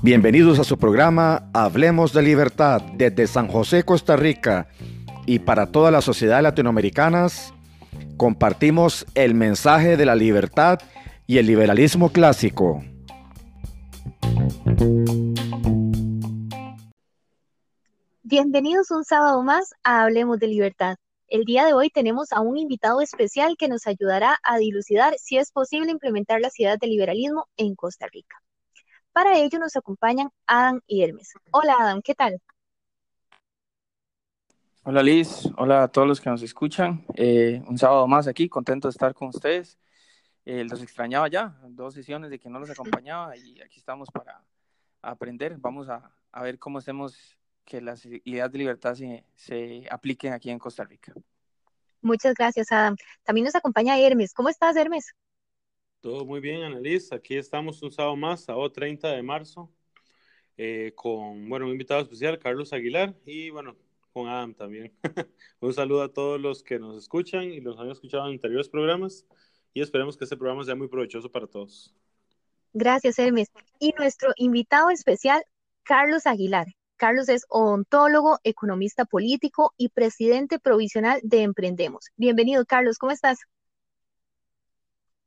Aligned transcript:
Bienvenidos 0.00 0.58
a 0.58 0.64
su 0.64 0.78
programa 0.78 1.50
Hablemos 1.52 2.12
de 2.12 2.22
Libertad 2.22 2.80
desde 2.94 3.26
San 3.26 3.48
José, 3.48 3.82
Costa 3.82 4.16
Rica 4.16 4.68
y 5.26 5.40
para 5.40 5.66
todas 5.66 5.92
las 5.92 6.04
sociedades 6.04 6.44
latinoamericanas. 6.44 7.52
Compartimos 8.16 9.04
el 9.14 9.34
mensaje 9.34 9.96
de 9.96 10.06
la 10.06 10.14
libertad 10.14 10.78
y 11.26 11.38
el 11.38 11.46
liberalismo 11.46 12.10
clásico. 12.10 12.82
Bienvenidos 18.22 18.90
un 18.90 19.04
sábado 19.04 19.42
más 19.42 19.74
a 19.82 20.04
Hablemos 20.04 20.38
de 20.38 20.46
Libertad. 20.46 20.96
El 21.30 21.44
día 21.44 21.66
de 21.66 21.74
hoy 21.74 21.90
tenemos 21.90 22.32
a 22.32 22.40
un 22.40 22.56
invitado 22.56 23.02
especial 23.02 23.56
que 23.58 23.68
nos 23.68 23.86
ayudará 23.86 24.38
a 24.42 24.56
dilucidar 24.56 25.12
si 25.18 25.36
es 25.36 25.52
posible 25.52 25.90
implementar 25.90 26.40
las 26.40 26.58
ideas 26.58 26.78
del 26.78 26.88
liberalismo 26.88 27.46
en 27.58 27.74
Costa 27.74 28.06
Rica. 28.10 28.42
Para 29.12 29.36
ello 29.36 29.58
nos 29.58 29.76
acompañan 29.76 30.30
Adam 30.46 30.80
y 30.86 31.02
Hermes. 31.02 31.34
Hola 31.50 31.76
Adam, 31.78 32.00
¿qué 32.00 32.14
tal? 32.14 32.40
Hola 34.84 35.02
Liz, 35.02 35.50
hola 35.58 35.82
a 35.82 35.88
todos 35.88 36.08
los 36.08 36.18
que 36.18 36.30
nos 36.30 36.42
escuchan. 36.42 37.04
Eh, 37.14 37.62
un 37.68 37.76
sábado 37.76 38.06
más 38.06 38.26
aquí, 38.26 38.48
contento 38.48 38.88
de 38.88 38.92
estar 38.92 39.12
con 39.12 39.28
ustedes. 39.28 39.78
Eh, 40.46 40.64
los 40.64 40.82
extrañaba 40.82 41.28
ya, 41.28 41.60
dos 41.68 41.92
sesiones 41.92 42.30
de 42.30 42.38
que 42.38 42.48
no 42.48 42.58
los 42.58 42.70
acompañaba 42.70 43.36
y 43.36 43.60
aquí 43.60 43.78
estamos 43.78 44.08
para 44.10 44.42
aprender. 45.02 45.58
Vamos 45.58 45.90
a, 45.90 46.10
ver 46.40 46.58
cómo 46.58 46.78
hacemos 46.78 47.37
que 47.68 47.82
las 47.82 48.06
ideas 48.06 48.50
de 48.50 48.58
libertad 48.58 48.94
se, 48.94 49.24
se 49.36 49.84
apliquen 49.90 50.32
aquí 50.32 50.48
en 50.48 50.58
Costa 50.58 50.84
Rica. 50.84 51.12
Muchas 52.00 52.32
gracias, 52.32 52.72
Adam. 52.72 52.96
También 53.24 53.44
nos 53.44 53.54
acompaña 53.54 53.98
Hermes. 53.98 54.32
¿Cómo 54.32 54.48
estás, 54.48 54.74
Hermes? 54.74 55.14
Todo 56.00 56.24
muy 56.24 56.40
bien, 56.40 56.62
Annalise. 56.62 57.14
Aquí 57.14 57.36
estamos 57.36 57.82
un 57.82 57.92
sábado 57.92 58.16
más, 58.16 58.44
sábado 58.44 58.72
30 58.72 59.08
de 59.08 59.22
marzo, 59.22 59.70
eh, 60.56 60.92
con 60.94 61.46
bueno, 61.46 61.66
un 61.66 61.72
invitado 61.72 62.00
especial, 62.00 62.38
Carlos 62.38 62.72
Aguilar, 62.72 63.14
y 63.26 63.50
bueno, 63.50 63.76
con 64.14 64.28
Adam 64.28 64.54
también. 64.54 64.94
un 65.60 65.74
saludo 65.74 66.04
a 66.04 66.12
todos 66.12 66.40
los 66.40 66.62
que 66.62 66.78
nos 66.78 66.96
escuchan 66.96 67.52
y 67.52 67.60
los 67.60 67.78
han 67.78 67.90
escuchado 67.90 68.24
en 68.28 68.32
anteriores 68.32 68.70
programas, 68.70 69.26
y 69.74 69.82
esperemos 69.82 70.16
que 70.16 70.24
este 70.24 70.38
programa 70.38 70.64
sea 70.64 70.74
muy 70.74 70.88
provechoso 70.88 71.30
para 71.30 71.46
todos. 71.46 71.94
Gracias, 72.72 73.18
Hermes. 73.18 73.48
Y 73.78 73.92
nuestro 73.98 74.32
invitado 74.36 74.88
especial, 74.88 75.42
Carlos 75.82 76.26
Aguilar. 76.26 76.68
Carlos 76.98 77.28
es 77.28 77.46
odontólogo, 77.48 78.40
economista 78.42 79.04
político 79.04 79.72
y 79.76 79.88
presidente 79.88 80.58
provisional 80.58 81.20
de 81.22 81.42
Emprendemos. 81.42 82.10
Bienvenido, 82.16 82.66
Carlos, 82.66 82.98
¿cómo 82.98 83.12
estás? 83.12 83.38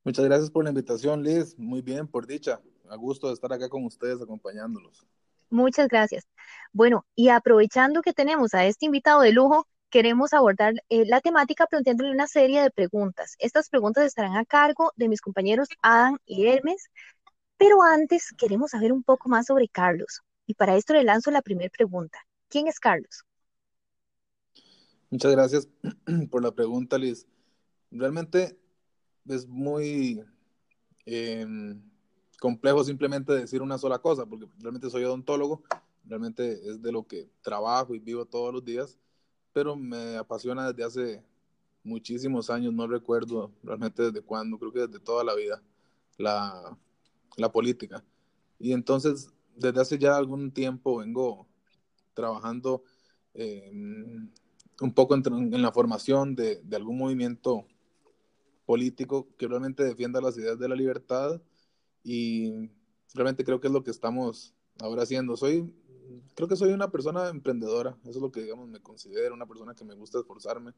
Muchas 0.03 0.25
gracias 0.25 0.51
por 0.51 0.65
la 0.65 0.71
invitación, 0.71 1.23
Liz. 1.23 1.57
Muy 1.57 1.81
bien, 1.81 2.09
por 2.09 2.27
dicha. 2.27 2.59
A 2.89 2.97
gusto 2.97 3.27
de 3.27 3.33
estar 3.35 3.53
acá 3.53 3.69
con 3.69 3.85
ustedes 3.85 4.21
acompañándolos. 4.21 5.07
Muchas 5.49 5.87
gracias. 5.87 6.27
Bueno, 6.73 7.05
y 7.15 7.29
aprovechando 7.29 8.01
que 8.01 8.11
tenemos 8.11 8.53
a 8.53 8.65
este 8.65 8.87
invitado 8.87 9.21
de 9.21 9.31
lujo, 9.31 9.65
queremos 9.89 10.33
abordar 10.33 10.73
eh, 10.89 11.05
la 11.05 11.21
temática 11.21 11.67
planteándole 11.67 12.11
una 12.11 12.27
serie 12.27 12.61
de 12.61 12.71
preguntas. 12.71 13.35
Estas 13.39 13.69
preguntas 13.69 14.05
estarán 14.05 14.35
a 14.35 14.43
cargo 14.43 14.91
de 14.97 15.07
mis 15.07 15.21
compañeros 15.21 15.69
Adam 15.81 16.17
y 16.25 16.47
Hermes, 16.47 16.89
pero 17.55 17.81
antes 17.81 18.33
queremos 18.37 18.71
saber 18.71 18.91
un 18.91 19.03
poco 19.03 19.29
más 19.29 19.45
sobre 19.45 19.69
Carlos. 19.69 20.21
Y 20.51 20.53
para 20.53 20.75
esto 20.75 20.91
le 20.93 21.05
lanzo 21.05 21.31
la 21.31 21.41
primera 21.41 21.69
pregunta. 21.69 22.19
¿Quién 22.49 22.67
es 22.67 22.77
Carlos? 22.77 23.23
Muchas 25.09 25.31
gracias 25.31 25.69
por 26.29 26.43
la 26.43 26.51
pregunta, 26.51 26.97
Liz. 26.97 27.25
Realmente 27.89 28.59
es 29.29 29.47
muy 29.47 30.21
em, 31.05 31.81
complejo 32.41 32.83
simplemente 32.83 33.31
decir 33.31 33.61
una 33.61 33.77
sola 33.77 33.99
cosa, 33.99 34.25
porque 34.25 34.45
realmente 34.59 34.89
soy 34.89 35.05
odontólogo, 35.05 35.63
realmente 36.03 36.69
es 36.69 36.81
de 36.81 36.91
lo 36.91 37.07
que 37.07 37.29
trabajo 37.41 37.95
y 37.95 37.99
vivo 37.99 38.25
todos 38.25 38.53
los 38.53 38.65
días, 38.65 38.97
pero 39.53 39.77
me 39.77 40.17
apasiona 40.17 40.73
desde 40.73 40.83
hace 40.83 41.23
muchísimos 41.81 42.49
años, 42.49 42.73
no 42.73 42.87
recuerdo 42.87 43.53
realmente 43.63 44.03
desde 44.03 44.21
cuándo, 44.21 44.59
creo 44.59 44.73
que 44.73 44.87
desde 44.87 44.99
toda 44.99 45.23
la 45.23 45.33
vida, 45.33 45.63
la, 46.17 46.77
la 47.37 47.49
política. 47.53 48.03
Y 48.59 48.73
entonces, 48.73 49.31
desde 49.55 49.81
hace 49.81 49.97
ya 49.97 50.17
algún 50.17 50.51
tiempo 50.51 50.97
vengo 50.97 51.47
trabajando 52.13 52.83
em, 53.33 54.29
un 54.81 54.93
poco 54.93 55.15
en, 55.15 55.23
en 55.25 55.61
la 55.61 55.71
formación 55.71 56.35
de, 56.35 56.61
de, 56.63 56.75
algún 56.75 56.97
movimiento 56.97 57.65
político 58.65 59.27
que 59.37 59.47
realmente 59.47 59.83
defienda 59.83 60.21
las 60.21 60.37
ideas 60.37 60.57
de 60.59 60.69
la 60.69 60.75
libertad 60.75 61.41
y 62.03 62.69
realmente 63.13 63.43
creo 63.43 63.59
que 63.59 63.67
es 63.67 63.73
lo 63.73 63.83
que 63.83 63.91
estamos 63.91 64.53
ahora 64.79 65.03
haciendo. 65.03 65.37
Soy, 65.37 65.73
creo 66.35 66.47
que 66.47 66.55
soy 66.55 66.73
una 66.73 66.91
persona 66.91 67.29
emprendedora, 67.29 67.97
eso 68.03 68.11
es 68.11 68.21
lo 68.21 68.31
que 68.31 68.41
digamos 68.41 68.67
me 68.67 68.81
considero, 68.81 69.33
una 69.33 69.47
persona 69.47 69.75
que 69.75 69.85
me 69.85 69.95
gusta 69.95 70.19
esforzarme 70.19 70.73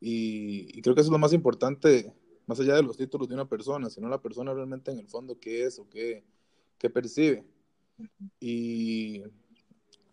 y, 0.00 0.82
creo 0.82 0.94
que 0.94 1.00
eso 1.00 1.08
es 1.08 1.12
lo 1.12 1.18
más 1.18 1.32
importante, 1.32 2.14
más 2.46 2.60
allá 2.60 2.74
de 2.74 2.82
los 2.82 2.96
títulos 2.96 3.26
de 3.26 3.34
una 3.34 3.48
persona, 3.48 3.88
sino 3.88 4.08
la 4.08 4.20
persona 4.20 4.52
realmente 4.52 4.90
en 4.90 4.98
el 4.98 5.08
fondo 5.08 5.38
qué 5.40 5.64
es 5.64 5.78
o 5.78 5.88
qué, 5.88 6.24
qué 6.78 6.90
percibe. 6.90 7.44
Y 8.40 9.22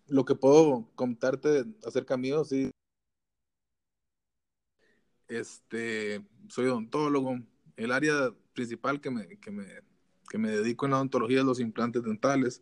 lo 0.07 0.25
que 0.25 0.35
puedo 0.35 0.89
contarte 0.95 1.65
acerca 1.85 2.17
mío, 2.17 2.43
sí, 2.43 2.71
este, 5.27 6.25
soy 6.49 6.67
odontólogo. 6.67 7.39
El 7.77 7.91
área 7.91 8.33
principal 8.53 8.99
que 8.99 9.09
me, 9.09 9.39
que 9.39 9.51
me, 9.51 9.65
que 10.29 10.37
me 10.37 10.49
dedico 10.49 10.85
en 10.85 10.91
la 10.91 10.97
odontología 10.97 11.39
es 11.39 11.45
los 11.45 11.59
implantes 11.59 12.03
dentales. 12.03 12.61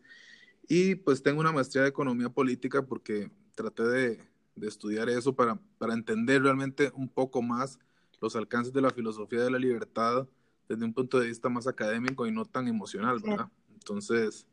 Y 0.67 0.95
pues 0.95 1.23
tengo 1.23 1.39
una 1.39 1.51
maestría 1.51 1.83
de 1.83 1.89
economía 1.89 2.29
política 2.29 2.85
porque 2.85 3.31
traté 3.55 3.83
de, 3.83 4.29
de 4.55 4.67
estudiar 4.67 5.09
eso 5.09 5.35
para, 5.35 5.59
para, 5.79 5.93
entender 5.93 6.43
realmente 6.43 6.91
un 6.93 7.09
poco 7.09 7.41
más 7.41 7.79
los 8.21 8.35
alcances 8.35 8.71
de 8.71 8.81
la 8.81 8.91
filosofía 8.91 9.41
de 9.41 9.51
la 9.51 9.57
libertad 9.57 10.27
desde 10.67 10.85
un 10.85 10.93
punto 10.93 11.19
de 11.19 11.27
vista 11.27 11.49
más 11.49 11.65
académico 11.65 12.27
y 12.27 12.31
no 12.31 12.45
tan 12.45 12.67
emocional, 12.67 13.19
¿verdad? 13.19 13.49
Entonces, 13.73 14.45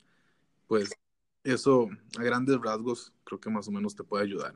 pues 0.66 0.90
eso 1.44 1.88
a 2.18 2.22
grandes 2.22 2.58
rasgos 2.60 3.12
creo 3.24 3.40
que 3.40 3.50
más 3.50 3.68
o 3.68 3.70
menos 3.70 3.94
te 3.94 4.04
puede 4.04 4.24
ayudar. 4.24 4.54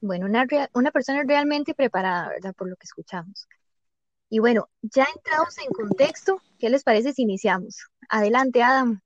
Bueno, 0.00 0.26
una, 0.26 0.46
una 0.74 0.90
persona 0.90 1.24
realmente 1.26 1.74
preparada, 1.74 2.28
¿verdad? 2.28 2.54
Por 2.54 2.68
lo 2.68 2.76
que 2.76 2.84
escuchamos. 2.84 3.48
Y 4.30 4.40
bueno, 4.40 4.68
ya 4.82 5.06
entrados 5.14 5.56
en 5.58 5.72
contexto, 5.72 6.40
¿qué 6.58 6.68
les 6.68 6.84
parece 6.84 7.12
si 7.12 7.22
iniciamos? 7.22 7.86
Adelante, 8.08 8.62
Adam. 8.62 9.00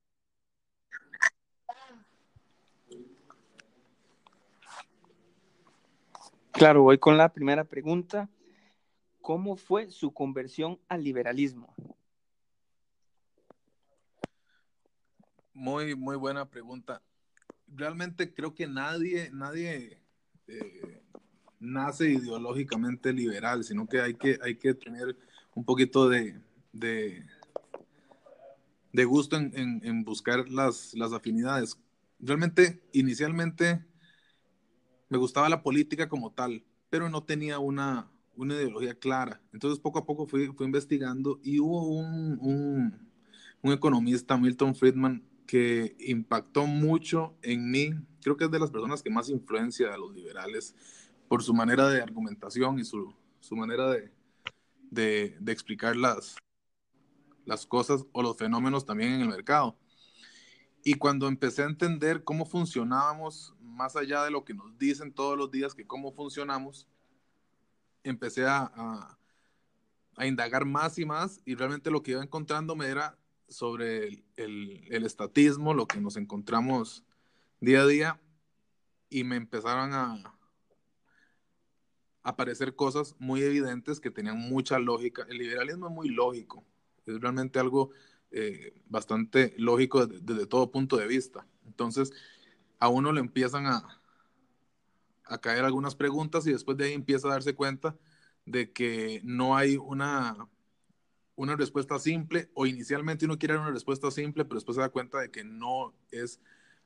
Claro, 6.51 6.83
voy 6.83 6.99
con 6.99 7.17
la 7.17 7.29
primera 7.29 7.63
pregunta. 7.63 8.29
¿Cómo 9.21 9.55
fue 9.55 9.89
su 9.89 10.13
conversión 10.13 10.79
al 10.87 11.03
liberalismo? 11.03 11.73
Muy, 15.53 15.95
muy 15.95 16.15
buena 16.15 16.49
pregunta. 16.49 17.01
Realmente 17.67 18.33
creo 18.33 18.53
que 18.53 18.67
nadie, 18.67 19.29
nadie 19.31 20.01
eh, 20.47 21.01
nace 21.59 22.09
ideológicamente 22.09 23.13
liberal, 23.13 23.63
sino 23.63 23.87
que 23.87 24.01
hay 24.01 24.15
que, 24.15 24.37
hay 24.41 24.55
que 24.55 24.73
tener 24.73 25.15
un 25.55 25.63
poquito 25.63 26.09
de, 26.09 26.39
de, 26.71 27.25
gusto 29.05 29.37
en, 29.37 30.03
buscar 30.03 30.49
las, 30.49 30.93
las 30.93 31.13
afinidades. 31.13 31.77
Realmente, 32.19 32.81
inicialmente, 32.91 33.85
me 35.09 35.17
gustaba 35.17 35.49
la 35.49 35.61
política 35.61 36.09
como 36.09 36.31
tal, 36.31 36.63
pero 36.89 37.09
no 37.09 37.23
tenía 37.23 37.59
una, 37.59 38.09
una 38.35 38.55
ideología 38.55 38.95
clara. 38.95 39.41
Entonces, 39.53 39.79
poco 39.79 39.99
a 39.99 40.05
poco 40.05 40.25
fui, 40.25 40.47
fui 40.47 40.65
investigando 40.65 41.39
y 41.43 41.59
hubo 41.59 41.87
un, 41.87 42.39
un, 43.61 43.71
economista, 43.71 44.37
Milton 44.37 44.75
Friedman, 44.75 45.23
que 45.53 45.95
impactó 45.99 46.65
mucho 46.65 47.37
en 47.43 47.69
mí. 47.69 47.91
Creo 48.23 48.35
que 48.35 48.45
es 48.45 48.49
de 48.49 48.57
las 48.57 48.71
personas 48.71 49.03
que 49.03 49.11
más 49.11 49.29
influencia 49.29 49.93
a 49.93 49.97
los 49.99 50.11
liberales 50.11 50.73
por 51.27 51.43
su 51.43 51.53
manera 51.53 51.87
de 51.89 52.01
argumentación 52.01 52.79
y 52.79 52.83
su, 52.83 53.13
su 53.39 53.55
manera 53.55 53.87
de, 53.91 54.11
de, 54.89 55.51
explicar 55.51 55.95
las, 55.95 56.37
las 57.45 57.67
cosas 57.67 58.03
o 58.13 58.23
los 58.23 58.35
fenómenos 58.35 58.83
también 58.83 59.11
en 59.11 59.21
el 59.21 59.27
mercado. 59.27 59.77
Y 60.83 60.95
cuando 60.95 61.27
empecé 61.27 61.61
a 61.61 61.67
entender 61.67 62.23
cómo 62.23 62.47
funcionábamos, 62.47 63.53
más 63.61 63.95
allá 63.95 64.23
de 64.23 64.31
lo 64.31 64.43
que 64.45 64.55
nos 64.55 64.75
dicen 64.79 65.13
todos 65.13 65.37
los 65.37 65.51
días 65.51 65.75
que 65.75 65.85
cómo 65.85 66.13
funcionamos, 66.13 66.87
empecé 68.01 68.47
a, 68.47 68.71
a, 68.75 69.19
a 70.15 70.25
indagar 70.25 70.65
más 70.65 70.97
y 70.97 71.05
más 71.05 71.41
y 71.45 71.53
realmente 71.53 71.91
lo 71.91 72.01
que 72.01 72.13
iba 72.13 72.23
encontrándome 72.23 72.87
era 72.87 73.19
sobre 73.53 74.25
el, 74.35 74.87
el, 74.89 75.05
estatismo, 75.05 75.73
lo 75.73 75.87
que 75.87 76.01
nos 76.01 76.17
encontramos 76.17 77.03
día 77.59 77.81
a 77.81 77.87
día, 77.87 78.21
y 79.09 79.23
me 79.23 79.35
empezaron 79.35 79.93
a, 79.93 80.33
aparecer 82.23 82.75
cosas 82.75 83.15
muy 83.19 83.41
evidentes 83.41 83.99
que 83.99 84.09
tenían 84.09 84.37
mucha 84.37 84.79
lógica. 84.79 85.25
El 85.29 85.37
liberalismo 85.37 85.87
es 85.87 85.93
muy 85.93 86.09
lógico. 86.09 86.63
Es 87.05 87.19
realmente 87.19 87.59
algo 87.59 87.91
eh, 88.31 88.73
bastante 88.85 89.53
lógico 89.57 90.07
desde, 90.07 90.47
todo 90.47 90.71
punto 90.71 90.97
de 90.97 91.05
vista. 91.05 91.45
Entonces, 91.65 92.11
a 92.79 92.87
uno 92.87 93.11
le 93.11 93.19
empiezan 93.19 93.67
a, 93.67 94.01
a 95.25 95.37
caer 95.39 95.65
algunas 95.65 95.95
preguntas 95.95 96.47
y 96.47 96.53
después 96.53 96.77
de 96.77 96.85
ahí 96.85 96.93
empieza 96.93 97.27
a 97.27 97.31
darse 97.31 97.55
cuenta 97.55 97.97
de 98.45 98.71
que 98.71 99.21
no 99.23 99.55
hay 99.55 99.77
una, 99.77 100.47
una 101.35 101.55
respuesta 101.55 101.97
simple 101.99 102.49
o 102.53 102.65
inicialmente 102.65 103.25
uno 103.25 103.37
quiere 103.37 103.55
dar 103.55 103.63
una 103.63 103.71
respuesta 103.71 104.11
simple, 104.11 104.45
pero 104.45 104.55
después 104.55 104.75
se 104.75 104.81
da 104.81 104.89
cuenta 104.89 105.19
de 105.19 105.31
que 105.31 105.43
no 105.43 105.93
es 106.11 106.39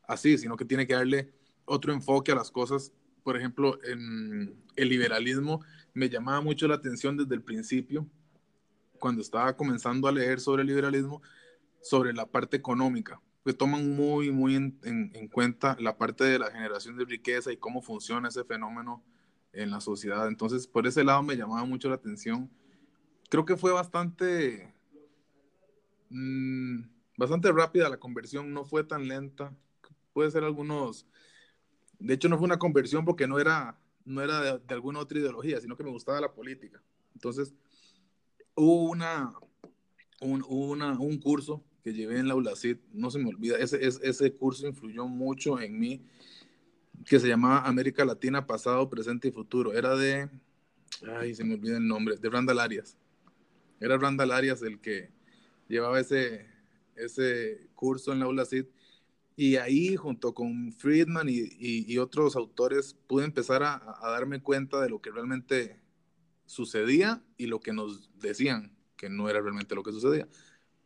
así, 0.03 0.37
sino 0.37 0.55
que 0.55 0.65
tiene 0.65 0.87
que 0.87 0.93
darle 0.93 1.33
otro 1.65 1.93
enfoque 1.93 2.31
a 2.31 2.35
las 2.35 2.51
cosas. 2.51 2.91
Por 3.23 3.37
ejemplo, 3.37 3.77
en 3.83 4.55
el 4.75 4.89
liberalismo 4.89 5.61
me 5.93 6.09
llamaba 6.09 6.41
mucho 6.41 6.67
la 6.67 6.75
atención 6.75 7.17
desde 7.17 7.35
el 7.35 7.41
principio, 7.41 8.07
cuando 8.99 9.21
estaba 9.21 9.55
comenzando 9.55 10.07
a 10.07 10.11
leer 10.11 10.39
sobre 10.39 10.61
el 10.61 10.67
liberalismo, 10.69 11.21
sobre 11.81 12.13
la 12.13 12.25
parte 12.25 12.57
económica, 12.57 13.21
que 13.45 13.53
toman 13.53 13.95
muy, 13.95 14.31
muy 14.31 14.55
en, 14.55 14.79
en, 14.83 15.27
cuenta 15.27 15.77
la 15.79 15.97
parte 15.97 16.23
de 16.23 16.39
la 16.39 16.51
generación 16.51 16.97
de 16.97 17.05
riqueza 17.05 17.51
y 17.51 17.57
cómo 17.57 17.81
funciona 17.81 18.29
ese 18.29 18.43
fenómeno 18.43 19.03
en 19.53 19.71
la 19.71 19.81
sociedad. 19.81 20.27
Entonces, 20.27 20.67
por 20.67 20.87
ese 20.87 21.03
lado 21.03 21.23
me 21.23 21.35
llamaba 21.35 21.65
mucho 21.65 21.89
la 21.89 21.95
atención. 21.95 22.49
Creo 23.29 23.45
que 23.45 23.57
fue 23.57 23.71
bastante, 23.71 24.73
mmm, 26.09 26.81
bastante 27.17 27.51
rápida 27.51 27.89
la 27.89 27.99
conversión, 27.99 28.53
no 28.53 28.63
fue 28.63 28.83
tan 28.83 29.07
lenta. 29.07 29.53
Puede 30.13 30.31
ser 30.31 30.43
algunos, 30.43 31.05
de 31.99 32.13
hecho 32.13 32.29
no 32.29 32.37
fue 32.37 32.45
una 32.45 32.59
conversión 32.59 33.03
porque 33.03 33.27
no 33.27 33.39
era, 33.39 33.77
no 34.05 34.21
era 34.21 34.59
de, 34.59 34.73
alguna 34.73 34.99
otra 34.99 35.19
ideología, 35.19 35.59
sino 35.59 35.75
que 35.75 35.83
me 35.83 35.91
gustaba 35.91 36.21
la 36.21 36.33
política. 36.33 36.81
Entonces, 37.13 37.53
hubo 38.55 38.89
una, 38.89 39.33
un, 40.21 40.43
un 40.47 41.19
curso 41.19 41.63
que 41.83 41.93
llevé 41.93 42.19
en 42.19 42.27
la 42.27 42.35
ULACID, 42.35 42.77
no 42.93 43.11
se 43.11 43.19
me 43.19 43.29
olvida, 43.29 43.57
ese, 43.57 43.85
ese, 43.85 44.07
ese 44.07 44.33
curso 44.33 44.67
influyó 44.67 45.05
mucho 45.07 45.59
en 45.59 45.77
mí, 45.77 46.01
que 47.05 47.19
se 47.19 47.27
llamaba 47.27 47.61
América 47.61 48.05
Latina, 48.05 48.45
pasado, 48.45 48.89
presente 48.89 49.27
y 49.27 49.31
futuro. 49.31 49.73
Era 49.73 49.95
de, 49.95 50.29
ay, 51.19 51.35
se 51.35 51.43
me 51.43 51.55
olvida 51.55 51.77
el 51.77 51.87
nombre, 51.87 52.17
de 52.17 52.29
Randall 52.29 52.59
Arias. 52.59 52.97
Era 53.79 53.97
Randall 53.97 54.31
Arias 54.31 54.61
el 54.61 54.79
que 54.79 55.11
llevaba 55.67 55.99
ese, 55.99 56.45
ese 56.95 57.69
curso 57.75 58.13
en 58.13 58.19
la 58.19 58.27
ULACID. 58.27 58.65
Y 59.35 59.57
ahí, 59.57 59.95
junto 59.95 60.33
con 60.33 60.73
Friedman 60.73 61.29
y, 61.29 61.47
y, 61.59 61.97
otros 61.99 62.35
autores, 62.35 62.95
pude 63.05 63.23
empezar 63.23 63.61
a, 63.61 63.97
a, 64.01 64.09
darme 64.09 64.41
cuenta 64.41 64.81
de 64.81 64.89
lo 64.89 64.99
que 64.99 65.11
realmente 65.11 65.79
sucedía 66.47 67.23
y 67.37 67.45
lo 67.45 67.59
que 67.59 67.71
nos 67.71 68.09
decían 68.17 68.75
que 68.95 69.09
no 69.09 69.29
era 69.29 69.39
realmente 69.39 69.75
lo 69.75 69.83
que 69.83 69.91
sucedía. 69.91 70.27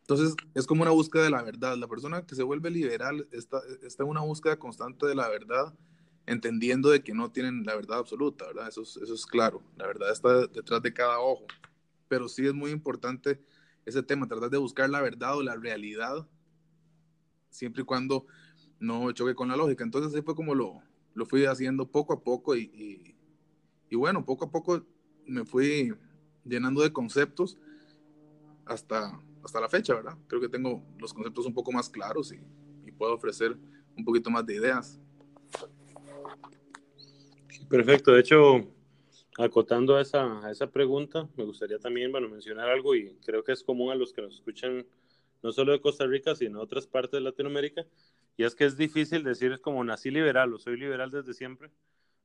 Entonces, 0.00 0.36
es 0.54 0.66
como 0.66 0.82
una 0.82 0.90
búsqueda 0.90 1.24
de 1.24 1.30
la 1.30 1.42
verdad. 1.42 1.78
La 1.78 1.88
persona 1.88 2.26
que 2.26 2.34
se 2.34 2.42
vuelve 2.42 2.70
liberal 2.70 3.26
está, 3.32 3.62
está 3.82 4.02
en 4.02 4.10
una 4.10 4.20
búsqueda 4.20 4.58
constante 4.58 5.06
de 5.06 5.14
la 5.14 5.30
verdad 5.30 5.72
entendiendo 6.26 6.90
de 6.90 7.02
que 7.02 7.14
no 7.14 7.30
tienen 7.30 7.64
la 7.64 7.74
verdad 7.74 7.98
absoluta, 7.98 8.46
¿verdad? 8.46 8.68
Eso 8.68 8.82
es, 8.82 8.96
eso 8.96 9.14
es 9.14 9.26
claro, 9.26 9.62
la 9.76 9.86
verdad 9.86 10.12
está 10.12 10.46
detrás 10.46 10.82
de 10.82 10.92
cada 10.92 11.18
ojo, 11.18 11.46
pero 12.12 12.28
sí 12.28 12.46
es 12.46 12.52
muy 12.52 12.72
importante 12.72 13.40
ese 13.86 14.02
tema, 14.02 14.28
tratar 14.28 14.50
de 14.50 14.58
buscar 14.58 14.90
la 14.90 15.00
verdad 15.00 15.34
o 15.34 15.42
la 15.42 15.56
realidad, 15.56 16.28
siempre 17.48 17.80
y 17.80 17.84
cuando 17.86 18.26
no 18.78 19.10
choque 19.12 19.34
con 19.34 19.48
la 19.48 19.56
lógica. 19.56 19.82
Entonces 19.82 20.12
así 20.12 20.20
fue 20.20 20.34
como 20.34 20.54
lo, 20.54 20.82
lo 21.14 21.24
fui 21.24 21.46
haciendo 21.46 21.90
poco 21.90 22.12
a 22.12 22.22
poco 22.22 22.54
y, 22.54 22.64
y, 22.64 23.16
y, 23.88 23.96
bueno, 23.96 24.26
poco 24.26 24.44
a 24.44 24.50
poco 24.50 24.84
me 25.24 25.46
fui 25.46 25.94
llenando 26.44 26.82
de 26.82 26.92
conceptos 26.92 27.56
hasta, 28.66 29.18
hasta 29.42 29.60
la 29.62 29.70
fecha, 29.70 29.94
¿verdad? 29.94 30.18
Creo 30.26 30.42
que 30.42 30.50
tengo 30.50 30.84
los 30.98 31.14
conceptos 31.14 31.46
un 31.46 31.54
poco 31.54 31.72
más 31.72 31.88
claros 31.88 32.30
y, 32.30 32.42
y 32.86 32.92
puedo 32.92 33.14
ofrecer 33.14 33.56
un 33.96 34.04
poquito 34.04 34.28
más 34.28 34.44
de 34.44 34.56
ideas. 34.56 35.00
Perfecto, 37.70 38.12
de 38.12 38.20
hecho, 38.20 38.70
acotando 39.38 39.96
a 39.96 40.02
esa, 40.02 40.46
a 40.46 40.50
esa 40.50 40.70
pregunta, 40.70 41.28
me 41.36 41.44
gustaría 41.44 41.78
también 41.78 42.12
bueno, 42.12 42.28
mencionar 42.28 42.68
algo 42.68 42.94
y 42.94 43.16
creo 43.24 43.42
que 43.42 43.52
es 43.52 43.62
común 43.62 43.90
a 43.90 43.94
los 43.94 44.12
que 44.12 44.22
nos 44.22 44.34
escuchan 44.34 44.86
no 45.42 45.52
solo 45.52 45.72
de 45.72 45.80
Costa 45.80 46.06
Rica, 46.06 46.34
sino 46.34 46.58
de 46.58 46.64
otras 46.64 46.86
partes 46.86 47.12
de 47.12 47.20
Latinoamérica, 47.20 47.84
y 48.36 48.44
es 48.44 48.54
que 48.54 48.64
es 48.64 48.76
difícil 48.76 49.24
decir 49.24 49.60
como 49.60 49.82
nací 49.84 50.10
liberal 50.10 50.52
o 50.54 50.58
soy 50.58 50.76
liberal 50.76 51.10
desde 51.10 51.34
siempre, 51.34 51.70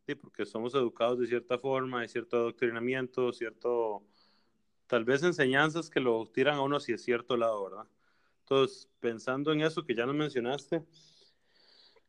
sí, 0.06 0.16
porque 0.16 0.46
somos 0.46 0.76
educados 0.76 1.20
de 1.20 1.28
cierta 1.28 1.58
forma, 1.58 2.02
hay 2.02 2.08
cierto 2.08 2.38
adoctrinamiento, 2.38 3.34
cierto, 3.34 4.04
tal 4.88 5.04
vez 5.04 5.24
enseñanzas 5.24 5.90
que 5.90 6.00
lo 6.00 6.28
tiran 6.28 6.56
a 6.56 6.62
uno 6.62 6.78
hacia 6.78 6.98
cierto 6.98 7.38
lado, 7.38 7.64
¿verdad? 7.64 7.88
Entonces, 8.42 8.90
pensando 9.00 9.52
en 9.52 9.62
eso 9.62 9.84
que 9.84 9.96
ya 9.96 10.06
nos 10.06 10.16
mencionaste, 10.16 10.84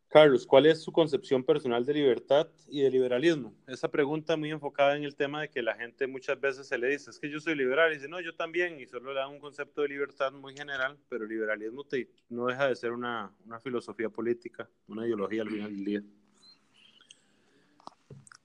Carlos, 0.09 0.47
¿cuál 0.47 0.65
es 0.65 0.83
su 0.83 0.91
concepción 0.91 1.45
personal 1.45 1.85
de 1.85 1.93
libertad 1.93 2.49
y 2.67 2.81
de 2.81 2.91
liberalismo? 2.91 3.55
Esa 3.67 3.91
pregunta 3.91 4.39
muy 4.39 4.51
enfocada 4.51 4.97
en 4.97 5.05
el 5.05 5.15
tema 5.15 5.43
de 5.43 5.51
que 5.51 5.61
la 5.61 5.75
gente 5.75 6.07
muchas 6.07 6.41
veces 6.41 6.67
se 6.67 6.79
le 6.79 6.89
dice, 6.89 7.11
es 7.11 7.19
que 7.19 7.31
yo 7.31 7.39
soy 7.41 7.55
liberal, 7.55 7.93
y 7.93 7.97
dice, 7.97 8.09
no, 8.09 8.19
yo 8.19 8.35
también, 8.35 8.81
y 8.81 8.87
solo 8.87 9.13
le 9.13 9.21
dan 9.21 9.31
un 9.31 9.39
concepto 9.39 9.83
de 9.83 9.89
libertad 9.89 10.33
muy 10.33 10.55
general, 10.55 10.99
pero 11.11 11.27
liberalismo 11.27 11.85
te, 11.85 12.09
no 12.31 12.47
deja 12.47 12.69
de 12.69 12.77
ser 12.77 12.93
una, 12.93 13.31
una, 13.45 13.61
filosofía 13.61 14.09
política, 14.09 14.67
una 14.87 15.07
ideología 15.07 15.43
al 15.43 15.51
final 15.51 15.77
del 15.77 15.85
día. 15.85 16.03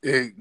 Eh, 0.01 0.33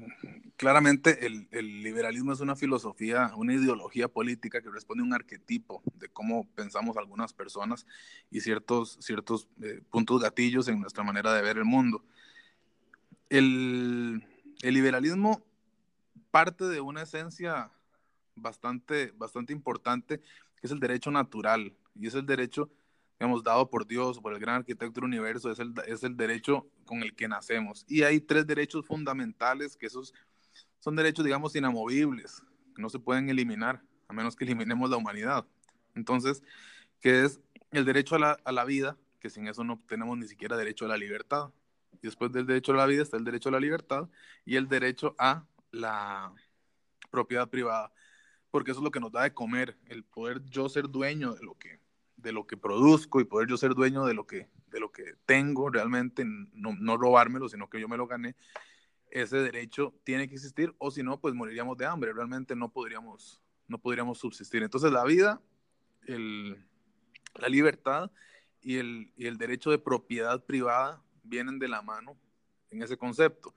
claramente 0.63 1.25
el, 1.25 1.83
liberalismo 1.83 2.31
es 2.31 2.39
una 2.39 2.55
filosofía, 2.55 3.33
una 3.35 3.53
ideología 3.53 4.07
política 4.07 4.61
que 4.61 4.69
responde 4.69 5.01
a 5.03 5.05
un 5.05 5.13
arquetipo 5.13 5.83
de 5.95 6.07
cómo 6.07 6.47
pensamos 6.55 6.95
algunas 6.95 7.33
personas 7.33 7.85
y 8.31 8.39
ciertos, 8.39 8.97
ciertos 9.01 9.49
eh, 9.61 9.81
puntos 9.91 10.21
gatillos 10.21 10.69
en 10.69 10.79
nuestra 10.79 11.03
manera 11.03 11.33
de 11.33 11.41
ver 11.41 11.57
el 11.57 11.65
mundo. 11.65 12.01
El, 13.29 14.23
liberalismo 14.61 15.43
parte 16.31 16.63
de 16.63 16.79
una 16.79 17.01
esencia 17.01 17.69
bastante, 18.33 19.11
bastante 19.17 19.51
importante, 19.51 20.19
que 20.19 20.67
es 20.67 20.71
el 20.71 20.79
derecho 20.79 21.11
natural, 21.11 21.73
y 21.93 22.07
es 22.07 22.15
el 22.15 22.25
derecho 22.25 22.71
hemos 23.19 23.43
dado 23.43 23.69
por 23.69 23.85
Dios, 23.85 24.17
por 24.19 24.33
el 24.33 24.39
gran 24.39 24.55
arquitecto 24.55 25.01
del 25.01 25.09
universo, 25.09 25.51
es 25.51 25.59
el, 25.59 25.73
es 25.87 26.03
el 26.03 26.15
derecho 26.15 26.67
con 26.85 27.03
el 27.03 27.13
que 27.15 27.27
nacemos. 27.27 27.85
Y 27.89 28.03
hay 28.03 28.21
tres 28.21 28.47
derechos 28.47 28.85
fundamentales 28.85 29.75
que 29.75 29.87
esos 29.87 30.13
son 30.83 30.97
derechos, 30.97 31.23
digamos, 31.23 31.55
inamovibles, 31.55 32.43
que 32.75 32.81
no 32.81 32.89
se 32.89 32.99
pueden 32.99 33.29
eliminar, 33.29 33.81
a 34.09 34.13
menos 34.13 34.35
que 34.35 34.43
eliminemos 34.43 34.89
la 34.89 34.97
humanidad. 34.97 35.47
Entonces, 35.95 36.43
que 36.99 37.23
es 37.23 37.39
el 37.71 37.85
derecho 37.85 38.15
a 38.15 38.19
la, 38.19 38.37
a 38.43 38.51
la 38.51 38.65
vida, 38.65 38.97
que 39.21 39.29
sin 39.29 39.47
eso 39.47 39.63
no 39.63 39.81
tenemos 39.87 40.17
ni 40.17 40.27
siquiera 40.27 40.57
derecho 40.57 40.83
a 40.83 40.89
la 40.89 40.97
libertad. 40.97 41.53
Y 41.93 42.07
después 42.07 42.33
del 42.33 42.45
derecho 42.45 42.73
a 42.73 42.75
la 42.75 42.85
vida 42.85 43.01
está 43.01 43.15
el 43.15 43.23
derecho 43.23 43.47
a 43.47 43.53
la 43.53 43.61
libertad 43.61 44.09
y 44.43 44.57
el 44.57 44.67
derecho 44.67 45.15
a 45.19 45.45
la 45.71 46.33
propiedad 47.09 47.49
privada, 47.49 47.93
porque 48.51 48.71
eso 48.71 48.81
es 48.81 48.83
lo 48.83 48.91
que 48.91 48.99
nos 48.99 49.13
da 49.13 49.23
de 49.23 49.33
comer, 49.33 49.77
el 49.85 50.03
poder 50.03 50.43
yo 50.49 50.67
ser 50.67 50.89
dueño 50.89 51.33
de 51.33 51.43
lo 51.43 51.57
que 51.57 51.79
de 52.17 52.31
lo 52.33 52.45
que 52.45 52.57
produzco 52.57 53.21
y 53.21 53.25
poder 53.25 53.47
yo 53.47 53.57
ser 53.57 53.73
dueño 53.73 54.05
de 54.05 54.13
lo 54.13 54.25
que, 54.25 54.49
de 54.67 54.79
lo 54.79 54.91
que 54.91 55.15
tengo 55.25 55.69
realmente, 55.69 56.23
no, 56.25 56.73
no 56.73 56.95
robármelo, 56.95 57.49
sino 57.49 57.69
que 57.69 57.81
yo 57.81 57.89
me 57.89 57.97
lo 57.97 58.07
gané, 58.07 58.35
ese 59.13 59.37
derecho 59.37 59.93
tiene 60.03 60.27
que 60.27 60.33
existir 60.33 60.73
o 60.79 60.89
si 60.89 61.03
no, 61.03 61.19
pues 61.21 61.35
moriríamos 61.35 61.77
de 61.77 61.85
hambre, 61.85 62.13
realmente 62.13 62.55
no 62.55 62.69
podríamos, 62.69 63.39
no 63.67 63.77
podríamos 63.77 64.17
subsistir. 64.17 64.63
Entonces 64.63 64.91
la 64.91 65.03
vida, 65.03 65.39
el, 66.07 66.65
la 67.35 67.47
libertad 67.47 68.11
y 68.59 68.77
el, 68.77 69.13
y 69.15 69.27
el 69.27 69.37
derecho 69.37 69.69
de 69.69 69.77
propiedad 69.77 70.43
privada 70.43 71.03
vienen 71.21 71.59
de 71.59 71.67
la 71.67 71.83
mano 71.83 72.17
en 72.71 72.81
ese 72.81 72.97
concepto. 72.97 73.53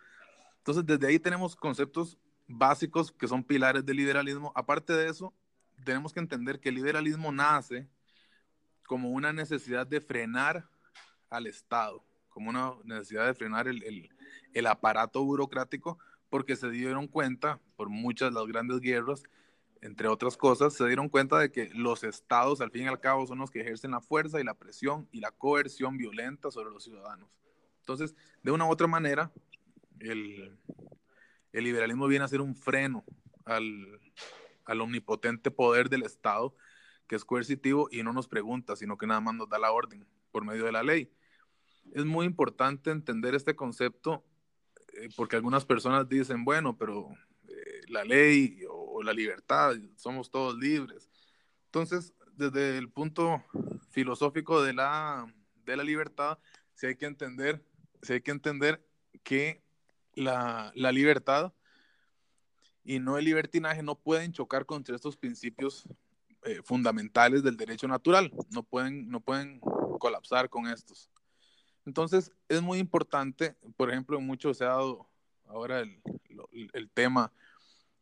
Entonces 0.58 0.84
desde 0.84 1.06
ahí 1.06 1.18
tenemos 1.18 1.56
conceptos 1.56 2.18
básicos 2.46 3.10
que 3.10 3.26
son 3.26 3.42
pilares 3.42 3.84
del 3.86 3.96
liberalismo. 3.96 4.52
Aparte 4.54 4.92
de 4.92 5.08
eso, 5.08 5.32
tenemos 5.86 6.12
que 6.12 6.20
entender 6.20 6.60
que 6.60 6.68
el 6.68 6.74
liberalismo 6.74 7.32
nace 7.32 7.88
como 8.86 9.10
una 9.10 9.32
necesidad 9.32 9.86
de 9.86 10.02
frenar 10.02 10.68
al 11.30 11.46
Estado, 11.46 12.04
como 12.36 12.50
una 12.50 12.74
necesidad 12.84 13.24
de 13.24 13.32
frenar 13.32 13.66
el, 13.66 14.10
el, 14.52 14.66
aparato 14.66 15.24
burocrático, 15.24 15.98
porque 16.28 16.54
se 16.54 16.68
dieron 16.68 17.08
cuenta, 17.08 17.62
por 17.76 17.88
muchas 17.88 18.28
de 18.28 18.34
las 18.38 18.46
grandes 18.46 18.80
guerras, 18.80 19.22
entre 19.80 20.06
otras 20.06 20.36
cosas, 20.36 20.74
se 20.74 20.86
dieron 20.86 21.08
cuenta 21.08 21.38
de 21.38 21.50
que 21.50 21.70
los 21.72 22.04
estados, 22.04 22.60
al 22.60 22.70
fin 22.70 22.82
y 22.82 22.88
al 22.88 23.00
cabo, 23.00 23.26
son 23.26 23.38
los 23.38 23.50
que 23.50 23.62
ejercen 23.62 23.92
la 23.92 24.02
fuerza 24.02 24.38
y 24.38 24.44
la 24.44 24.52
presión 24.52 25.08
y 25.12 25.20
la 25.20 25.30
coerción 25.30 25.96
violenta 25.96 26.50
sobre 26.50 26.68
los 26.68 26.84
ciudadanos. 26.84 27.30
Entonces, 27.80 28.14
de 28.42 28.50
una 28.50 28.66
u 28.66 28.70
otra 28.70 28.86
manera, 28.86 29.32
el, 29.98 30.58
el 31.54 31.64
liberalismo 31.64 32.06
viene 32.06 32.26
a 32.26 32.28
ser 32.28 32.42
un 32.42 32.54
freno 32.54 33.02
al, 33.46 33.98
al 34.66 34.82
omnipotente 34.82 35.50
poder 35.50 35.88
del 35.88 36.02
Estado 36.02 36.54
que 37.06 37.16
es 37.16 37.24
coercitivo 37.24 37.88
y 37.90 38.02
no 38.02 38.12
nos 38.12 38.28
pregunta, 38.28 38.76
sino 38.76 38.98
que 38.98 39.06
nada 39.06 39.22
más 39.22 39.34
nos 39.34 39.48
da 39.48 39.58
la 39.58 39.72
orden 39.72 40.06
por 40.32 40.44
medio 40.44 40.66
de 40.66 40.72
la 40.72 40.82
ley. 40.82 41.10
Es 41.96 42.04
muy 42.04 42.26
importante 42.26 42.90
entender 42.90 43.34
este 43.34 43.56
concepto 43.56 44.22
eh, 44.92 45.08
porque 45.16 45.36
algunas 45.36 45.64
personas 45.64 46.06
dicen, 46.06 46.44
bueno, 46.44 46.76
pero 46.76 47.08
eh, 47.48 47.80
la 47.88 48.04
ley 48.04 48.60
o, 48.68 48.96
o, 48.96 49.02
la 49.02 49.14
libertad, 49.14 49.74
somos 49.96 50.30
todos 50.30 50.58
libres. 50.58 51.08
Entonces, 51.64 52.12
desde 52.36 52.76
el 52.76 52.90
punto 52.90 53.42
filosófico 53.88 54.62
de 54.62 54.74
la, 54.74 55.26
de 55.64 55.74
la 55.74 55.84
libertad, 55.84 56.38
sí 56.74 56.86
hay 56.86 56.96
que 56.96 57.06
entender, 57.06 57.64
sí 58.02 58.12
hay 58.12 58.20
que, 58.20 58.30
entender 58.30 58.86
que 59.22 59.62
la, 60.12 60.72
la 60.74 60.92
libertad 60.92 61.54
y 62.84 62.98
no 62.98 63.16
el 63.16 63.24
libertinaje 63.24 63.82
no 63.82 63.94
pueden 63.94 64.32
chocar 64.32 64.66
contra 64.66 64.94
estos 64.94 65.16
principios 65.16 65.88
eh, 66.44 66.60
fundamentales 66.62 67.42
del 67.42 67.56
derecho 67.56 67.88
natural, 67.88 68.30
no 68.50 68.62
pueden, 68.64 69.08
no 69.08 69.20
pueden 69.20 69.60
colapsar 69.98 70.50
con 70.50 70.66
estos. 70.66 71.10
Entonces, 71.86 72.32
es 72.48 72.60
muy 72.60 72.78
importante, 72.78 73.56
por 73.76 73.90
ejemplo, 73.90 74.20
mucho 74.20 74.52
se 74.52 74.64
ha 74.64 74.68
dado 74.68 75.08
ahora 75.46 75.80
el, 75.80 76.90
tema 76.92 77.32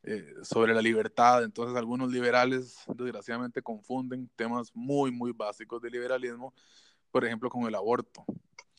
eh, 0.03 0.35
sobre 0.43 0.75
la 0.75 0.81
libertad, 0.81 1.45
entonces 1.45 1.77
algunos 1.77 2.11
liberales 2.11 2.79
desgraciadamente 2.89 3.63
confunden 3.63 4.31
temas 4.37 4.75
muy, 4.75 5.11
muy 5.11 5.33
básicos 5.33 5.83
del 5.83 5.93
liberalismo, 5.93 6.55
por 7.11 7.27
ejemplo, 7.27 7.51
con 7.51 7.65
el 7.65 7.75
aborto 7.75 8.25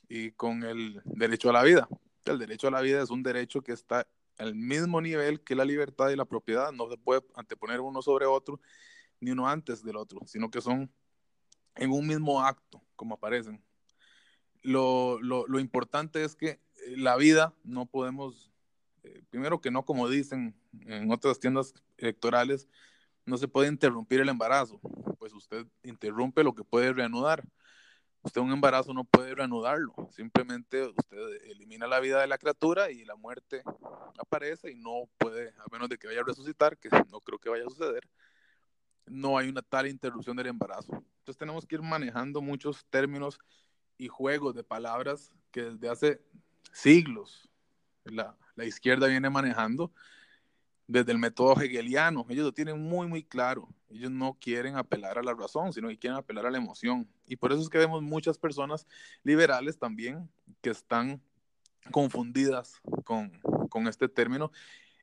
y 0.09 0.31
con 0.31 0.63
el 0.63 1.01
derecho 1.05 1.51
a 1.51 1.53
la 1.53 1.63
vida. 1.63 1.87
El 2.25 2.39
derecho 2.39 2.67
a 2.67 2.71
la 2.71 2.81
vida 2.81 3.03
es 3.03 3.11
un 3.11 3.21
derecho 3.21 3.61
que 3.61 3.73
está 3.73 4.07
al 4.39 4.55
mismo 4.55 4.99
nivel 5.01 5.41
que 5.41 5.55
la 5.55 5.65
libertad 5.65 6.09
y 6.09 6.15
la 6.15 6.25
propiedad. 6.25 6.71
No 6.71 6.89
se 6.89 6.97
puede 6.97 7.21
anteponer 7.35 7.79
uno 7.79 8.01
sobre 8.01 8.25
otro, 8.25 8.59
ni 9.19 9.31
uno 9.31 9.47
antes 9.47 9.83
del 9.83 9.97
otro, 9.97 10.21
sino 10.25 10.49
que 10.49 10.61
son 10.61 10.91
en 11.75 11.91
un 11.91 12.07
mismo 12.07 12.41
acto, 12.41 12.81
como 12.95 13.13
aparecen. 13.13 13.63
Lo, 14.65 15.19
lo, 15.21 15.59
importante 15.59 16.23
es 16.23 16.35
que 16.35 16.49
eh, 16.49 16.59
la 16.97 17.15
vida 17.17 17.53
no 17.63 17.85
podemos, 17.85 18.51
eh, 19.03 19.21
primero 19.29 19.61
que 19.61 19.69
no, 19.69 19.85
como 19.85 20.09
dicen 20.09 20.55
en 20.87 21.11
otras 21.11 21.39
tiendas 21.39 21.73
electorales, 21.97 22.67
no 23.25 23.37
se 23.37 23.47
puede 23.47 23.69
interrumpir 23.69 24.21
el 24.21 24.29
embarazo, 24.29 24.79
pues 25.19 25.33
usted 25.33 25.67
interrumpe 25.83 26.43
lo 26.43 26.55
que 26.55 26.63
puede 26.63 26.93
reanudar. 26.93 27.43
Usted 28.23 28.41
un 28.41 28.51
embarazo 28.51 28.91
no 28.91 29.03
puede 29.03 29.35
reanudarlo, 29.35 29.93
simplemente 30.11 30.87
usted 30.87 31.43
elimina 31.43 31.85
la 31.85 31.99
vida 31.99 32.21
de 32.21 32.27
la 32.27 32.39
criatura 32.39 32.89
y 32.89 33.05
la 33.05 33.15
muerte 33.15 33.61
aparece 34.17 34.71
y 34.71 34.75
no 34.75 35.07
puede, 35.19 35.49
a 35.59 35.65
menos 35.71 35.89
de 35.89 35.99
que 35.99 36.07
vaya 36.07 36.21
a 36.21 36.23
resucitar, 36.23 36.75
que 36.79 36.89
no 37.11 37.21
creo 37.21 37.37
que 37.37 37.49
vaya 37.49 37.65
a 37.67 37.69
suceder, 37.69 38.09
no 39.05 39.37
hay 39.37 39.47
una 39.47 39.61
tal 39.61 39.85
interrupción 39.85 40.35
del 40.35 40.47
embarazo. 40.47 40.91
Entonces 41.19 41.37
tenemos 41.37 41.67
que 41.67 41.75
ir 41.75 41.83
manejando 41.83 42.41
muchos 42.41 42.83
términos 42.89 43.37
y 43.97 44.07
juegos 44.07 44.55
de 44.55 44.63
palabras 44.63 45.31
que 45.51 45.63
desde 45.63 45.89
hace 45.89 46.21
siglos 46.73 47.49
la, 48.03 48.37
la 48.55 48.65
izquierda 48.65 49.07
viene 49.07 49.29
manejando 49.29 49.91
desde 50.87 51.11
el 51.11 51.17
método 51.17 51.59
hegeliano. 51.61 52.25
Ellos 52.29 52.45
lo 52.45 52.53
tienen 52.53 52.79
muy, 52.81 53.07
muy 53.07 53.23
claro. 53.23 53.67
Ellos 53.89 54.11
no 54.11 54.37
quieren 54.39 54.75
apelar 54.75 55.17
a 55.17 55.23
la 55.23 55.33
razón, 55.33 55.73
sino 55.73 55.87
que 55.87 55.97
quieren 55.97 56.17
apelar 56.17 56.45
a 56.45 56.51
la 56.51 56.57
emoción. 56.57 57.07
Y 57.27 57.35
por 57.35 57.51
eso 57.51 57.61
es 57.61 57.69
que 57.69 57.77
vemos 57.77 58.01
muchas 58.01 58.37
personas 58.37 58.85
liberales 59.23 59.77
también 59.77 60.29
que 60.61 60.69
están 60.69 61.21
confundidas 61.91 62.81
con, 63.03 63.29
con 63.69 63.87
este 63.87 64.07
término, 64.07 64.51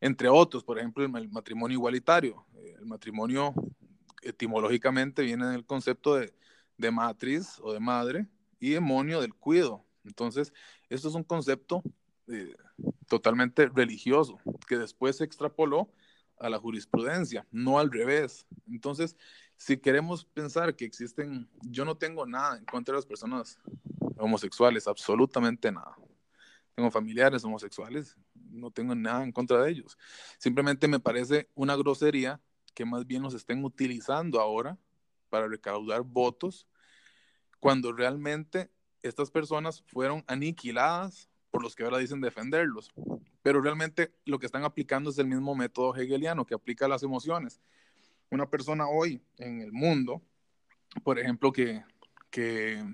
entre 0.00 0.28
otros, 0.28 0.64
por 0.64 0.78
ejemplo, 0.78 1.04
el, 1.04 1.30
matrimonio 1.30 1.76
igualitario. 1.76 2.44
El 2.78 2.87
matrimonio 2.87 3.54
etimológicamente 4.22 5.22
viene 5.22 5.46
del 5.46 5.64
concepto 5.64 6.16
de, 6.16 6.34
de 6.76 6.90
matriz 6.90 7.58
o 7.61 7.72
de 7.72 7.80
madre 7.80 8.26
y 8.62 8.71
demonio 8.71 9.21
del 9.21 9.35
cuido. 9.35 9.85
Entonces, 10.04 10.52
esto 10.88 11.09
es 11.09 11.14
un 11.16 11.25
concepto 11.25 11.83
eh, 12.28 12.54
totalmente 13.09 13.66
religioso, 13.66 14.38
que 14.69 14.78
después 14.78 15.16
se 15.16 15.25
extrapoló 15.25 15.92
a 16.38 16.49
la 16.49 16.61
jurisprudencia, 16.61 17.45
no 17.50 17.81
al 17.81 17.90
revés. 17.90 18.47
Entonces, 18.69 19.16
si 19.57 19.78
queremos 19.78 20.25
pensar 20.25 20.76
que 20.76 20.85
existen, 20.85 21.50
yo 21.62 21.85
no 21.85 21.97
tengo 21.97 22.25
nada 22.25 22.57
en 22.57 22.64
contra 22.64 22.92
de 22.92 22.99
las 22.99 23.07
personas 23.07 23.59
homosexuales, 24.16 24.87
absolutamente 24.87 25.73
nada. 25.73 25.97
Tengo 26.76 26.88
familiares 26.92 27.45
homosexuales, 27.45 28.16
no 28.35 28.71
tengo 28.71 28.95
nada 28.95 29.25
en 29.25 29.33
contra 29.33 29.61
de 29.61 29.73
ellos. 29.73 29.99
Simplemente 30.38 30.87
me 30.87 31.00
parece 31.00 31.50
una 31.57 31.75
grosería 31.75 32.40
que 32.75 32.85
más 32.85 33.09
bien 33.09 33.23
nos 33.23 33.35
estén 33.35 33.64
utilizando 33.64 34.40
ahora 34.40 34.78
para 35.31 35.49
recaudar 35.49 36.02
votos, 36.02 36.69
cuando 37.62 37.92
realmente 37.92 38.73
estas 39.02 39.31
personas 39.31 39.85
fueron 39.87 40.25
aniquiladas 40.26 41.31
por 41.52 41.62
los 41.62 41.76
que 41.76 41.85
ahora 41.85 41.99
dicen 41.99 42.21
defenderlos. 42.21 42.90
Pero 43.40 43.61
realmente 43.61 44.12
lo 44.25 44.40
que 44.40 44.47
están 44.47 44.64
aplicando 44.64 45.11
es 45.11 45.19
el 45.19 45.28
mismo 45.28 45.54
método 45.54 45.95
hegeliano 45.95 46.45
que 46.45 46.57
aplica 46.57 46.88
las 46.88 47.04
emociones. 47.04 47.61
Una 48.33 48.50
persona 48.50 48.88
hoy 48.88 49.23
en 49.38 49.61
el 49.61 49.71
mundo, 49.71 50.21
por 51.04 51.21
ejemplo, 51.21 51.52
que, 51.52 51.85
que 52.31 52.85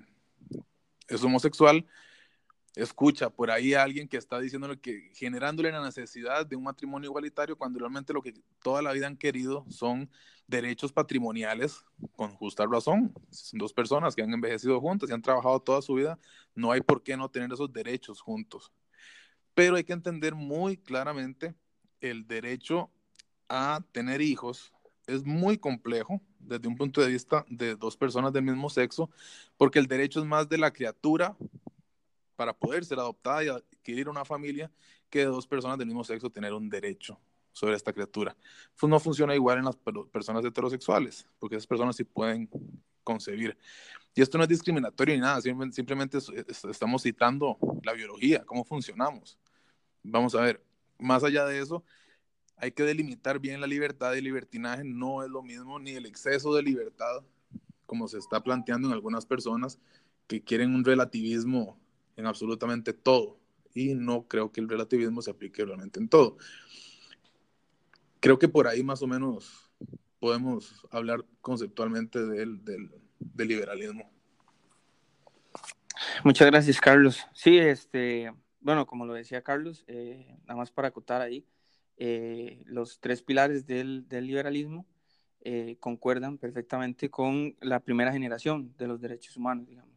es 1.07 1.23
homosexual, 1.23 1.83
escucha 2.75 3.29
por 3.29 3.51
ahí 3.51 3.73
a 3.73 3.83
alguien 3.83 4.07
que 4.07 4.17
está 4.17 4.39
diciéndole 4.39 4.79
que 4.79 5.11
generándole 5.13 5.71
la 5.71 5.83
necesidad 5.83 6.45
de 6.45 6.55
un 6.55 6.63
matrimonio 6.63 7.09
igualitario 7.09 7.57
cuando 7.57 7.79
realmente 7.79 8.13
lo 8.13 8.21
que 8.21 8.33
toda 8.61 8.81
la 8.81 8.91
vida 8.91 9.07
han 9.07 9.17
querido 9.17 9.65
son 9.69 10.09
derechos 10.47 10.91
patrimoniales 10.91 11.83
con 12.15 12.33
justa 12.35 12.65
razón. 12.65 13.13
Son 13.29 13.59
dos 13.59 13.73
personas 13.73 14.15
que 14.15 14.21
han 14.21 14.33
envejecido 14.33 14.79
juntas 14.79 15.09
y 15.09 15.13
han 15.13 15.21
trabajado 15.21 15.59
toda 15.59 15.81
su 15.81 15.95
vida, 15.95 16.19
no 16.55 16.71
hay 16.71 16.81
por 16.81 17.03
qué 17.03 17.17
no 17.17 17.29
tener 17.29 17.51
esos 17.51 17.71
derechos 17.71 18.21
juntos. 18.21 18.71
Pero 19.53 19.75
hay 19.75 19.83
que 19.83 19.93
entender 19.93 20.35
muy 20.35 20.77
claramente 20.77 21.53
el 22.01 22.27
derecho 22.27 22.89
a 23.49 23.83
tener 23.91 24.21
hijos 24.21 24.73
es 25.09 25.25
muy 25.25 25.57
complejo 25.57 26.21
desde 26.39 26.67
un 26.67 26.77
punto 26.77 27.01
de 27.01 27.07
vista 27.07 27.45
de 27.49 27.75
dos 27.75 27.97
personas 27.97 28.31
del 28.31 28.43
mismo 28.43 28.69
sexo, 28.69 29.09
porque 29.57 29.79
el 29.79 29.87
derecho 29.87 30.19
es 30.19 30.25
más 30.25 30.47
de 30.47 30.57
la 30.57 30.71
criatura 30.71 31.35
para 32.39 32.53
poder 32.53 32.85
ser 32.85 32.97
adoptada 32.99 33.43
y 33.43 33.49
adquirir 33.49 34.07
una 34.07 34.23
familia 34.23 34.71
que 35.09 35.25
dos 35.25 35.45
personas 35.45 35.77
del 35.77 35.87
mismo 35.87 36.05
sexo 36.05 36.29
tener 36.29 36.53
un 36.53 36.69
derecho 36.69 37.19
sobre 37.51 37.75
esta 37.75 37.91
criatura. 37.91 38.33
Pues 38.79 38.89
no 38.89 38.97
funciona 38.97 39.35
igual 39.35 39.57
en 39.57 39.65
las 39.65 39.75
personas 40.09 40.45
heterosexuales, 40.45 41.27
porque 41.37 41.57
esas 41.57 41.67
personas 41.67 41.97
sí 41.97 42.05
pueden 42.05 42.49
concebir. 43.03 43.57
Y 44.15 44.21
esto 44.21 44.37
no 44.37 44.45
es 44.45 44.49
discriminatorio 44.49 45.15
ni 45.15 45.19
nada, 45.19 45.41
simplemente 45.41 46.17
estamos 46.69 47.03
citando 47.03 47.57
la 47.83 47.91
biología, 47.91 48.45
cómo 48.45 48.63
funcionamos. 48.63 49.37
Vamos 50.01 50.33
a 50.33 50.39
ver, 50.39 50.63
más 50.97 51.25
allá 51.25 51.45
de 51.45 51.59
eso, 51.59 51.83
hay 52.55 52.71
que 52.71 52.83
delimitar 52.83 53.37
bien 53.39 53.59
la 53.59 53.67
libertad 53.67 54.13
y 54.13 54.19
el 54.19 54.23
libertinaje, 54.23 54.85
no 54.85 55.23
es 55.23 55.29
lo 55.29 55.43
mismo, 55.43 55.77
ni 55.77 55.91
el 55.91 56.05
exceso 56.05 56.55
de 56.55 56.63
libertad, 56.63 57.21
como 57.85 58.07
se 58.07 58.17
está 58.17 58.41
planteando 58.41 58.87
en 58.87 58.93
algunas 58.93 59.25
personas 59.25 59.77
que 60.25 60.41
quieren 60.41 60.73
un 60.73 60.85
relativismo 60.85 61.77
en 62.19 62.25
absolutamente 62.25 62.93
todo. 62.93 63.39
Y 63.73 63.95
no 63.95 64.27
creo 64.27 64.51
que 64.51 64.59
el 64.59 64.67
relativismo 64.67 65.21
se 65.21 65.31
aplique 65.31 65.63
realmente 65.63 65.99
en 65.99 66.09
todo. 66.09 66.37
Creo 68.19 68.37
que 68.37 68.49
por 68.49 68.67
ahí 68.67 68.83
más 68.83 69.01
o 69.01 69.07
menos 69.07 69.71
podemos 70.19 70.85
hablar 70.91 71.25
conceptualmente 71.39 72.25
del, 72.25 72.63
del, 72.65 73.47
liberalismo. 73.47 74.11
Muchas 76.25 76.47
gracias, 76.47 76.81
Carlos. 76.81 77.25
Sí, 77.33 77.57
este, 77.57 78.33
bueno, 78.59 78.85
como 78.85 79.05
lo 79.05 79.13
decía 79.13 79.41
Carlos, 79.41 79.85
eh, 79.87 80.35
nada 80.41 80.57
más 80.57 80.71
para 80.71 80.89
acotar 80.89 81.21
ahí, 81.21 81.45
eh, 81.95 82.61
los 82.65 82.99
tres 82.99 83.21
pilares 83.21 83.65
del, 83.65 84.09
del 84.09 84.27
liberalismo 84.27 84.85
eh, 85.41 85.77
concuerdan 85.79 86.37
perfectamente 86.37 87.09
con 87.09 87.55
la 87.61 87.79
primera 87.79 88.11
generación 88.11 88.75
de 88.77 88.87
los 88.87 88.99
derechos 88.99 89.37
humanos, 89.37 89.69
digamos 89.69 89.88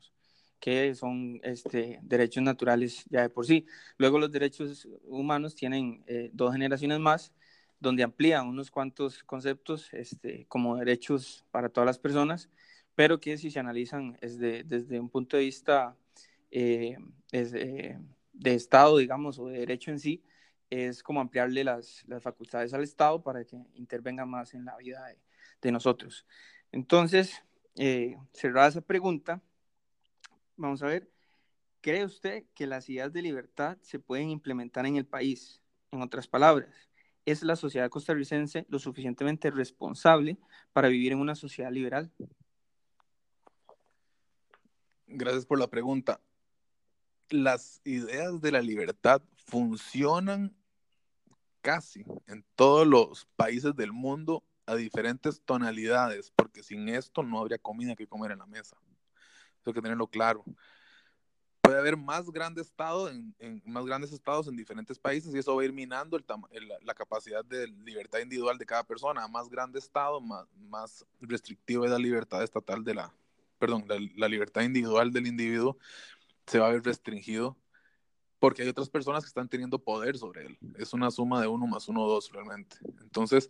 que 0.63 0.95
son 0.95 1.41
este, 1.43 1.99
derechos 2.03 2.41
naturales 2.41 3.05
ya 3.11 3.23
de 3.23 3.31
por 3.31 3.45
sí. 3.45 3.67
Luego 3.99 4.21
los 4.21 4.31
derechos 4.31 4.87
humanos 5.03 5.57
tienen 5.57 6.05
eh, 6.07 6.31
dos 6.33 6.53
generaciones 6.53 7.01
más, 7.01 7.33
donde 7.81 8.05
amplían 8.05 8.47
unos 8.47 8.71
cuantos 8.71 9.25
conceptos 9.25 9.93
este, 9.93 10.47
como 10.47 10.77
derechos 10.77 11.45
para 11.51 11.69
todas 11.69 11.87
las 11.87 11.99
personas, 11.99 12.49
pero 12.95 13.19
que 13.19 13.39
si 13.39 13.51
se 13.51 13.59
analizan 13.59 14.17
es 14.21 14.39
desde 14.39 15.01
un 15.01 15.09
punto 15.09 15.37
de 15.37 15.43
vista 15.43 15.97
eh, 16.53 16.97
de 17.33 18.55
Estado, 18.55 18.99
digamos, 18.99 19.41
o 19.41 19.49
de 19.49 19.59
derecho 19.59 19.91
en 19.91 19.99
sí, 19.99 20.23
es 20.71 21.03
como 21.03 21.21
ampliarle 21.21 21.65
las, 21.65 22.05
las 22.07 22.23
facultades 22.23 22.73
al 22.73 22.85
Estado 22.85 23.21
para 23.21 23.45
que 23.45 23.57
intervenga 23.75 24.27
más 24.27 24.55
en 24.55 24.65
la 24.65 24.77
vida 24.77 25.05
de, 25.07 25.19
de 25.61 25.73
nosotros. 25.73 26.25
Entonces, 26.71 27.43
eh, 27.75 28.17
cerrada 28.33 28.69
esa 28.69 28.81
pregunta, 28.81 29.43
Vamos 30.63 30.81
a 30.85 30.87
ver. 30.87 31.11
¿Cree 31.81 32.05
usted 32.05 32.45
que 32.55 32.69
las 32.69 32.89
ideas 32.89 33.13
de 33.13 33.21
libertad 33.21 33.79
se 33.83 33.99
pueden 33.99 34.31
implementar 34.31 34.87
en 34.87 34.95
el 34.95 35.05
país? 35.05 35.61
En 35.91 36.01
otras 36.03 36.29
palabras, 36.29 36.89
¿es 37.27 37.43
la 37.43 37.57
sociedad 37.57 37.91
costarricense 37.91 38.65
lo 38.69 38.79
suficientemente 38.79 39.51
responsable 39.51 40.39
para 40.73 40.87
vivir 40.87 41.11
en 41.11 41.19
una 41.19 41.35
sociedad 41.35 41.73
liberal? 41.73 42.13
Gracias 45.09 45.45
por 45.45 45.59
la 45.59 45.67
pregunta. 45.67 46.21
Las 47.29 47.81
ideas 47.85 48.41
de 48.41 48.53
la 48.53 48.63
libertad 48.63 49.21
funcionan 49.35 50.55
casi 51.61 52.05
en 52.29 52.45
todos 52.55 52.87
los 52.87 53.27
países 53.35 53.75
del 53.75 53.93
mundo 53.93 54.45
a 54.67 54.77
diferentes 54.77 55.43
tonalidades, 55.43 56.31
porque 56.31 56.63
sin 56.63 56.89
esto 56.89 57.25
no 57.25 57.41
habría 57.41 57.59
comida 57.59 57.97
que 57.97 58.07
comer 58.07 58.31
en 58.31 58.39
la 58.39 58.47
mesa. 58.47 58.77
Eso 59.63 59.71
hay 59.71 59.75
que 59.75 59.83
tenerlo 59.83 60.09
claro. 60.09 60.45
Puede 61.61 61.79
haber 61.79 61.97
más 61.97 62.29
grandes 62.31 62.67
estados 62.67 63.13
en, 63.13 63.63
más 63.65 63.87
grandes 63.87 64.13
estados 64.13 64.49
en 64.49 64.57
diferentes 64.57 64.99
países 64.99 65.33
y 65.33 65.39
eso 65.39 65.55
va 65.55 65.63
a 65.63 65.65
ir 65.65 65.73
minando 65.73 66.17
el, 66.17 66.25
la 66.83 66.95
capacidad 66.95 67.45
de 67.45 67.69
libertad 67.69 68.19
individual 68.19 68.59
de 68.59 68.67
cada 68.67 68.83
persona. 68.83 69.29
Más 69.29 69.49
grande 69.49 69.79
estado, 69.79 70.21
más, 70.21 70.49
más 70.57 71.07
restrictiva 71.21 71.85
es 71.85 71.93
la 71.93 71.99
libertad 71.99 72.43
estatal 72.43 72.83
de 72.83 72.95
la, 72.95 73.15
perdón, 73.61 73.85
la, 73.87 73.97
la 74.17 74.29
libertad 74.29 74.63
individual 74.63 75.13
del 75.13 75.29
individuo 75.29 75.79
se 76.47 76.59
va 76.59 76.67
a 76.67 76.73
ver 76.73 76.83
restringido 76.83 77.57
porque 78.41 78.63
hay 78.63 78.69
otras 78.69 78.91
personas 78.91 79.23
que 79.23 79.29
están 79.29 79.49
teniendo 79.49 79.79
poder 79.79 80.19
sobre 80.19 80.45
él. 80.47 80.59
Es 80.77 80.93
una 80.93 81.13
suma 81.13 81.41
de 81.41 81.47
uno 81.47 81.65
más 81.69 81.87
uno, 81.87 82.09
dos 82.09 82.33
realmente. 82.33 82.77
Entonces, 83.01 83.49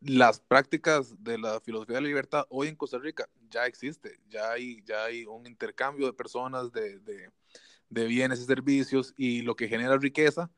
las 0.00 0.40
prácticas 0.40 1.22
de 1.22 1.38
la 1.38 1.60
filosofía 1.60 1.96
de 1.96 2.02
la 2.02 2.08
libertad 2.08 2.46
hoy 2.50 2.68
en 2.68 2.76
Costa 2.76 2.98
Rica 2.98 3.28
ya 3.50 3.66
existe, 3.66 4.20
ya 4.28 4.52
hay, 4.52 4.82
ya 4.84 5.04
hay 5.04 5.24
un 5.24 5.46
intercambio 5.46 6.06
de 6.06 6.12
personas, 6.12 6.72
de, 6.72 7.00
de, 7.00 8.06
bienes 8.06 8.40
y 8.40 8.44
servicios, 8.44 9.14
y 9.16 9.42
lo 9.42 9.56
que 9.56 9.68
genera 9.68 9.96
riqueza 9.96 10.50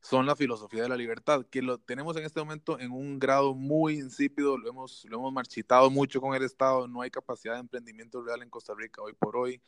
son 0.00 0.26
la 0.26 0.34
filosofía 0.34 0.82
de 0.82 0.88
la 0.88 0.96
libertad, 0.96 1.46
que 1.46 1.62
lo 1.62 1.78
tenemos 1.78 2.16
en 2.16 2.24
este 2.24 2.40
momento 2.40 2.78
en 2.80 2.90
un 2.90 3.18
grado 3.18 3.54
muy 3.54 3.94
insípido, 3.94 4.58
lo 4.58 4.68
hemos, 4.68 5.04
lo 5.04 5.18
hemos 5.18 5.32
marchitado 5.32 5.90
mucho 5.90 6.20
con 6.20 6.34
el 6.34 6.42
Estado, 6.42 6.88
no 6.88 7.02
hay 7.02 7.10
capacidad 7.10 7.54
de 7.54 7.60
emprendimiento 7.60 8.22
real 8.22 8.42
en 8.42 8.50
Costa 8.50 8.74
Rica 8.76 9.00
hoy 9.02 9.12
por 9.12 9.36
hoy 9.36 9.62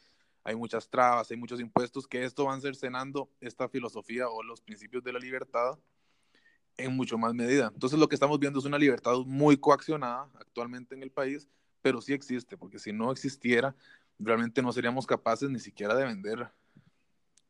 hay 0.44 0.54
muchas 0.54 0.88
trabas, 0.88 1.30
hay 1.30 1.38
muchos 1.38 1.58
impuestos, 1.58 2.06
que 2.06 2.22
esto 2.24 2.44
van 2.44 2.60
cercenando 2.60 3.30
esta 3.40 3.68
filosofía 3.68 4.28
o 4.28 4.42
los 4.42 4.60
principios 4.60 5.02
de 5.02 5.12
la 5.12 5.18
libertad 5.18 5.78
en 6.76 6.96
mucho 6.96 7.18
más 7.18 7.34
medida. 7.34 7.70
Entonces 7.72 7.98
lo 7.98 8.08
que 8.08 8.16
estamos 8.16 8.38
viendo 8.38 8.58
es 8.58 8.64
una 8.64 8.78
libertad 8.78 9.16
muy 9.26 9.56
coaccionada 9.56 10.28
actualmente 10.34 10.94
en 10.94 11.02
el 11.02 11.10
país, 11.10 11.48
pero 11.82 12.00
sí 12.00 12.12
existe, 12.12 12.56
porque 12.56 12.78
si 12.78 12.92
no 12.92 13.12
existiera, 13.12 13.74
realmente 14.18 14.62
no 14.62 14.72
seríamos 14.72 15.06
capaces 15.06 15.50
ni 15.50 15.58
siquiera 15.58 15.94
de 15.94 16.04
vender 16.04 16.48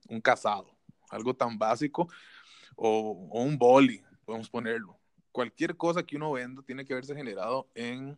un 0.08 0.20
casado, 0.20 0.70
algo 1.10 1.34
tan 1.34 1.58
básico, 1.58 2.08
o, 2.76 3.12
un 3.32 3.56
boli, 3.58 4.02
podemos 4.24 4.50
ponerlo. 4.50 4.98
Cualquier 5.32 5.76
cosa 5.76 6.02
que 6.02 6.16
uno 6.16 6.32
venda 6.32 6.62
tiene 6.62 6.84
que 6.84 6.92
haberse 6.92 7.14
generado 7.14 7.68
en 7.74 8.16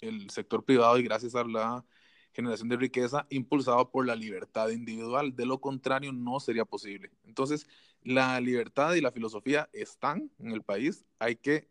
el 0.00 0.30
sector 0.30 0.64
privado 0.64 0.98
y 0.98 1.02
gracias 1.02 1.34
a 1.34 1.44
la 1.44 1.84
generación 2.32 2.68
de 2.68 2.76
riqueza 2.76 3.26
impulsado 3.30 3.90
por 3.90 4.06
la 4.06 4.16
libertad 4.16 4.68
individual. 4.70 5.34
De 5.34 5.46
lo 5.46 5.60
contrario, 5.60 6.12
no 6.12 6.40
sería 6.40 6.64
posible. 6.64 7.10
Entonces, 7.24 7.66
la 8.04 8.38
libertad 8.40 8.94
y 8.94 9.00
la 9.00 9.10
filosofía 9.10 9.68
están 9.72 10.30
en 10.38 10.52
el 10.52 10.62
país. 10.62 11.04
Hay 11.18 11.36
que 11.36 11.68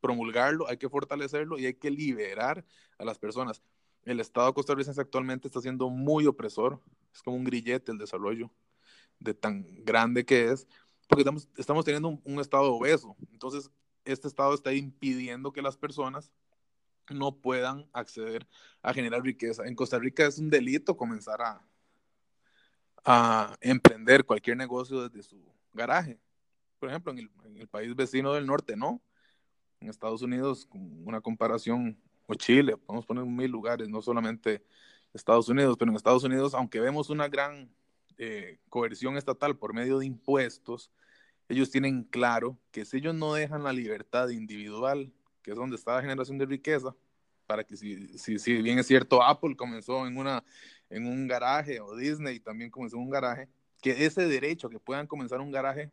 promulgarlo, 0.00 0.68
hay 0.68 0.76
que 0.76 0.88
fortalecerlo 0.88 1.58
y 1.58 1.66
hay 1.66 1.74
que 1.74 1.90
liberar 1.90 2.64
a 2.98 3.04
las 3.04 3.18
personas. 3.18 3.62
El 4.04 4.20
Estado 4.20 4.52
costarricense 4.52 5.00
actualmente 5.00 5.48
está 5.48 5.60
siendo 5.60 5.88
muy 5.88 6.26
opresor. 6.26 6.80
Es 7.14 7.22
como 7.22 7.36
un 7.36 7.44
grillete 7.44 7.92
el 7.92 7.98
desarrollo 7.98 8.50
de 9.20 9.34
tan 9.34 9.64
grande 9.84 10.24
que 10.24 10.50
es, 10.50 10.66
porque 11.08 11.24
estamos, 11.56 11.84
teniendo 11.84 12.08
un, 12.08 12.20
un 12.24 12.40
Estado 12.40 12.72
obeso. 12.74 13.16
Entonces, 13.32 13.70
este 14.04 14.28
Estado 14.28 14.54
está 14.54 14.72
impidiendo 14.72 15.52
que 15.52 15.62
las 15.62 15.76
personas 15.76 16.32
no 17.10 17.36
puedan 17.36 17.88
acceder 17.92 18.46
a 18.82 18.92
generar 18.92 19.22
riqueza. 19.22 19.66
En 19.66 19.74
Costa 19.74 19.98
Rica 19.98 20.26
es 20.26 20.38
un 20.38 20.50
delito 20.50 20.96
comenzar 20.96 21.40
a, 21.42 21.67
a 23.10 23.56
emprender 23.62 24.26
cualquier 24.26 24.58
negocio 24.58 25.08
desde 25.08 25.22
su 25.22 25.42
garaje. 25.72 26.20
Por 26.78 26.90
ejemplo, 26.90 27.10
en 27.10 27.30
el, 27.56 27.66
país 27.66 27.96
vecino 27.96 28.34
del 28.34 28.44
norte, 28.44 28.76
no. 28.76 29.00
En 29.80 29.88
Estados 29.88 30.20
Unidos, 30.20 30.68
una 30.72 31.22
comparación, 31.22 31.98
o 32.26 32.34
Chile, 32.34 32.76
podemos 32.76 33.06
poner 33.06 33.24
mil 33.24 33.50
lugares, 33.50 33.88
no 33.88 34.02
solamente 34.02 34.62
Estados 35.14 35.48
Unidos, 35.48 35.76
pero 35.78 35.90
en 35.90 35.96
Estados 35.96 36.22
Unidos, 36.22 36.52
aunque 36.52 36.80
vemos 36.80 37.08
una 37.08 37.28
gran 37.28 37.70
eh, 38.18 38.58
coerción 38.68 39.16
estatal 39.16 39.56
por 39.56 39.72
medio 39.72 39.98
de 39.98 40.04
impuestos, 40.04 40.90
ellos 41.48 41.70
tienen 41.70 42.04
claro 42.04 42.58
que 42.70 42.84
si 42.84 42.98
ellos 42.98 43.14
no 43.14 43.32
dejan 43.32 43.62
la 43.62 43.72
libertad 43.72 44.28
individual 44.28 45.10
que 45.42 45.52
es 45.52 45.56
donde 45.56 45.76
está 45.76 45.94
la 45.94 46.02
generación 46.02 46.36
de 46.36 46.44
riqueza, 46.44 46.94
para 47.46 47.64
que 47.64 47.74
si, 47.74 48.18
si, 48.18 48.38
si 48.38 48.60
bien 48.60 48.78
es 48.78 48.86
cierto, 48.86 49.22
Apple 49.22 49.56
comenzó 49.56 50.06
en, 50.06 50.18
una, 50.18 50.44
en 50.90 51.06
un 51.06 51.26
garaje 51.26 51.80
o 51.80 51.96
Disney 51.96 52.40
también 52.40 52.70
comenzó 52.70 52.96
en 52.96 53.02
un 53.02 53.10
garaje, 53.10 53.48
que 53.80 54.06
ese 54.06 54.26
derecho 54.26 54.68
que 54.68 54.78
puedan 54.78 55.06
comenzar 55.06 55.40
un 55.40 55.52
garaje 55.52 55.90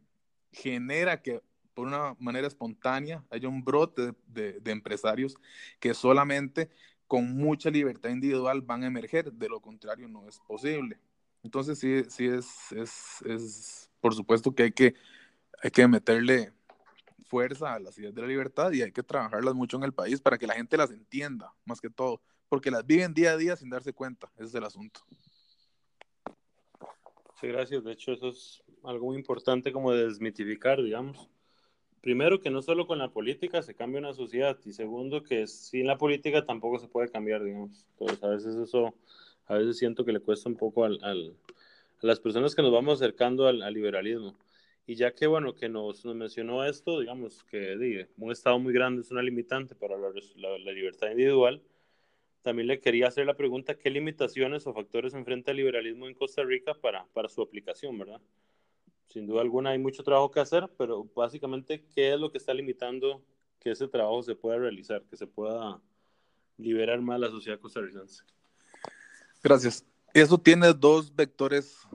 genera 0.51 1.21
que 1.21 1.41
por 1.73 1.87
una 1.87 2.15
manera 2.19 2.47
espontánea 2.47 3.23
haya 3.29 3.49
un 3.49 3.63
brote 3.63 4.13
de, 4.27 4.59
de, 4.59 4.71
empresarios 4.71 5.35
que 5.79 5.93
solamente 5.93 6.69
con 7.07 7.35
mucha 7.35 7.69
libertad 7.69 8.09
individual 8.09 8.61
van 8.61 8.83
a 8.83 8.87
emerger, 8.87 9.31
de 9.31 9.49
lo 9.49 9.59
contrario 9.59 10.07
no 10.07 10.27
es 10.27 10.39
posible. 10.39 10.97
Entonces 11.43 11.77
sí, 11.77 12.03
sí 12.09 12.25
es, 12.27 12.71
es, 12.71 13.21
es 13.23 13.89
por 13.99 14.15
supuesto 14.15 14.55
que 14.55 14.63
hay 14.63 14.71
que, 14.71 14.95
hay 15.61 15.69
que 15.69 15.87
meterle 15.87 16.53
fuerza 17.25 17.73
a 17.73 17.79
las 17.79 17.97
ideas 17.97 18.15
de 18.15 18.21
la 18.21 18.27
libertad 18.27 18.71
y 18.71 18.81
hay 18.81 18.91
que 18.91 19.03
trabajarlas 19.03 19.53
mucho 19.53 19.77
en 19.77 19.83
el 19.83 19.93
país 19.93 20.21
para 20.21 20.37
que 20.37 20.47
la 20.47 20.55
gente 20.55 20.77
las 20.77 20.91
entienda, 20.91 21.53
más 21.65 21.81
que 21.81 21.89
todo, 21.89 22.21
porque 22.49 22.71
las 22.71 22.85
viven 22.85 23.13
día 23.13 23.31
a 23.31 23.37
día 23.37 23.55
sin 23.55 23.69
darse 23.69 23.93
cuenta, 23.93 24.31
ese 24.35 24.45
es 24.45 24.55
el 24.55 24.63
asunto. 24.63 25.01
Sí, 27.39 27.47
gracias. 27.47 27.83
De 27.83 27.91
hecho, 27.91 28.13
eso 28.13 28.29
es 28.29 28.63
algo 28.83 29.07
muy 29.07 29.17
importante 29.17 29.71
como 29.71 29.91
de 29.91 30.05
desmitificar, 30.05 30.81
digamos. 30.81 31.29
Primero, 32.01 32.39
que 32.39 32.49
no 32.49 32.61
solo 32.61 32.85
con 32.85 32.99
la 32.99 33.09
política 33.11 33.61
se 33.61 33.73
cambia 33.73 33.99
una 33.99 34.13
sociedad 34.13 34.57
y 34.63 34.73
segundo, 34.73 35.23
que 35.23 35.47
sin 35.47 35.87
la 35.87 35.97
política 35.97 36.45
tampoco 36.45 36.79
se 36.79 36.87
puede 36.87 37.09
cambiar, 37.09 37.43
digamos. 37.43 37.85
Entonces, 37.91 38.23
a 38.23 38.29
veces 38.29 38.55
eso, 38.55 38.93
a 39.47 39.55
veces 39.55 39.77
siento 39.77 40.05
que 40.05 40.13
le 40.13 40.19
cuesta 40.19 40.47
un 40.47 40.55
poco 40.55 40.85
al, 40.85 40.99
al, 41.03 41.35
a 42.01 42.05
las 42.05 42.19
personas 42.19 42.55
que 42.55 42.61
nos 42.61 42.71
vamos 42.71 43.01
acercando 43.01 43.47
al, 43.47 43.61
al 43.63 43.73
liberalismo. 43.73 44.37
Y 44.87 44.95
ya 44.95 45.11
que, 45.15 45.25
bueno, 45.25 45.55
que 45.55 45.67
nos, 45.67 46.05
nos 46.05 46.15
mencionó 46.15 46.63
esto, 46.63 46.99
digamos 46.99 47.43
que 47.45 47.75
diga, 47.75 48.07
un 48.17 48.31
Estado 48.31 48.59
muy 48.59 48.71
grande 48.71 49.01
es 49.01 49.09
una 49.09 49.23
limitante 49.23 49.73
para 49.73 49.97
la, 49.97 50.09
la, 50.59 50.71
libertad 50.71 51.09
individual, 51.09 51.61
también 52.45 52.67
le 52.67 52.79
quería 52.79 53.07
hacer 53.07 53.25
la 53.25 53.35
pregunta, 53.35 53.75
¿qué 53.75 53.89
limitaciones 53.89 54.67
o 54.67 54.73
factores 54.73 55.15
enfrenta 55.15 55.49
el 55.49 55.57
liberalismo 55.57 56.07
en 56.07 56.13
Costa 56.13 56.43
Rica 56.43 56.75
para, 56.75 57.03
para 57.07 57.27
su 57.27 57.41
aplicación, 57.41 57.97
verdad? 57.97 58.21
Sin 59.07 59.25
duda 59.25 59.41
alguna 59.41 59.71
hay 59.71 59.79
mucho 59.79 60.03
trabajo 60.03 60.29
que 60.29 60.41
hacer, 60.41 60.69
pero 60.77 61.09
básicamente, 61.15 61.83
¿qué 61.95 62.13
es 62.13 62.19
lo 62.19 62.31
que 62.31 62.37
está 62.37 62.53
limitando 62.53 63.23
que 63.59 63.71
ese 63.71 63.87
trabajo 63.87 64.21
se 64.21 64.35
pueda 64.35 64.59
realizar, 64.59 65.01
que 65.09 65.17
se 65.17 65.25
pueda 65.25 65.81
liberar 66.57 67.01
más 67.01 67.19
la 67.19 67.31
sociedad 67.31 67.59
costarricense? 67.59 68.23
Gracias. 69.41 69.83
Eso 70.13 70.37
tiene 70.37 70.71
dos 70.71 71.15
vectores 71.15 71.87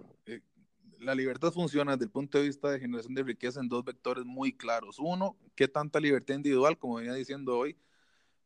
la 0.99 1.15
libertad 1.15 1.51
funciona 1.51 1.93
desde 1.93 2.05
el 2.05 2.11
punto 2.11 2.39
de 2.39 2.45
vista 2.45 2.71
de 2.71 2.79
generación 2.79 3.15
de 3.15 3.23
riqueza 3.23 3.61
en 3.61 3.69
dos 3.69 3.85
vectores 3.85 4.25
muy 4.25 4.53
claros. 4.53 4.99
Uno, 4.99 5.37
qué 5.55 5.67
tanta 5.67 5.99
libertad 6.01 6.35
individual, 6.35 6.77
como 6.77 6.97
venía 6.97 7.15
diciendo 7.15 7.57
hoy, 7.57 7.77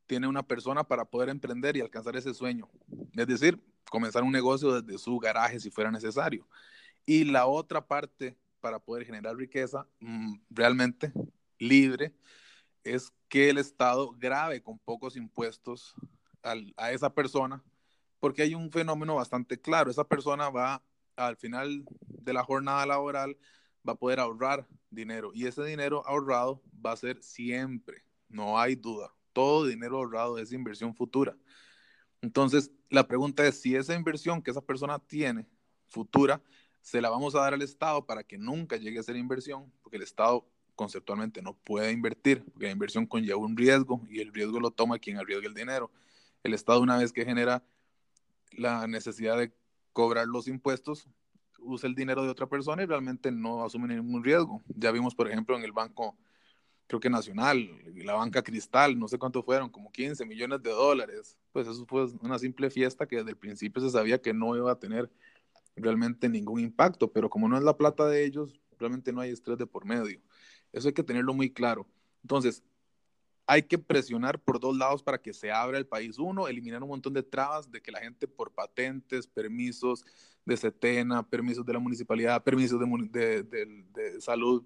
tiene 0.07 0.29
una 0.29 0.43
persona 0.43 0.85
para 0.85 1.05
poder 1.05 1.29
emprender 1.29 1.77
y 1.77 1.81
alcanzar 1.81 2.17
ese 2.17 2.35
sueño. 2.35 2.69
Es 3.15 3.27
decir, 3.27 3.63
comenzar 3.91 4.23
un 4.23 4.33
negocio 4.33 4.81
desde 4.81 4.99
su 4.99 5.19
garaje 5.19 5.61
si 5.61 5.71
fuera 5.71 5.91
necesario. 5.91 6.47
Y 7.07 7.25
la 7.25 7.47
otra 7.47 7.87
parte 7.87 8.37
para 8.61 8.79
poder 8.79 9.05
generar 9.05 9.37
riqueza 9.37 9.87
mm, 10.01 10.37
realmente 10.51 11.13
libre 11.59 12.15
es 12.83 13.13
que 13.29 13.51
el 13.51 13.59
Estado 13.59 14.13
grave 14.13 14.63
con 14.63 14.79
pocos 14.79 15.17
impuestos 15.17 15.95
a 16.77 16.93
esa 16.93 17.15
persona, 17.15 17.65
porque 18.21 18.43
hay 18.43 18.55
un 18.55 18.71
fenómeno 18.71 19.15
bastante 19.15 19.59
claro. 19.59 19.91
Esa 19.91 20.05
persona 20.05 20.51
va 20.51 20.83
al 21.17 21.37
final 21.37 21.85
de 21.99 22.33
la 22.33 22.45
jornada 22.45 22.85
laboral 22.87 23.37
va 23.87 23.93
a 23.93 23.99
poder 23.99 24.21
ahorrar 24.21 24.67
dinero 24.91 25.31
y 25.35 25.47
ese 25.47 25.65
dinero 25.65 26.03
ahorrado 26.07 26.63
va 26.85 26.93
a 26.93 26.97
ser 26.97 27.23
siempre, 27.23 28.05
no 28.29 28.59
hay 28.59 28.77
duda. 28.77 29.13
Todo 29.35 29.67
dinero 29.67 29.99
ahorrado 29.99 30.39
es 30.39 30.53
inversión 30.53 30.95
futura. 30.95 31.37
Entonces, 32.23 32.71
la 32.89 33.07
pregunta 33.07 33.47
es 33.47 33.61
si 33.61 33.77
esa 33.77 33.95
inversión 33.95 34.41
que 34.41 34.51
esa 34.51 34.63
persona 34.63 34.99
tiene 34.99 35.47
futura, 35.87 36.41
se 36.81 37.03
la 37.03 37.11
vamos 37.11 37.35
a 37.35 37.41
dar 37.41 37.53
al 37.53 37.61
Estado 37.61 38.07
para 38.07 38.25
que 38.25 38.39
nunca 38.39 38.77
llegue 38.77 38.99
a 38.99 39.03
ser 39.03 39.17
inversión, 39.17 39.71
porque 39.83 39.99
el 39.99 40.03
Estado 40.03 40.47
conceptualmente 40.75 41.43
no 41.43 41.55
puede 41.55 41.93
invertir, 41.93 42.45
porque 42.45 42.67
la 42.67 42.73
inversión 42.73 43.07
conlleva 43.07 43.39
un 43.39 43.57
riesgo 43.57 44.01
y 44.09 44.21
el 44.21 44.33
riesgo 44.33 44.59
lo 44.61 44.71
toma 44.71 44.99
quien 44.99 45.19
arriesga 45.19 45.49
el 45.49 45.55
dinero. 45.55 45.91
El 46.43 46.55
Estado 46.55 46.81
una 46.81 46.97
vez 46.97 47.13
que 47.13 47.25
genera 47.25 47.63
la 48.53 48.87
necesidad 48.87 49.37
de 49.37 49.53
cobrar 49.93 50.27
los 50.27 50.49
impuestos, 50.49 51.09
usa 51.59 51.89
el 51.89 51.95
dinero 51.95 52.23
de 52.23 52.29
otra 52.31 52.47
persona 52.47 52.83
y 52.83 52.87
realmente 52.87 53.31
no 53.31 53.65
asume 53.65 53.89
ningún 53.89 54.23
riesgo. 54.23 54.63
Ya 54.69 54.91
vimos, 54.91 55.15
por 55.15 55.29
ejemplo, 55.29 55.57
en 55.57 55.65
el 55.65 55.73
Banco, 55.73 56.17
creo 56.87 57.01
que 57.01 57.11
Nacional, 57.11 57.71
la 57.95 58.15
banca 58.15 58.43
Cristal, 58.43 58.99
no 58.99 59.09
sé 59.09 59.19
cuánto 59.19 59.43
fueron, 59.43 59.71
como 59.71 59.91
15 59.91 60.25
millones 60.27 60.63
de 60.63 60.71
dólares. 60.71 61.39
Pues 61.53 61.67
eso 61.67 61.85
fue 61.87 62.07
una 62.21 62.39
simple 62.39 62.71
fiesta 62.71 63.07
que 63.07 63.17
desde 63.17 63.31
el 63.31 63.37
principio 63.37 63.83
se 63.83 63.91
sabía 63.91 64.21
que 64.21 64.35
no 64.35 64.57
iba 64.57 64.71
a 64.71 64.79
tener 64.79 65.11
realmente 65.77 66.29
ningún 66.29 66.61
impacto, 66.61 67.11
pero 67.11 67.31
como 67.31 67.49
no 67.49 67.57
es 67.57 67.65
la 67.65 67.77
plata 67.77 68.07
de 68.07 68.25
ellos, 68.25 68.61
realmente 68.79 69.13
no 69.13 69.21
hay 69.21 69.31
estrés 69.31 69.59
de 69.59 69.67
por 69.67 69.85
medio. 69.85 70.21
Eso 70.73 70.89
hay 70.89 70.95
que 70.95 71.03
tenerlo 71.03 71.35
muy 71.35 71.51
claro. 71.51 71.87
Entonces, 72.23 72.63
hay 73.47 73.63
que 73.63 73.79
presionar 73.79 74.39
por 74.41 74.59
dos 74.59 74.77
lados 74.77 75.03
para 75.03 75.19
que 75.21 75.33
se 75.35 75.51
abra 75.51 75.79
el 75.79 75.87
país. 75.87 76.19
Uno, 76.19 76.49
eliminar 76.49 76.83
un 76.83 76.89
montón 76.89 77.13
de 77.13 77.23
trabas 77.23 77.71
de 77.71 77.81
que 77.81 77.93
la 77.93 78.01
gente 78.01 78.27
por 78.27 78.53
patentes, 78.53 79.27
permisos 79.27 80.05
de 80.45 80.57
setena, 80.57 81.23
permisos 81.23 81.65
de 81.65 81.73
la 81.73 81.79
municipalidad, 81.79 82.43
permisos 82.43 82.81
de, 83.11 83.43
de 83.43 84.21
salud, 84.21 84.65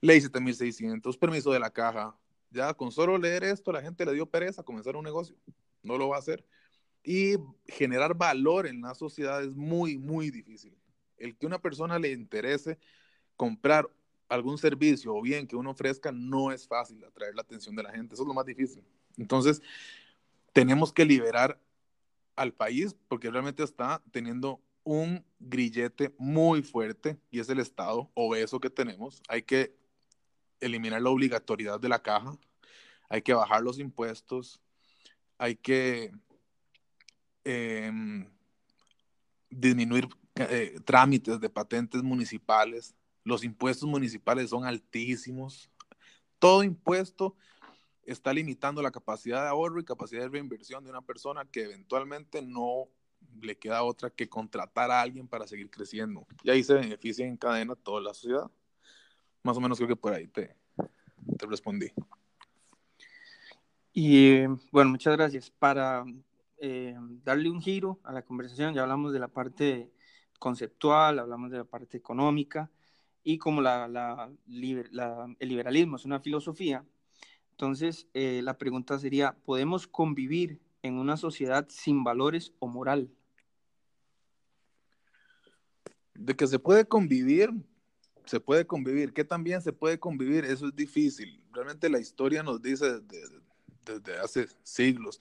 ley 0.00 0.20
7600, 0.20 1.16
permiso 1.16 1.52
de 1.52 1.60
la 1.60 1.70
caja. 1.70 2.16
Ya 2.50 2.72
con 2.74 2.90
solo 2.92 3.18
leer 3.18 3.44
esto, 3.44 3.72
la 3.72 3.82
gente 3.82 4.04
le 4.04 4.14
dio 4.14 4.26
pereza 4.26 4.62
a 4.62 4.64
comenzar 4.64 4.96
un 4.96 5.04
negocio. 5.04 5.36
No 5.82 5.98
lo 5.98 6.08
va 6.08 6.16
a 6.16 6.20
hacer. 6.20 6.44
Y 7.02 7.36
generar 7.66 8.14
valor 8.14 8.66
en 8.66 8.80
la 8.80 8.94
sociedad 8.94 9.42
es 9.42 9.54
muy, 9.54 9.98
muy 9.98 10.30
difícil. 10.30 10.76
El 11.16 11.36
que 11.36 11.46
una 11.46 11.58
persona 11.58 11.98
le 11.98 12.12
interese 12.12 12.78
comprar 13.36 13.88
algún 14.28 14.58
servicio 14.58 15.14
o 15.14 15.22
bien 15.22 15.46
que 15.46 15.56
uno 15.56 15.70
ofrezca, 15.70 16.12
no 16.12 16.52
es 16.52 16.66
fácil 16.66 17.02
atraer 17.04 17.34
la 17.34 17.42
atención 17.42 17.74
de 17.74 17.82
la 17.82 17.90
gente. 17.90 18.14
Eso 18.14 18.22
es 18.22 18.28
lo 18.28 18.34
más 18.34 18.46
difícil. 18.46 18.84
Entonces, 19.16 19.62
tenemos 20.52 20.92
que 20.92 21.04
liberar 21.04 21.60
al 22.36 22.52
país 22.52 22.94
porque 23.08 23.30
realmente 23.30 23.62
está 23.62 24.02
teniendo 24.10 24.60
un 24.84 25.24
grillete 25.38 26.14
muy 26.18 26.62
fuerte 26.62 27.18
y 27.30 27.40
es 27.40 27.48
el 27.48 27.58
Estado 27.58 28.10
obeso 28.14 28.60
que 28.60 28.70
tenemos. 28.70 29.22
Hay 29.28 29.42
que 29.42 29.74
eliminar 30.60 31.02
la 31.02 31.10
obligatoriedad 31.10 31.80
de 31.80 31.88
la 31.88 32.02
caja, 32.02 32.36
hay 33.08 33.22
que 33.22 33.34
bajar 33.34 33.62
los 33.62 33.78
impuestos, 33.78 34.60
hay 35.38 35.56
que 35.56 36.12
em, 37.44 38.28
disminuir 39.50 40.08
eh, 40.34 40.78
trámites 40.84 41.40
de 41.40 41.48
patentes 41.48 42.02
municipales, 42.02 42.94
los 43.24 43.44
impuestos 43.44 43.88
municipales 43.88 44.50
son 44.50 44.64
altísimos. 44.64 45.70
Todo 46.38 46.62
impuesto 46.62 47.36
está 48.04 48.32
limitando 48.32 48.80
la 48.80 48.90
capacidad 48.90 49.42
de 49.42 49.48
ahorro 49.48 49.80
y 49.80 49.84
capacidad 49.84 50.22
de 50.22 50.28
reinversión 50.28 50.82
de 50.82 50.90
una 50.90 51.02
persona 51.02 51.44
que 51.44 51.64
eventualmente 51.64 52.40
no 52.40 52.88
le 53.40 53.58
queda 53.58 53.82
otra 53.82 54.10
que 54.10 54.28
contratar 54.28 54.90
a 54.90 55.02
alguien 55.02 55.28
para 55.28 55.46
seguir 55.46 55.70
creciendo. 55.70 56.26
Y 56.42 56.50
ahí 56.50 56.62
se 56.64 56.74
beneficia 56.74 57.26
en 57.26 57.36
cadena 57.36 57.74
toda 57.74 58.00
la 58.00 58.14
sociedad. 58.14 58.50
Más 59.42 59.56
o 59.56 59.60
menos 59.60 59.78
creo 59.78 59.88
que 59.88 59.96
por 59.96 60.12
ahí 60.12 60.26
te, 60.28 60.54
te 61.38 61.46
respondí. 61.46 61.90
Y 63.92 64.46
bueno, 64.70 64.90
muchas 64.90 65.16
gracias. 65.16 65.50
Para 65.50 66.04
eh, 66.58 66.96
darle 67.24 67.50
un 67.50 67.60
giro 67.60 68.00
a 68.04 68.12
la 68.12 68.22
conversación, 68.22 68.74
ya 68.74 68.82
hablamos 68.82 69.12
de 69.12 69.18
la 69.18 69.28
parte 69.28 69.90
conceptual, 70.38 71.18
hablamos 71.18 71.50
de 71.50 71.58
la 71.58 71.64
parte 71.64 71.96
económica, 71.96 72.70
y 73.24 73.38
como 73.38 73.60
la, 73.60 73.88
la, 73.88 74.30
el 74.46 75.48
liberalismo 75.48 75.96
es 75.96 76.04
una 76.04 76.20
filosofía, 76.20 76.84
entonces 77.50 78.06
eh, 78.14 78.40
la 78.42 78.56
pregunta 78.56 78.98
sería, 78.98 79.36
¿podemos 79.44 79.86
convivir 79.86 80.60
en 80.82 80.94
una 80.94 81.16
sociedad 81.16 81.66
sin 81.68 82.04
valores 82.04 82.52
o 82.60 82.68
moral? 82.68 83.10
De 86.14 86.36
que 86.36 86.46
se 86.46 86.58
puede 86.58 86.86
convivir, 86.86 87.50
se 88.28 88.40
puede 88.40 88.66
convivir. 88.66 89.12
¿Qué 89.12 89.24
también 89.24 89.62
se 89.62 89.72
puede 89.72 89.98
convivir? 89.98 90.44
Eso 90.44 90.68
es 90.68 90.76
difícil. 90.76 91.42
Realmente 91.52 91.88
la 91.88 91.98
historia 91.98 92.42
nos 92.42 92.60
dice 92.62 93.00
desde, 93.84 94.18
hace 94.18 94.46
siglos 94.62 95.18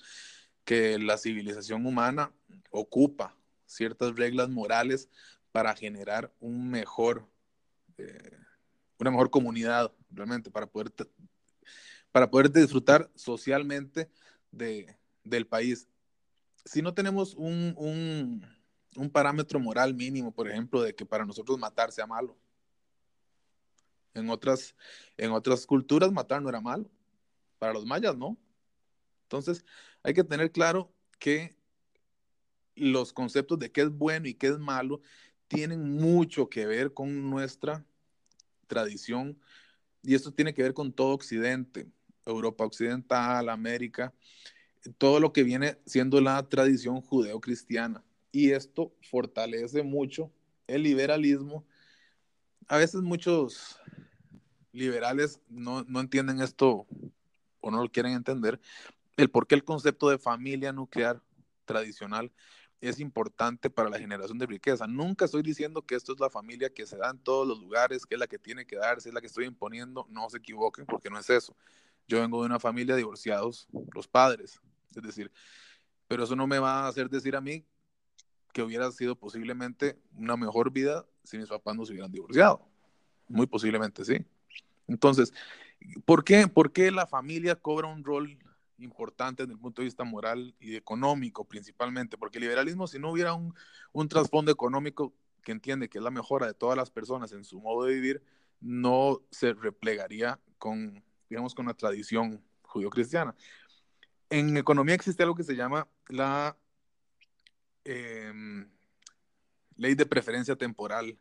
que 0.66 1.00
la 1.00 1.18
civilización 1.18 1.86
humana 1.86 2.32
ocupa 2.70 3.36
ciertas 3.66 4.16
reglas 4.16 4.50
morales 4.50 5.10
para 5.52 5.76
generar 5.76 6.34
un 6.40 6.70
mejor 6.70 7.26
eh, 7.98 8.38
una 9.00 9.12
mejor 9.12 9.30
comunidad, 9.30 9.92
realmente, 10.10 10.50
para 10.50 10.66
poder, 10.66 10.92
para 12.12 12.30
poder 12.30 12.52
disfrutar 12.52 13.10
socialmente 13.16 14.10
de, 14.52 14.96
del 15.24 15.46
país. 15.46 15.88
Si 16.66 16.82
no 16.82 16.94
tenemos 16.94 17.36
un, 17.36 17.74
un, 17.78 18.46
un 18.96 19.10
parámetro 19.10 19.60
moral 19.60 19.94
mínimo, 19.94 20.32
por 20.32 20.50
ejemplo, 20.50 20.82
de 20.82 20.96
que 20.96 21.06
para 21.06 21.26
nosotros 21.26 21.58
matar 21.58 21.92
sea 21.92 22.08
malo. 22.08 22.36
En 24.18 24.30
otras, 24.30 24.76
en 25.18 25.32
otras 25.32 25.66
culturas 25.66 26.12
matar 26.12 26.42
no 26.42 26.50
era 26.50 26.62
malo. 26.62 26.90
Para 27.60 27.74
los 27.74 27.86
mayas 27.86 28.18
no. 28.18 28.38
Entonces 29.24 29.66
hay 30.04 30.14
que 30.14 30.24
tener 30.24 30.52
claro 30.52 30.92
que 31.20 31.56
los 32.76 33.14
conceptos 33.14 33.58
de 33.60 33.72
qué 33.72 33.82
es 33.82 33.90
bueno 33.90 34.28
y 34.28 34.34
qué 34.34 34.48
es 34.48 34.60
malo 34.60 35.02
tienen 35.48 35.96
mucho 35.96 36.50
que 36.50 36.66
ver 36.66 36.94
con 36.94 37.30
nuestra 37.30 37.86
tradición 38.68 39.40
y 40.04 40.16
esto 40.16 40.32
tiene 40.32 40.54
que 40.54 40.64
ver 40.64 40.74
con 40.74 40.94
todo 40.94 41.14
Occidente, 41.14 41.88
Europa 42.26 42.64
Occidental, 42.64 43.50
América, 43.50 44.14
todo 44.98 45.20
lo 45.20 45.34
que 45.34 45.44
viene 45.44 45.78
siendo 45.86 46.22
la 46.22 46.48
tradición 46.48 47.02
judeo-cristiana. 47.02 48.04
Y 48.32 48.52
esto 48.52 48.94
fortalece 49.02 49.84
mucho 49.84 50.32
el 50.68 50.84
liberalismo. 50.84 51.66
A 52.68 52.78
veces 52.78 53.02
muchos 53.02 53.80
liberales 54.78 55.42
no, 55.50 55.84
no 55.84 56.00
entienden 56.00 56.42
esto 56.42 56.88
o 57.60 57.72
no 57.72 57.82
lo 57.82 57.90
quieren 57.90 58.14
entender, 58.14 58.60
el 59.18 59.30
por 59.30 59.48
qué 59.48 59.56
el 59.56 59.64
concepto 59.64 60.10
de 60.10 60.18
familia 60.18 60.72
nuclear 60.72 61.22
tradicional 61.66 62.32
es 62.80 63.00
importante 63.00 63.70
para 63.70 63.90
la 63.90 63.98
generación 63.98 64.38
de 64.38 64.46
riqueza. 64.46 64.86
Nunca 64.88 65.26
estoy 65.26 65.42
diciendo 65.42 65.86
que 65.86 65.96
esto 65.96 66.14
es 66.14 66.20
la 66.20 66.30
familia 66.30 66.72
que 66.72 66.86
se 66.86 66.98
da 66.98 67.10
en 67.10 67.18
todos 67.18 67.48
los 67.48 67.60
lugares, 67.60 68.06
que 68.06 68.16
es 68.16 68.20
la 68.20 68.28
que 68.28 68.38
tiene 68.38 68.66
que 68.66 68.78
darse, 68.78 69.10
es 69.10 69.16
la 69.16 69.22
que 69.22 69.28
estoy 69.28 69.46
imponiendo. 69.46 70.06
No 70.10 70.30
se 70.30 70.38
equivoquen 70.38 70.86
porque 70.86 71.10
no 71.10 71.18
es 71.18 71.30
eso. 71.30 71.56
Yo 72.08 72.20
vengo 72.22 72.42
de 72.42 72.46
una 72.46 72.60
familia 72.60 72.94
de 72.94 73.00
divorciados, 73.00 73.68
los 73.94 74.08
padres. 74.08 74.62
Es 74.96 75.02
decir, 75.02 75.32
pero 76.08 76.24
eso 76.24 76.36
no 76.36 76.48
me 76.48 76.60
va 76.60 76.82
a 76.82 76.88
hacer 76.88 77.10
decir 77.10 77.36
a 77.36 77.42
mí 77.42 77.66
que 78.54 78.62
hubiera 78.62 78.92
sido 78.92 79.16
posiblemente 79.16 80.00
una 80.16 80.38
mejor 80.38 80.72
vida 80.72 81.06
si 81.24 81.38
mis 81.38 81.50
papás 81.50 81.76
no 81.76 81.86
se 81.86 81.94
hubieran 81.94 82.12
divorciado. 82.12 82.62
Muy 83.28 83.48
posiblemente 83.48 84.06
sí. 84.06 84.26
Entonces, 84.88 85.34
¿por 86.06 86.24
qué, 86.24 86.48
¿por 86.48 86.72
qué 86.72 86.92
la 86.92 87.08
familia 87.08 87.56
cobra 87.56 87.88
un 87.88 88.04
rol 88.04 88.38
importante 88.80 89.44
desde 89.44 89.54
el 89.54 89.60
punto 89.60 89.82
de 89.82 89.88
vista 89.88 90.04
moral 90.04 90.56
y 90.60 90.76
económico 90.76 91.46
principalmente, 91.46 92.18
porque 92.18 92.38
el 92.38 92.44
liberalismo, 92.44 92.88
si 92.88 93.00
no 93.00 93.12
hubiera 93.12 93.34
un, 93.34 93.54
un 93.92 94.08
trasfondo 94.08 94.52
económico 94.52 95.14
que 95.44 95.52
entiende 95.52 95.90
que 95.90 95.98
es 95.98 96.04
la 96.04 96.12
mejora 96.12 96.46
de 96.46 96.54
todas 96.54 96.78
las 96.78 96.92
personas 96.92 97.32
en 97.32 97.44
su 97.44 97.60
modo 97.60 97.86
de 97.86 97.96
vivir, 97.96 98.22
no 98.60 99.22
se 99.32 99.54
replegaría 99.54 100.40
con, 100.58 101.04
digamos, 101.30 101.56
con 101.56 101.68
la 101.68 101.74
tradición 101.74 102.44
judío-cristiana. 102.64 103.36
En 104.30 104.58
economía 104.58 104.96
existe 104.96 105.24
algo 105.24 105.36
que 105.36 105.44
se 105.44 105.56
llama 105.56 105.88
la 106.10 106.58
em, 107.86 108.70
ley 109.78 109.96
de 109.96 110.06
preferencia 110.06 110.56
temporal. 110.56 111.18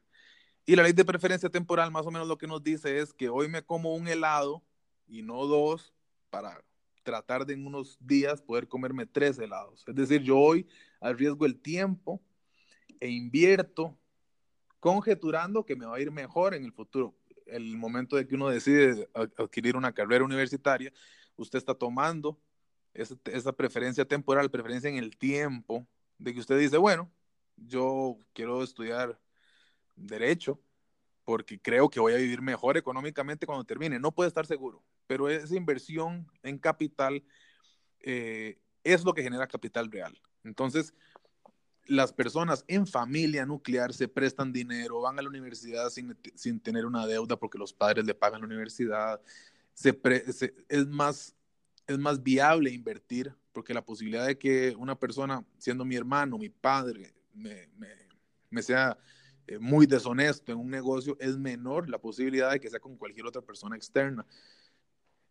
Y 0.68 0.74
la 0.74 0.82
ley 0.82 0.92
de 0.92 1.04
preferencia 1.04 1.48
temporal 1.48 1.92
más 1.92 2.06
o 2.06 2.10
menos 2.10 2.26
lo 2.26 2.36
que 2.36 2.48
nos 2.48 2.60
dice 2.60 2.98
es 2.98 3.14
que 3.14 3.28
hoy 3.28 3.48
me 3.48 3.62
como 3.62 3.94
un 3.94 4.08
helado 4.08 4.64
y 5.06 5.22
no 5.22 5.46
dos 5.46 5.94
para 6.28 6.60
tratar 7.04 7.46
de 7.46 7.54
en 7.54 7.64
unos 7.64 7.96
días 8.00 8.42
poder 8.42 8.66
comerme 8.66 9.06
tres 9.06 9.38
helados. 9.38 9.84
Es 9.86 9.94
decir, 9.94 10.22
yo 10.22 10.36
hoy 10.36 10.66
arriesgo 11.00 11.46
el 11.46 11.56
tiempo 11.60 12.20
e 12.98 13.08
invierto 13.08 13.96
conjeturando 14.80 15.64
que 15.64 15.76
me 15.76 15.86
va 15.86 15.96
a 15.96 16.00
ir 16.00 16.10
mejor 16.10 16.52
en 16.52 16.64
el 16.64 16.72
futuro. 16.72 17.14
El 17.46 17.76
momento 17.76 18.16
de 18.16 18.26
que 18.26 18.34
uno 18.34 18.48
decide 18.48 19.08
adquirir 19.14 19.76
una 19.76 19.92
carrera 19.92 20.24
universitaria, 20.24 20.92
usted 21.36 21.58
está 21.58 21.74
tomando 21.74 22.40
esa, 22.92 23.14
esa 23.26 23.52
preferencia 23.52 24.04
temporal, 24.04 24.50
preferencia 24.50 24.90
en 24.90 24.96
el 24.96 25.16
tiempo, 25.16 25.86
de 26.18 26.34
que 26.34 26.40
usted 26.40 26.58
dice, 26.58 26.76
bueno, 26.76 27.08
yo 27.56 28.18
quiero 28.32 28.64
estudiar 28.64 29.16
derecho 29.96 30.60
porque 31.24 31.58
creo 31.58 31.90
que 31.90 31.98
voy 31.98 32.12
a 32.12 32.18
vivir 32.18 32.40
mejor 32.40 32.76
económicamente 32.76 33.46
cuando 33.46 33.64
termine. 33.64 33.98
No 33.98 34.12
puede 34.12 34.28
estar 34.28 34.46
seguro, 34.46 34.82
pero 35.08 35.28
esa 35.28 35.56
inversión 35.56 36.30
en 36.44 36.56
capital 36.56 37.24
eh, 38.00 38.60
es 38.84 39.04
lo 39.04 39.12
que 39.12 39.24
genera 39.24 39.48
capital 39.48 39.90
real. 39.90 40.16
Entonces, 40.44 40.94
las 41.86 42.12
personas 42.12 42.64
en 42.68 42.86
familia 42.86 43.44
nuclear 43.44 43.92
se 43.92 44.06
prestan 44.06 44.52
dinero, 44.52 45.00
van 45.00 45.18
a 45.18 45.22
la 45.22 45.28
universidad 45.28 45.90
sin, 45.90 46.16
sin 46.36 46.60
tener 46.60 46.86
una 46.86 47.06
deuda 47.06 47.36
porque 47.36 47.58
los 47.58 47.72
padres 47.72 48.04
le 48.04 48.14
pagan 48.14 48.40
la 48.40 48.46
universidad. 48.46 49.20
Se 49.74 49.98
es, 50.68 50.86
más, 50.86 51.34
es 51.88 51.98
más 51.98 52.22
viable 52.22 52.70
invertir 52.70 53.34
porque 53.52 53.74
la 53.74 53.84
posibilidad 53.84 54.26
de 54.26 54.38
que 54.38 54.76
una 54.76 54.96
persona, 54.96 55.44
siendo 55.58 55.84
mi 55.84 55.96
hermano, 55.96 56.38
mi 56.38 56.50
padre, 56.50 57.14
me, 57.34 57.68
me, 57.76 57.88
me 58.50 58.62
sea 58.62 58.96
eh, 59.46 59.58
muy 59.58 59.86
deshonesto 59.86 60.52
en 60.52 60.58
un 60.58 60.70
negocio 60.70 61.16
es 61.20 61.38
menor 61.38 61.88
la 61.88 61.98
posibilidad 61.98 62.50
de 62.50 62.60
que 62.60 62.70
sea 62.70 62.80
con 62.80 62.96
cualquier 62.96 63.26
otra 63.26 63.42
persona 63.42 63.76
externa. 63.76 64.26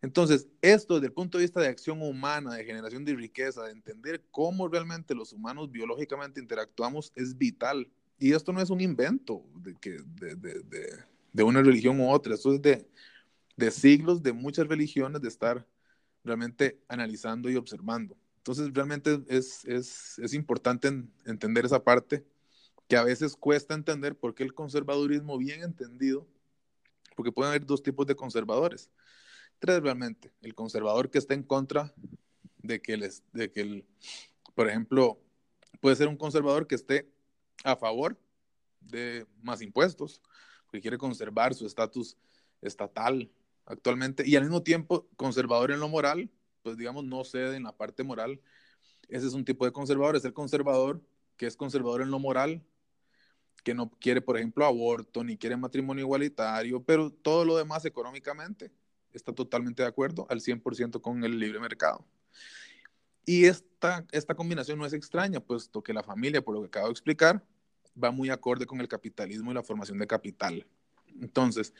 Entonces, 0.02 0.48
esto 0.60 0.94
desde 0.94 1.08
el 1.08 1.12
punto 1.12 1.38
de 1.38 1.44
vista 1.44 1.60
de 1.60 1.68
acción 1.68 2.00
humana, 2.02 2.54
de 2.54 2.64
generación 2.64 3.04
de 3.04 3.14
riqueza, 3.14 3.64
de 3.64 3.72
entender 3.72 4.22
cómo 4.30 4.68
realmente 4.68 5.14
los 5.14 5.32
humanos 5.32 5.70
biológicamente 5.70 6.40
interactuamos, 6.40 7.12
es 7.14 7.36
vital. 7.36 7.88
Y 8.18 8.32
esto 8.32 8.52
no 8.52 8.60
es 8.60 8.70
un 8.70 8.80
invento 8.80 9.42
de, 9.56 9.74
que, 9.74 9.98
de, 10.20 10.34
de, 10.36 10.98
de 11.32 11.42
una 11.42 11.62
religión 11.62 12.00
u 12.00 12.10
otra, 12.10 12.34
esto 12.34 12.54
es 12.54 12.62
de, 12.62 12.86
de 13.56 13.70
siglos 13.70 14.22
de 14.22 14.32
muchas 14.32 14.66
religiones 14.68 15.20
de 15.20 15.28
estar 15.28 15.66
realmente 16.24 16.78
analizando 16.88 17.50
y 17.50 17.56
observando. 17.56 18.16
Entonces, 18.38 18.72
realmente 18.72 19.22
es, 19.28 19.64
es, 19.64 20.18
es 20.18 20.34
importante 20.34 20.88
entender 21.24 21.64
esa 21.64 21.82
parte 21.82 22.24
que 22.88 22.96
a 22.96 23.02
veces 23.02 23.36
cuesta 23.36 23.74
entender 23.74 24.16
por 24.16 24.34
qué 24.34 24.44
el 24.44 24.54
conservadurismo 24.54 25.38
bien 25.38 25.62
entendido, 25.62 26.26
porque 27.16 27.32
pueden 27.32 27.50
haber 27.50 27.66
dos 27.66 27.82
tipos 27.82 28.06
de 28.06 28.14
conservadores. 28.14 28.90
Tres 29.58 29.82
realmente. 29.82 30.32
El 30.42 30.54
conservador 30.54 31.10
que 31.10 31.18
está 31.18 31.34
en 31.34 31.42
contra 31.42 31.94
de 32.62 32.80
que, 32.80 32.96
les, 32.96 33.22
de 33.32 33.50
que 33.50 33.62
el, 33.62 33.86
por 34.54 34.68
ejemplo, 34.68 35.18
puede 35.80 35.96
ser 35.96 36.08
un 36.08 36.16
conservador 36.16 36.66
que 36.66 36.74
esté 36.74 37.10
a 37.64 37.76
favor 37.76 38.18
de 38.80 39.26
más 39.42 39.62
impuestos, 39.62 40.20
que 40.70 40.80
quiere 40.80 40.98
conservar 40.98 41.54
su 41.54 41.66
estatus 41.66 42.16
estatal 42.60 43.30
actualmente, 43.64 44.22
y 44.26 44.36
al 44.36 44.44
mismo 44.44 44.62
tiempo 44.62 45.08
conservador 45.16 45.72
en 45.72 45.80
lo 45.80 45.88
moral, 45.88 46.30
pues 46.62 46.76
digamos, 46.76 47.04
no 47.04 47.24
cede 47.24 47.56
en 47.56 47.64
la 47.64 47.76
parte 47.76 48.02
moral. 48.02 48.40
Ese 49.08 49.26
es 49.26 49.32
un 49.32 49.44
tipo 49.44 49.64
de 49.64 49.72
conservador, 49.72 50.16
es 50.16 50.24
el 50.24 50.32
conservador 50.32 51.00
que 51.36 51.46
es 51.46 51.56
conservador 51.56 52.02
en 52.02 52.10
lo 52.10 52.18
moral, 52.18 52.64
que 53.66 53.74
no 53.74 53.90
quiere, 53.90 54.20
por 54.20 54.36
ejemplo, 54.36 54.64
aborto, 54.64 55.24
ni 55.24 55.36
quiere 55.36 55.56
matrimonio 55.56 56.04
igualitario, 56.04 56.80
pero 56.84 57.10
todo 57.10 57.44
lo 57.44 57.56
demás 57.56 57.84
económicamente 57.84 58.70
está 59.12 59.32
totalmente 59.32 59.82
de 59.82 59.88
acuerdo 59.88 60.24
al 60.30 60.40
100% 60.40 61.00
con 61.00 61.24
el 61.24 61.36
libre 61.36 61.58
mercado. 61.58 62.06
Y 63.24 63.46
esta, 63.46 64.06
esta 64.12 64.36
combinación 64.36 64.78
no 64.78 64.86
es 64.86 64.92
extraña, 64.92 65.40
puesto 65.40 65.82
que 65.82 65.92
la 65.92 66.04
familia, 66.04 66.42
por 66.42 66.54
lo 66.54 66.60
que 66.60 66.68
acabo 66.68 66.86
de 66.86 66.92
explicar, 66.92 67.44
va 68.00 68.12
muy 68.12 68.30
acorde 68.30 68.66
con 68.66 68.80
el 68.80 68.86
capitalismo 68.86 69.50
y 69.50 69.54
la 69.54 69.64
formación 69.64 69.98
de 69.98 70.06
capital. 70.06 70.64
Entonces, 71.20 71.74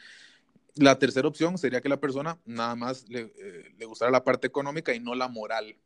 la 0.74 0.98
tercera 0.98 1.28
opción 1.28 1.56
sería 1.56 1.80
que 1.80 1.88
la 1.88 2.00
persona 2.00 2.40
nada 2.44 2.74
más 2.74 3.08
le, 3.08 3.32
eh, 3.38 3.74
le, 3.78 3.86
gustara 3.86 4.10
la 4.10 4.24
parte 4.24 4.48
económica 4.48 4.92
y 4.92 4.98
no 4.98 5.14
la 5.14 5.28
moral, 5.28 5.76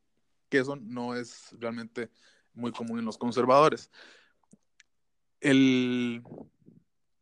que 0.48 0.60
eso 0.60 0.76
no 0.76 1.14
es 1.14 1.54
realmente 1.58 2.08
muy 2.54 2.72
común 2.72 3.00
en 3.00 3.04
los 3.04 3.18
conservadores. 3.18 3.90
El, 5.40 6.22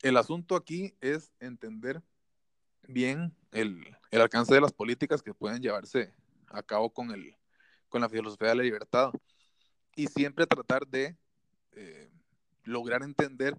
el 0.03 0.17
asunto 0.17 0.57
aquí 0.57 0.95
es 1.01 1.33
entender 1.39 2.03
bien 2.89 3.33
el, 3.53 3.97
el, 4.11 4.21
alcance 4.21 4.55
de 4.55 4.61
las 4.61 4.73
políticas 4.73 5.23
que 5.23 5.35
pueden 5.35 5.63
llevarse 5.63 6.13
a 6.49 6.63
cabo 6.63 6.91
con, 6.91 7.13
el, 7.13 7.37
con 7.89 8.01
la 8.01 8.09
filosofía 8.09 8.49
de 8.49 8.55
la 8.57 8.63
libertad 8.63 9.13
y 9.95 10.07
siempre 10.09 10.47
tratar 10.47 10.87
de 10.87 11.17
eh, 11.73 12.11
lograr 12.65 13.03
entender 13.03 13.57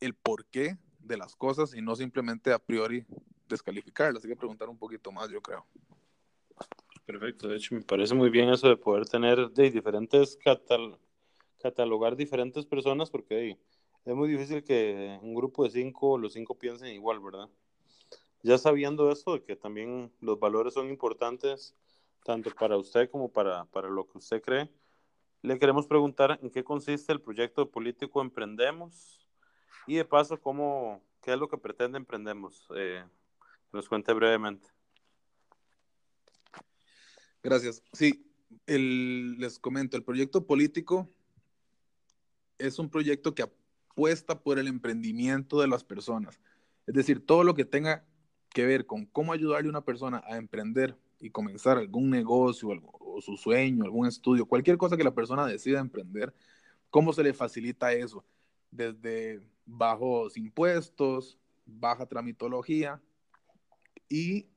el 0.00 0.14
porqué 0.14 0.78
de 1.00 1.16
las 1.16 1.34
cosas 1.34 1.74
y 1.74 1.82
no 1.82 1.96
simplemente 1.96 2.52
a 2.52 2.58
priori 2.58 3.04
descalificarlas. 3.48 4.24
Hay 4.24 4.30
que 4.30 4.36
preguntar 4.36 4.68
un 4.68 4.78
poquito 4.78 5.10
más, 5.10 5.30
yo 5.30 5.40
creo. 5.40 5.66
Perfecto, 7.06 7.48
de 7.48 7.56
hecho 7.56 7.74
me 7.74 7.82
parece 7.82 8.14
muy 8.14 8.30
bien 8.30 8.50
eso 8.50 8.68
de 8.68 8.76
poder 8.76 9.06
tener 9.06 9.52
diferentes 9.52 10.36
catal 10.36 10.96
catalogar 11.60 12.16
diferentes 12.16 12.64
personas 12.64 13.10
porque 13.10 13.58
es 14.04 14.14
muy 14.14 14.28
difícil 14.28 14.64
que 14.64 15.18
un 15.22 15.34
grupo 15.34 15.64
de 15.64 15.70
cinco, 15.70 16.18
los 16.18 16.32
cinco 16.32 16.58
piensen 16.58 16.94
igual, 16.94 17.20
¿verdad? 17.20 17.48
Ya 18.42 18.56
sabiendo 18.56 19.10
esto 19.10 19.34
de 19.34 19.42
que 19.42 19.56
también 19.56 20.12
los 20.20 20.38
valores 20.40 20.74
son 20.74 20.88
importantes 20.88 21.74
tanto 22.24 22.50
para 22.50 22.76
usted 22.76 23.10
como 23.10 23.30
para, 23.30 23.64
para 23.66 23.88
lo 23.88 24.06
que 24.06 24.18
usted 24.18 24.42
cree, 24.42 24.70
le 25.42 25.58
queremos 25.58 25.86
preguntar 25.86 26.38
en 26.42 26.50
qué 26.50 26.62
consiste 26.62 27.12
el 27.12 27.20
proyecto 27.20 27.70
político 27.70 28.20
Emprendemos 28.20 29.26
y 29.86 29.96
de 29.96 30.04
paso, 30.04 30.40
cómo, 30.40 31.02
qué 31.22 31.32
es 31.32 31.38
lo 31.38 31.48
que 31.48 31.58
pretende 31.58 31.98
Emprendemos. 31.98 32.66
Eh, 32.76 33.04
nos 33.72 33.88
cuente 33.88 34.12
brevemente. 34.12 34.68
Gracias. 37.42 37.82
Sí, 37.92 38.30
el, 38.66 39.38
les 39.38 39.58
comento, 39.58 39.96
el 39.96 40.04
proyecto 40.04 40.46
político 40.46 41.08
es 42.58 42.78
un 42.78 42.90
proyecto 42.90 43.34
que 43.34 43.42
apuesta 43.90 44.40
por 44.40 44.58
el 44.58 44.68
emprendimiento 44.68 45.60
de 45.60 45.68
las 45.68 45.84
personas. 45.84 46.40
Es 46.86 46.94
decir, 46.94 47.24
todo 47.24 47.44
lo 47.44 47.54
que 47.54 47.64
tenga 47.64 48.04
que 48.50 48.66
ver 48.66 48.86
con 48.86 49.06
cómo 49.06 49.32
ayudarle 49.32 49.68
a 49.68 49.70
una 49.70 49.84
persona 49.84 50.22
a 50.26 50.36
emprender 50.36 50.96
y 51.20 51.30
comenzar 51.30 51.78
algún 51.78 52.10
negocio 52.10 52.70
o 52.92 53.20
su 53.20 53.36
sueño, 53.36 53.84
algún 53.84 54.06
estudio, 54.06 54.46
cualquier 54.46 54.76
cosa 54.76 54.96
que 54.96 55.04
la 55.04 55.14
persona 55.14 55.46
decida 55.46 55.80
emprender, 55.80 56.32
cómo 56.88 57.12
se 57.12 57.22
le 57.22 57.34
facilita 57.34 57.92
eso, 57.92 58.24
desde 58.70 59.40
bajos 59.66 60.36
impuestos, 60.36 61.38
baja 61.66 62.06
tramitología, 62.06 63.00
y 64.10 64.48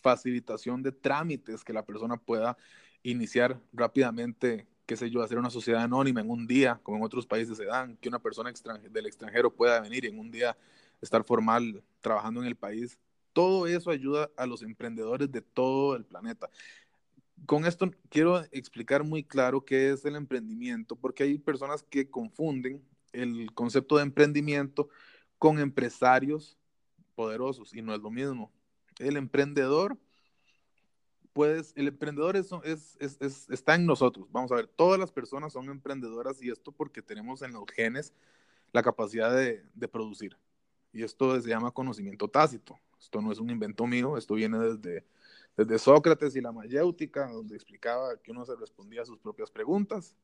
facilitación 0.00 0.82
de 0.82 0.92
trámites 0.92 1.64
que 1.64 1.72
la 1.72 1.84
persona 1.84 2.16
pueda 2.16 2.56
iniciar 3.02 3.60
rápidamente, 3.72 4.68
qué 4.88 4.96
sé 4.96 5.10
yo, 5.10 5.22
hacer 5.22 5.36
una 5.38 5.50
sociedad 5.50 5.82
anónima 5.82 6.22
en 6.22 6.30
un 6.30 6.46
día, 6.46 6.80
como 6.82 6.96
en 6.96 7.04
otros 7.04 7.26
países 7.26 7.58
se 7.58 7.66
dan, 7.66 7.98
que 7.98 8.08
una 8.08 8.20
persona 8.20 8.50
del 8.90 9.04
extranjero 9.04 9.54
pueda 9.54 9.80
venir 9.80 10.06
y 10.06 10.08
en 10.08 10.18
un 10.18 10.30
día 10.30 10.56
estar 11.02 11.22
formal 11.24 11.84
trabajando 12.00 12.40
en 12.40 12.46
el 12.46 12.56
país. 12.56 12.98
Todo 13.34 13.66
eso 13.66 13.90
ayuda 13.90 14.30
a 14.34 14.46
los 14.46 14.62
emprendedores 14.62 15.30
de 15.30 15.42
todo 15.42 15.94
el 15.94 16.06
planeta. 16.06 16.48
Con 17.44 17.66
esto 17.66 17.90
quiero 18.08 18.42
explicar 18.50 19.04
muy 19.04 19.22
claro 19.22 19.62
qué 19.62 19.90
es 19.90 20.06
el 20.06 20.16
emprendimiento, 20.16 20.96
porque 20.96 21.24
hay 21.24 21.36
personas 21.36 21.82
que 21.82 22.08
confunden 22.08 22.82
el 23.12 23.52
concepto 23.52 23.98
de 23.98 24.04
emprendimiento 24.04 24.88
con 25.38 25.58
empresarios 25.58 26.56
poderosos 27.14 27.74
y 27.74 27.82
no 27.82 27.94
es 27.94 28.00
lo 28.00 28.10
mismo 28.10 28.50
el 28.98 29.16
emprendedor, 29.16 29.96
el 31.44 31.88
emprendedor 31.88 32.36
es, 32.36 32.52
es, 32.64 33.48
está 33.50 33.74
en 33.74 33.86
nosotros. 33.86 34.26
Vamos 34.30 34.52
a 34.52 34.56
ver, 34.56 34.66
todas 34.66 34.98
las 34.98 35.12
personas 35.12 35.52
son 35.52 35.68
emprendedoras 35.68 36.42
y 36.42 36.50
esto 36.50 36.72
porque 36.72 37.02
tenemos 37.02 37.42
en 37.42 37.52
los 37.52 37.64
genes 37.74 38.12
la 38.72 38.82
capacidad 38.82 39.34
de, 39.34 39.64
de 39.74 39.88
producir. 39.88 40.36
Y 40.92 41.02
esto 41.02 41.40
se 41.40 41.48
llama 41.48 41.70
conocimiento 41.70 42.28
tácito. 42.28 42.78
Esto 43.00 43.20
no 43.20 43.32
es 43.32 43.38
un 43.38 43.50
invento 43.50 43.86
mío, 43.86 44.16
esto 44.16 44.34
viene 44.34 44.58
desde, 44.58 45.04
desde 45.56 45.78
Sócrates 45.78 46.34
y 46.36 46.40
la 46.40 46.52
mayéutica, 46.52 47.28
donde 47.28 47.54
explicaba 47.54 48.16
que 48.16 48.32
uno 48.32 48.44
se 48.44 48.56
respondía 48.56 49.02
a 49.02 49.06
sus 49.06 49.18
propias 49.18 49.50
preguntas 49.50 50.14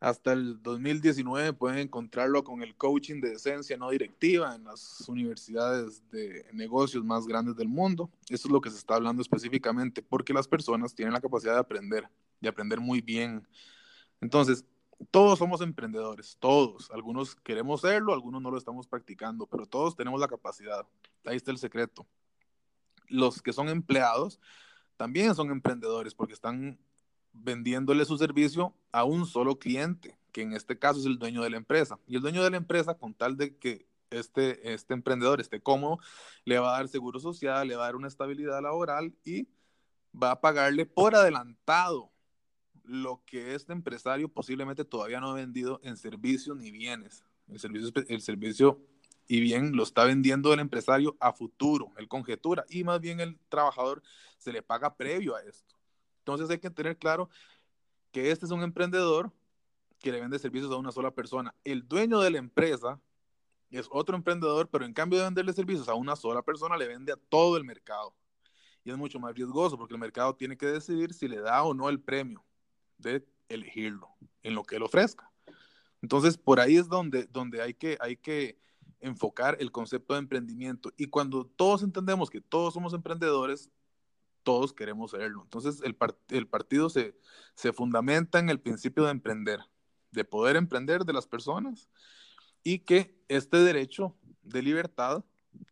hasta 0.00 0.32
el 0.32 0.62
2019 0.62 1.52
pueden 1.54 1.78
encontrarlo 1.78 2.44
con 2.44 2.62
el 2.62 2.76
coaching 2.76 3.20
de 3.20 3.32
esencia 3.32 3.76
no 3.76 3.90
directiva 3.90 4.54
en 4.54 4.64
las 4.64 5.08
universidades 5.08 6.08
de 6.10 6.46
negocios 6.52 7.04
más 7.04 7.26
grandes 7.26 7.56
del 7.56 7.68
mundo. 7.68 8.08
Eso 8.28 8.46
es 8.46 8.52
lo 8.52 8.60
que 8.60 8.70
se 8.70 8.76
está 8.76 8.94
hablando 8.94 9.22
específicamente, 9.22 10.02
porque 10.02 10.32
las 10.32 10.46
personas 10.46 10.94
tienen 10.94 11.14
la 11.14 11.20
capacidad 11.20 11.54
de 11.54 11.60
aprender, 11.60 12.08
de 12.40 12.48
aprender 12.48 12.80
muy 12.80 13.00
bien. 13.00 13.46
Entonces, 14.20 14.64
todos 15.10 15.38
somos 15.38 15.60
emprendedores, 15.60 16.36
todos. 16.38 16.90
Algunos 16.92 17.34
queremos 17.36 17.80
serlo, 17.80 18.12
algunos 18.12 18.40
no 18.40 18.50
lo 18.50 18.58
estamos 18.58 18.86
practicando, 18.86 19.46
pero 19.46 19.66
todos 19.66 19.96
tenemos 19.96 20.20
la 20.20 20.28
capacidad. 20.28 20.86
Ahí 21.24 21.36
está 21.36 21.50
el 21.50 21.58
secreto. 21.58 22.06
Los 23.08 23.42
que 23.42 23.52
son 23.52 23.68
empleados 23.68 24.40
también 24.96 25.34
son 25.34 25.50
emprendedores 25.50 26.14
porque 26.14 26.34
están 26.34 26.78
vendiéndole 27.32 28.04
su 28.04 28.18
servicio 28.18 28.74
a 28.92 29.04
un 29.04 29.26
solo 29.26 29.58
cliente, 29.58 30.18
que 30.32 30.42
en 30.42 30.52
este 30.52 30.78
caso 30.78 31.00
es 31.00 31.06
el 31.06 31.18
dueño 31.18 31.42
de 31.42 31.50
la 31.50 31.56
empresa. 31.56 31.98
Y 32.06 32.16
el 32.16 32.22
dueño 32.22 32.42
de 32.42 32.50
la 32.50 32.56
empresa, 32.56 32.94
con 32.94 33.14
tal 33.14 33.36
de 33.36 33.56
que 33.56 33.86
este, 34.10 34.72
este 34.72 34.94
emprendedor 34.94 35.40
esté 35.40 35.60
cómodo, 35.60 35.98
le 36.44 36.58
va 36.58 36.74
a 36.74 36.78
dar 36.78 36.88
seguro 36.88 37.20
social, 37.20 37.68
le 37.68 37.76
va 37.76 37.84
a 37.84 37.86
dar 37.86 37.96
una 37.96 38.08
estabilidad 38.08 38.62
laboral 38.62 39.14
y 39.24 39.48
va 40.20 40.32
a 40.32 40.40
pagarle 40.40 40.86
por 40.86 41.14
adelantado 41.14 42.10
lo 42.84 43.22
que 43.26 43.54
este 43.54 43.72
empresario 43.72 44.28
posiblemente 44.28 44.84
todavía 44.84 45.20
no 45.20 45.30
ha 45.30 45.34
vendido 45.34 45.78
en 45.82 45.96
servicios 45.96 46.56
ni 46.56 46.70
bienes. 46.70 47.22
El 47.48 47.58
servicio, 47.58 47.92
el 48.08 48.20
servicio 48.22 48.80
y 49.28 49.40
bien 49.40 49.76
lo 49.76 49.82
está 49.82 50.04
vendiendo 50.04 50.52
el 50.54 50.60
empresario 50.60 51.16
a 51.20 51.32
futuro, 51.32 51.92
el 51.98 52.08
conjetura, 52.08 52.64
y 52.70 52.82
más 52.82 53.00
bien 53.00 53.20
el 53.20 53.38
trabajador 53.50 54.02
se 54.38 54.52
le 54.52 54.62
paga 54.62 54.96
previo 54.96 55.36
a 55.36 55.42
esto. 55.42 55.77
Entonces 56.28 56.50
hay 56.50 56.58
que 56.58 56.68
tener 56.68 56.98
claro 56.98 57.30
que 58.12 58.30
este 58.30 58.44
es 58.44 58.50
un 58.52 58.62
emprendedor 58.62 59.32
que 59.98 60.12
le 60.12 60.20
vende 60.20 60.38
servicios 60.38 60.70
a 60.70 60.76
una 60.76 60.92
sola 60.92 61.10
persona. 61.10 61.54
El 61.64 61.88
dueño 61.88 62.20
de 62.20 62.30
la 62.30 62.36
empresa 62.36 63.00
es 63.70 63.88
otro 63.90 64.14
emprendedor, 64.14 64.68
pero 64.68 64.84
en 64.84 64.92
cambio 64.92 65.18
de 65.18 65.24
venderle 65.24 65.54
servicios 65.54 65.88
a 65.88 65.94
una 65.94 66.16
sola 66.16 66.42
persona, 66.42 66.76
le 66.76 66.86
vende 66.86 67.12
a 67.12 67.16
todo 67.30 67.56
el 67.56 67.64
mercado. 67.64 68.14
Y 68.84 68.90
es 68.90 68.98
mucho 68.98 69.18
más 69.18 69.34
riesgoso 69.34 69.78
porque 69.78 69.94
el 69.94 70.00
mercado 70.00 70.36
tiene 70.36 70.58
que 70.58 70.66
decidir 70.66 71.14
si 71.14 71.28
le 71.28 71.40
da 71.40 71.62
o 71.62 71.72
no 71.72 71.88
el 71.88 71.98
premio 71.98 72.44
de 72.98 73.26
elegirlo 73.48 74.10
en 74.42 74.54
lo 74.54 74.64
que 74.64 74.76
él 74.76 74.82
ofrezca. 74.82 75.32
Entonces, 76.02 76.36
por 76.36 76.60
ahí 76.60 76.76
es 76.76 76.88
donde, 76.88 77.24
donde 77.24 77.62
hay, 77.62 77.72
que, 77.72 77.96
hay 78.02 78.18
que 78.18 78.58
enfocar 79.00 79.56
el 79.60 79.72
concepto 79.72 80.12
de 80.12 80.20
emprendimiento. 80.20 80.92
Y 80.98 81.06
cuando 81.06 81.46
todos 81.46 81.82
entendemos 81.82 82.28
que 82.28 82.42
todos 82.42 82.74
somos 82.74 82.92
emprendedores, 82.92 83.70
todos 84.48 84.72
queremos 84.72 85.10
serlo. 85.10 85.42
Entonces, 85.42 85.82
el, 85.82 85.94
el 86.30 86.46
partido 86.46 86.88
se, 86.88 87.14
se 87.54 87.70
fundamenta 87.74 88.38
en 88.38 88.48
el 88.48 88.58
principio 88.58 89.04
de 89.04 89.10
emprender, 89.10 89.60
de 90.10 90.24
poder 90.24 90.56
emprender 90.56 91.04
de 91.04 91.12
las 91.12 91.26
personas 91.26 91.90
y 92.64 92.78
que 92.78 93.14
este 93.28 93.58
derecho 93.58 94.16
de 94.40 94.62
libertad 94.62 95.22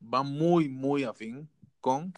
va 0.02 0.22
muy, 0.22 0.68
muy 0.68 1.04
afín 1.04 1.48
con 1.80 2.12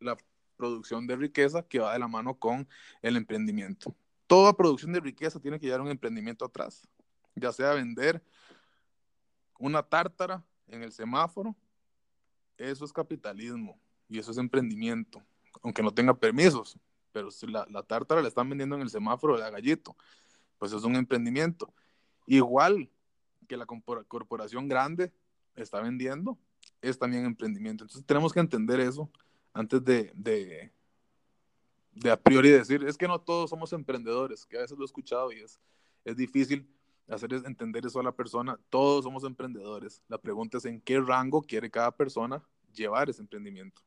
la 0.00 0.18
producción 0.58 1.06
de 1.06 1.16
riqueza 1.16 1.66
que 1.66 1.78
va 1.78 1.94
de 1.94 1.98
la 1.98 2.08
mano 2.08 2.38
con 2.38 2.68
el 3.00 3.16
emprendimiento. 3.16 3.96
Toda 4.26 4.54
producción 4.54 4.92
de 4.92 5.00
riqueza 5.00 5.40
tiene 5.40 5.58
que 5.58 5.64
llevar 5.64 5.80
un 5.80 5.88
emprendimiento 5.88 6.44
atrás, 6.44 6.86
ya 7.34 7.54
sea 7.54 7.72
vender 7.72 8.22
una 9.58 9.82
tártara 9.82 10.44
en 10.66 10.82
el 10.82 10.92
semáforo, 10.92 11.56
eso 12.58 12.84
es 12.84 12.92
capitalismo 12.92 13.80
y 14.10 14.18
eso 14.18 14.30
es 14.30 14.36
emprendimiento, 14.36 15.22
aunque 15.62 15.82
no 15.82 15.92
tenga 15.92 16.14
permisos, 16.14 16.78
pero 17.12 17.30
si 17.30 17.46
la, 17.46 17.66
la 17.70 17.82
tártara 17.82 18.22
la 18.22 18.28
están 18.28 18.48
vendiendo 18.48 18.76
en 18.76 18.82
el 18.82 18.90
semáforo 18.90 19.38
de 19.38 19.50
gallito, 19.50 19.96
pues 20.58 20.72
es 20.72 20.84
un 20.84 20.96
emprendimiento. 20.96 21.72
Igual 22.26 22.90
que 23.48 23.56
la 23.56 23.66
corporación 23.66 24.68
grande 24.68 25.12
está 25.56 25.80
vendiendo, 25.80 26.38
es 26.80 26.98
también 26.98 27.24
emprendimiento. 27.24 27.84
Entonces 27.84 28.06
tenemos 28.06 28.32
que 28.32 28.40
entender 28.40 28.80
eso 28.80 29.10
antes 29.52 29.84
de, 29.84 30.10
de, 30.14 30.72
de 31.92 32.10
a 32.10 32.16
priori 32.16 32.48
decir, 32.48 32.84
es 32.84 32.96
que 32.96 33.06
no 33.06 33.20
todos 33.20 33.50
somos 33.50 33.72
emprendedores, 33.72 34.46
que 34.46 34.56
a 34.56 34.60
veces 34.60 34.78
lo 34.78 34.84
he 34.84 34.86
escuchado 34.86 35.32
y 35.32 35.40
es, 35.40 35.60
es 36.04 36.16
difícil 36.16 36.66
hacer 37.08 37.32
entender 37.34 37.84
eso 37.84 38.00
a 38.00 38.02
la 38.02 38.12
persona. 38.12 38.58
Todos 38.70 39.04
somos 39.04 39.24
emprendedores. 39.24 40.02
La 40.08 40.18
pregunta 40.18 40.58
es 40.58 40.64
en 40.64 40.80
qué 40.80 41.00
rango 41.00 41.42
quiere 41.42 41.70
cada 41.70 41.90
persona 41.90 42.42
llevar 42.72 43.10
ese 43.10 43.20
emprendimiento. 43.20 43.82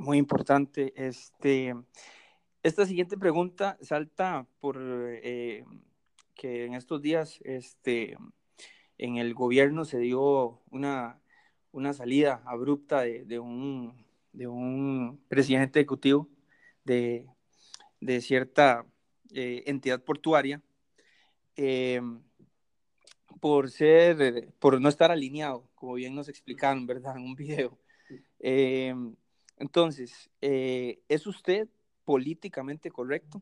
Muy 0.00 0.16
importante. 0.16 0.94
Este, 0.96 1.74
esta 2.62 2.86
siguiente 2.86 3.18
pregunta 3.18 3.76
salta 3.82 4.46
por 4.58 4.78
eh, 4.80 5.66
que 6.34 6.64
en 6.64 6.72
estos 6.72 7.02
días 7.02 7.38
este, 7.44 8.16
en 8.96 9.18
el 9.18 9.34
gobierno 9.34 9.84
se 9.84 9.98
dio 9.98 10.62
una, 10.70 11.20
una 11.70 11.92
salida 11.92 12.42
abrupta 12.46 13.02
de, 13.02 13.38
un, 13.38 14.06
de 14.32 14.46
un 14.46 15.22
presidente 15.28 15.80
ejecutivo 15.80 16.30
de, 16.82 17.26
de 18.00 18.22
cierta 18.22 18.86
eh, 19.34 19.64
entidad 19.66 20.02
portuaria 20.02 20.62
eh, 21.56 22.00
por 23.38 23.70
ser, 23.70 24.50
por 24.58 24.80
no 24.80 24.88
estar 24.88 25.10
alineado, 25.10 25.68
como 25.74 25.92
bien 25.92 26.14
nos 26.14 26.30
explicaron, 26.30 26.86
¿verdad? 26.86 27.18
En 27.18 27.24
un 27.24 27.34
video. 27.34 27.78
Eh, 28.38 28.94
entonces, 29.60 30.28
¿es 30.40 31.26
usted 31.26 31.68
políticamente 32.04 32.90
correcto? 32.90 33.40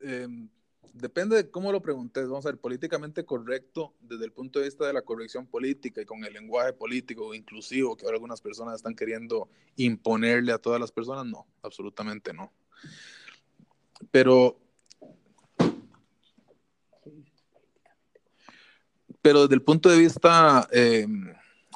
Em, 0.00 0.48
depende 0.92 1.36
de 1.36 1.50
cómo 1.50 1.70
lo 1.70 1.80
preguntes. 1.80 2.28
Vamos 2.28 2.46
a 2.46 2.50
ver, 2.50 2.58
políticamente 2.58 3.24
correcto 3.24 3.94
desde 4.00 4.24
el 4.24 4.32
punto 4.32 4.58
de 4.58 4.64
vista 4.64 4.86
de 4.86 4.92
la 4.92 5.02
corrección 5.02 5.46
política 5.46 6.00
y 6.00 6.04
con 6.04 6.24
el 6.24 6.32
lenguaje 6.32 6.72
político 6.72 7.34
inclusivo 7.34 7.96
que 7.96 8.04
ahora 8.04 8.16
algunas 8.16 8.40
personas 8.40 8.76
están 8.76 8.94
queriendo 8.94 9.48
imponerle 9.76 10.52
a 10.52 10.58
todas 10.58 10.80
las 10.80 10.90
personas, 10.90 11.26
no, 11.26 11.46
absolutamente 11.62 12.32
no. 12.32 12.52
Pero, 14.10 14.58
pero 19.20 19.42
desde 19.42 19.54
el 19.54 19.62
punto 19.62 19.88
de 19.88 19.98
vista 19.98 20.68
eh, 20.72 21.06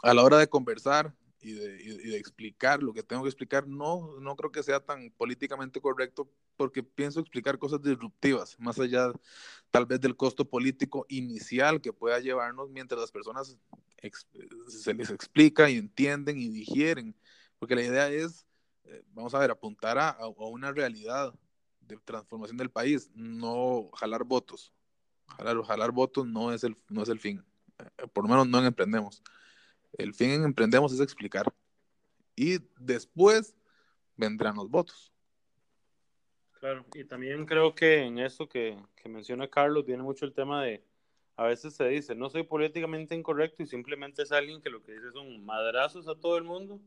a 0.03 0.15
la 0.15 0.23
hora 0.23 0.39
de 0.39 0.49
conversar 0.49 1.15
y 1.43 1.53
de, 1.53 2.17
explicar 2.17 2.83
lo 2.83 2.93
que 2.93 3.03
tengo 3.03 3.23
que 3.23 3.29
explicar, 3.29 3.67
no, 3.67 4.21
no 4.21 4.37
creo 4.37 4.53
que 4.53 4.63
sea 4.63 4.81
tan 4.81 5.11
políticamente 5.11 5.81
correcto 5.81 6.31
porque 6.57 6.83
pienso 6.83 7.21
explicar 7.21 7.59
cosas 7.59 7.83
disruptivas, 7.83 8.57
más 8.59 8.79
allá 8.79 9.13
tal 9.71 9.87
vez 9.87 10.01
del 10.01 10.17
costo 10.17 10.45
político 10.45 11.05
inicial 11.09 11.81
que 11.81 11.93
pueda 11.93 12.21
llevarnos 12.21 12.71
mientras 12.71 13.01
las 13.01 13.11
personas 13.11 13.57
se 14.69 14.95
les 14.95 15.11
explica 15.11 15.69
y 15.69 15.77
entienden 15.77 16.39
y 16.39 16.49
digieren, 16.49 17.15
porque 17.59 17.75
la 17.75 17.83
idea 17.83 18.09
es 18.09 18.47
eh, 18.85 19.03
vamos 19.13 19.35
a 19.35 19.39
ver, 19.39 19.51
apuntar 19.51 19.99
a, 19.99 20.11
a, 20.11 20.29
una 20.29 20.73
realidad 20.73 21.33
de 21.81 21.97
transformación 21.99 22.57
del 22.57 22.71
país, 22.71 23.11
no 23.15 23.91
jalar 23.95 24.25
votos. 24.25 24.73
Jalar, 25.37 25.63
jalar 25.63 25.93
votos 25.93 26.27
no 26.27 26.53
es 26.53 26.65
el, 26.65 26.77
no 26.89 27.03
es 27.03 27.09
el 27.09 27.19
fin, 27.19 27.45
eh, 27.79 28.07
por 28.13 28.25
lo 28.25 28.31
menos 28.31 28.49
no 28.49 28.59
en 28.59 28.67
Emprendemos. 28.67 29.23
El 29.93 30.15
fin 30.15 30.31
en 30.31 30.45
Emprendemos 30.45 30.93
es 30.93 31.01
explicar. 31.01 31.53
Y 32.37 32.59
después 32.79 33.55
vendrán 34.17 34.57
los 34.57 34.71
votos. 34.71 35.13
Claro, 36.61 36.85
y 36.95 37.05
también 37.05 37.45
creo 37.45 37.75
que 37.75 38.03
en 38.03 38.19
eso 38.19 38.49
que, 38.49 38.79
menciona 39.05 39.49
Carlos 39.49 39.85
viene 39.85 40.03
mucho 40.03 40.25
el 40.25 40.33
tema 40.33 40.63
de, 40.63 40.85
a 41.37 41.45
veces 41.45 41.75
se 41.75 41.89
dice, 41.89 42.15
no 42.15 42.31
soy 42.31 42.45
políticamente 42.45 43.17
incorrecto 43.17 43.63
y 43.63 43.67
simplemente 43.67 44.23
es 44.23 44.31
alguien 44.31 44.63
que 44.63 44.71
lo 44.71 44.83
que 44.83 44.93
dice 44.93 45.11
son 45.11 45.45
madrazos 45.45 46.07
a 46.07 46.15
todo 46.15 46.39
el 46.39 46.45
mundo 46.45 46.81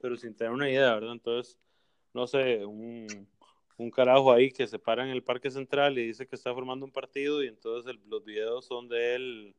pero 0.00 0.16
sin 0.16 0.34
tener 0.34 0.52
una 0.52 0.68
idea, 0.68 0.94
¿verdad? 0.94 1.12
Entonces, 1.12 1.58
no 2.14 2.26
sé, 2.26 2.64
un, 2.64 3.06
un 3.76 3.90
carajo 3.90 4.32
ahí 4.32 4.50
que 4.50 4.66
se 4.66 4.78
para 4.78 5.04
en 5.04 5.10
el 5.10 5.22
Parque 5.22 5.50
Central 5.50 5.98
y 5.98 6.06
dice 6.06 6.26
que 6.26 6.36
está 6.36 6.52
formando 6.54 6.86
un 6.86 6.92
partido 6.92 7.42
y 7.42 7.48
entonces 7.48 7.94
los 8.06 8.24
videos 8.24 8.66
son 8.66 8.88
de 8.88 9.14
él, 9.14 9.54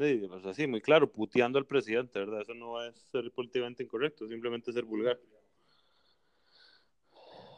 de, 0.00 0.28
pues 0.28 0.44
así, 0.46 0.66
muy 0.66 0.80
claro, 0.80 1.10
puteando 1.10 1.58
al 1.58 1.66
presidente, 1.66 2.18
¿verdad? 2.18 2.40
Eso 2.40 2.54
no 2.54 2.82
es 2.82 2.96
ser 3.12 3.30
políticamente 3.32 3.82
incorrecto, 3.82 4.26
simplemente 4.26 4.72
ser 4.72 4.84
vulgar. 4.84 5.20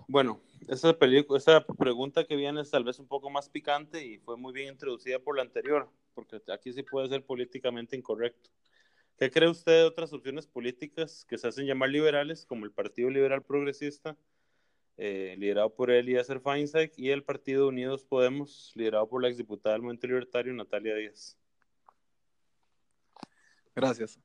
Bueno, 0.09 0.43
esa, 0.69 0.97
esa 1.37 1.67
pregunta 1.67 2.25
que 2.25 2.37
viene 2.37 2.61
es 2.61 2.71
tal 2.71 2.85
vez 2.85 2.99
un 2.99 3.07
poco 3.07 3.31
más 3.31 3.49
picante 3.49 4.05
y 4.05 4.19
fue 4.19 4.37
muy 4.37 4.53
bien 4.53 4.73
introducida 4.73 5.19
por 5.19 5.37
la 5.37 5.43
anterior, 5.43 5.89
porque 6.15 6.43
aquí 6.53 6.73
sí 6.73 6.83
puede 6.83 7.09
ser 7.09 7.25
políticamente 7.25 7.97
incorrecto. 7.97 8.51
¿Qué 9.19 9.31
cree 9.31 9.49
usted 9.49 9.73
de 9.73 9.85
otras 9.85 10.13
opciones 10.13 10.47
políticas 10.47 11.25
que 11.25 11.39
se 11.39 11.47
hacen 11.47 11.67
llamar 11.67 11.91
liberales, 11.91 12.45
como 12.45 12.65
el 12.65 12.73
Partido 12.73 13.09
Liberal 13.09 13.43
Progresista, 13.43 14.17
eh, 14.97 15.37
liderado 15.39 15.73
por 15.75 15.91
Eliezer 15.91 16.41
Feinstein, 16.41 16.91
y 16.97 17.11
el 17.11 17.23
Partido 17.23 17.69
Unidos 17.69 18.05
Podemos, 18.05 18.73
liderado 18.75 19.09
por 19.09 19.23
la 19.23 19.29
exdiputada 19.29 19.75
del 19.75 19.83
Movimiento 19.83 20.09
Libertario, 20.09 20.53
Natalia 20.53 20.97
Díaz? 20.97 21.39
Gracias. 23.75 24.19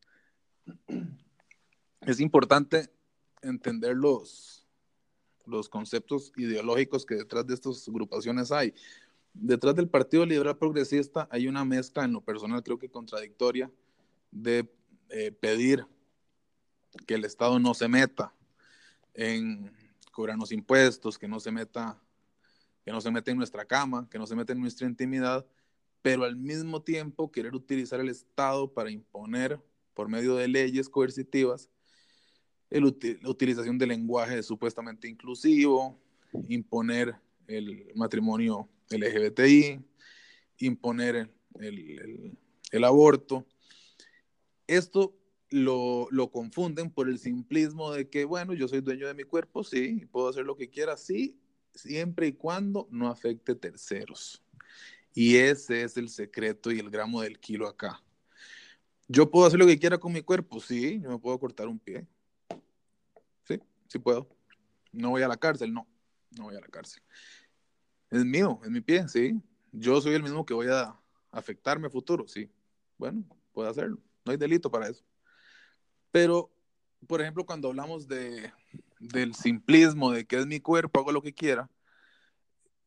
Es 2.02 2.20
importante 2.20 2.90
entender 3.42 3.96
los, 3.96 4.68
los 5.46 5.70
conceptos 5.70 6.32
ideológicos 6.36 7.06
que 7.06 7.16
detrás 7.16 7.46
de 7.48 7.54
estas 7.54 7.88
agrupaciones 7.88 8.52
hay. 8.52 8.74
Detrás 9.34 9.76
del 9.76 9.88
Partido 9.88 10.26
Liberal 10.26 10.58
Progresista 10.58 11.28
hay 11.32 11.48
una 11.48 11.64
mezcla, 11.64 12.04
en 12.04 12.14
lo 12.14 12.22
personal 12.22 12.64
creo 12.64 12.80
que 12.80 12.90
contradictoria, 12.90 13.72
de 14.32 14.70
eh, 15.10 15.32
pedir 15.32 15.86
que 17.06 17.16
el 17.16 17.26
Estado 17.26 17.60
no 17.60 17.74
se 17.74 17.88
meta 17.88 18.34
en 19.14 19.72
cobrarnos 20.12 20.52
impuestos, 20.52 21.18
que 21.18 21.28
no 21.28 21.40
se 21.40 21.52
meta, 21.52 22.02
que 22.84 22.92
no 22.92 23.00
se 23.00 23.12
meta 23.12 23.32
en 23.32 23.38
nuestra 23.38 23.66
cama, 23.66 24.08
que 24.10 24.18
no 24.18 24.26
se 24.26 24.36
meta 24.36 24.54
en 24.54 24.62
nuestra 24.62 24.88
intimidad, 24.88 25.46
pero 26.02 26.24
al 26.24 26.36
mismo 26.36 26.82
tiempo 26.82 27.32
querer 27.32 27.54
utilizar 27.56 28.00
el 28.00 28.10
Estado 28.10 28.74
para 28.74 28.92
imponer 28.92 29.60
por 29.94 30.10
medio 30.10 30.36
de 30.36 30.48
leyes 30.48 30.90
coercitivas 30.90 31.70
la 32.70 33.30
utilización 33.30 33.78
del 33.78 33.90
lenguaje 33.90 34.44
supuestamente 34.44 35.08
inclusivo, 35.08 35.98
imponer 36.50 37.16
el 37.48 37.92
matrimonio 37.96 38.68
LGBTI, 38.90 39.80
imponer 40.60 41.30
el, 41.60 42.38
el 42.72 42.84
aborto, 42.84 43.46
esto 44.68 45.18
lo, 45.50 46.30
confunden 46.32 46.92
por 46.92 47.10
el 47.10 47.20
simplismo 47.20 47.92
de 47.92 48.10
que, 48.10 48.26
bueno, 48.26 48.54
yo 48.54 48.68
soy 48.68 48.82
dueño 48.82 49.08
de 49.08 49.14
mi 49.14 49.24
cuerpo, 49.24 49.64
sí, 49.64 50.06
puedo 50.12 50.28
hacer 50.28 50.46
lo 50.46 50.58
que 50.58 50.70
quiera, 50.70 50.98
sí, 50.98 51.40
siempre 51.74 52.28
y 52.28 52.34
cuando 52.34 52.88
no 52.92 53.08
afecte 53.08 53.56
terceros. 53.56 54.44
Y 55.20 55.38
ese 55.38 55.82
es 55.82 55.98
el 55.98 56.10
secreto 56.10 56.72
y 56.72 56.78
el 56.78 56.92
gramo 56.92 57.24
del 57.24 57.40
kilo 57.40 57.68
acá. 57.68 58.04
Yo 59.08 59.32
puedo 59.32 59.48
hacer 59.48 59.58
lo 59.58 59.66
que 59.66 59.80
quiera 59.80 59.98
con 59.98 60.14
mi 60.14 60.22
cuerpo, 60.22 60.60
sí, 60.60 61.02
yo 61.02 61.10
me 61.10 61.18
puedo 61.18 61.40
cortar 61.40 61.68
un 61.68 61.80
pie. 61.80 62.06
Sí, 63.44 63.60
sí 63.88 63.98
puedo. 63.98 64.30
No 64.92 65.10
voy 65.10 65.24
a 65.24 65.28
la 65.28 65.36
cárcel, 65.36 65.74
no, 65.74 65.88
no 66.38 66.44
voy 66.44 66.56
a 66.56 66.60
la 66.60 66.68
cárcel. 66.68 67.02
Es 68.12 68.24
mío, 68.24 68.60
es 68.64 68.70
mi 68.70 68.80
pie, 68.80 69.08
sí. 69.08 69.42
Yo 69.72 70.00
soy 70.02 70.14
el 70.14 70.22
mismo 70.22 70.46
que 70.46 70.54
voy 70.54 70.68
a 70.70 70.96
afectarme 71.32 71.88
a 71.88 71.90
futuro, 71.90 72.28
sí. 72.28 72.52
Bueno, 73.00 73.24
puedo 73.54 73.68
hacerlo. 73.68 73.98
No 74.24 74.34
hay 74.34 74.38
delito 74.38 74.70
para 74.70 74.88
eso. 74.88 75.04
Pero, 76.12 76.52
por 77.08 77.22
ejemplo, 77.22 77.44
cuando 77.44 77.70
hablamos 77.70 78.08
de, 78.08 78.54
del 79.00 79.34
simplismo, 79.34 80.12
de 80.12 80.28
que 80.28 80.38
es 80.38 80.46
mi 80.46 80.60
cuerpo, 80.60 81.00
hago 81.00 81.12
lo 81.12 81.24
que 81.24 81.34
quiera, 81.34 81.72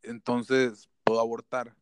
entonces 0.05 0.89
puedo 1.03 1.19
abortar. 1.19 1.75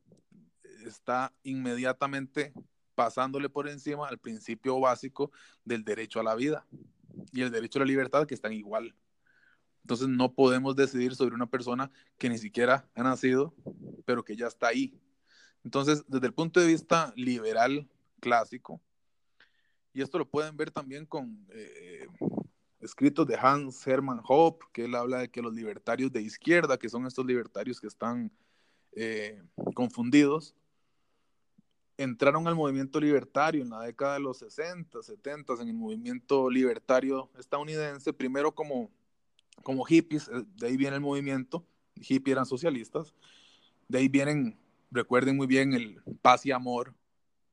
Está 0.85 1.33
inmediatamente 1.43 2.53
pasándole 2.95 3.49
por 3.49 3.69
encima 3.69 4.09
al 4.09 4.19
principio 4.19 4.81
básico 4.81 5.31
del 5.65 5.85
derecho 5.85 6.21
a 6.21 6.25
la 6.25 6.35
vida 6.35 6.67
y 7.33 7.43
el 7.43 7.51
derecho 7.51 7.79
a 7.79 7.81
la 7.81 7.87
libertad 7.87 8.27
que 8.27 8.35
están 8.35 8.53
igual. 8.53 8.95
Entonces 9.83 10.09
no 10.09 10.35
podemos 10.35 10.77
decidir 10.77 11.15
sobre 11.15 11.35
una 11.35 11.47
persona 11.47 11.91
que 12.19 12.29
ni 12.29 12.39
siquiera 12.39 12.89
ha 12.95 13.03
nacido, 13.03 13.55
pero 14.05 14.25
que 14.25 14.37
ya 14.37 14.47
está 14.47 14.69
ahí. 14.69 15.01
Entonces, 15.65 16.05
desde 16.09 16.27
el 16.27 16.35
punto 16.35 16.61
de 16.61 16.67
vista 16.67 17.13
liberal 17.17 17.89
clásico, 18.21 18.81
Y 19.93 20.03
esto 20.03 20.19
lo 20.19 20.29
pueden 20.29 20.57
ver 20.57 20.71
también 20.71 21.07
con 21.07 21.47
eh, 21.51 22.07
escritos 22.81 23.27
de 23.27 23.37
Hans 23.37 23.87
Hermann 23.87 24.21
Hoppe, 24.23 24.67
que 24.73 24.85
él 24.85 24.95
habla 24.95 25.19
de 25.19 25.31
que 25.31 25.43
los 25.43 25.55
libertarios 25.55 26.13
de 26.13 26.23
izquierda, 26.23 26.79
que 26.79 26.89
son 26.89 27.07
estos 27.07 27.27
libertarios 27.27 27.81
que 27.81 27.87
están 27.87 28.31
eh, 28.93 29.43
confundidos, 29.75 30.55
entraron 31.99 32.47
al 32.47 32.55
movimiento 32.55 33.01
libertario 33.01 33.63
en 33.63 33.71
la 33.71 33.83
década 33.83 34.15
de 34.15 34.21
los 34.21 34.39
60, 34.39 35.03
70, 35.03 35.55
en 35.55 35.69
el 35.69 35.75
movimiento 35.75 36.49
libertario 36.49 37.29
estadounidense, 37.37 38.13
primero 38.13 38.55
como, 38.55 38.89
como 39.65 39.85
hippies, 39.85 40.29
eh, 40.29 40.45
de 40.57 40.69
ahí 40.69 40.77
viene 40.77 40.97
el 40.97 41.03
movimiento, 41.03 41.67
hippies 41.97 42.33
eran 42.33 42.47
socialistas, 42.47 43.13
de 43.89 43.99
ahí 43.99 44.09
vienen, 44.09 44.57
recuerden 44.93 45.37
muy 45.37 45.49
bien, 45.49 45.75
el 45.75 46.01
paz 46.23 46.47
y 46.47 46.53
amor, 46.53 46.95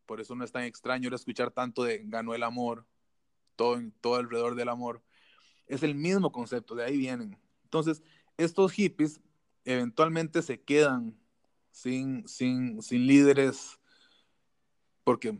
por 0.05 0.21
eso 0.21 0.35
no 0.35 0.43
es 0.43 0.51
tan 0.51 0.63
extraño 0.63 1.13
escuchar 1.13 1.49
tanto 1.49 1.83
de 1.83 2.03
ganó 2.05 2.35
el 2.35 2.43
amor, 2.43 2.85
todo, 3.55 3.81
todo 3.99 4.15
alrededor 4.15 4.53
del 4.53 4.69
amor, 4.69 5.01
es 5.65 5.81
el 5.81 5.95
mismo 5.95 6.31
concepto, 6.31 6.75
de 6.75 6.83
ahí 6.83 6.97
vienen. 6.97 7.35
Entonces, 7.63 8.03
estos 8.37 8.73
hippies 8.73 9.19
eventualmente 9.63 10.43
se 10.43 10.61
quedan 10.61 11.17
sin, 11.71 12.27
sin, 12.27 12.83
sin 12.83 13.07
líderes 13.07 13.79
porque 15.05 15.37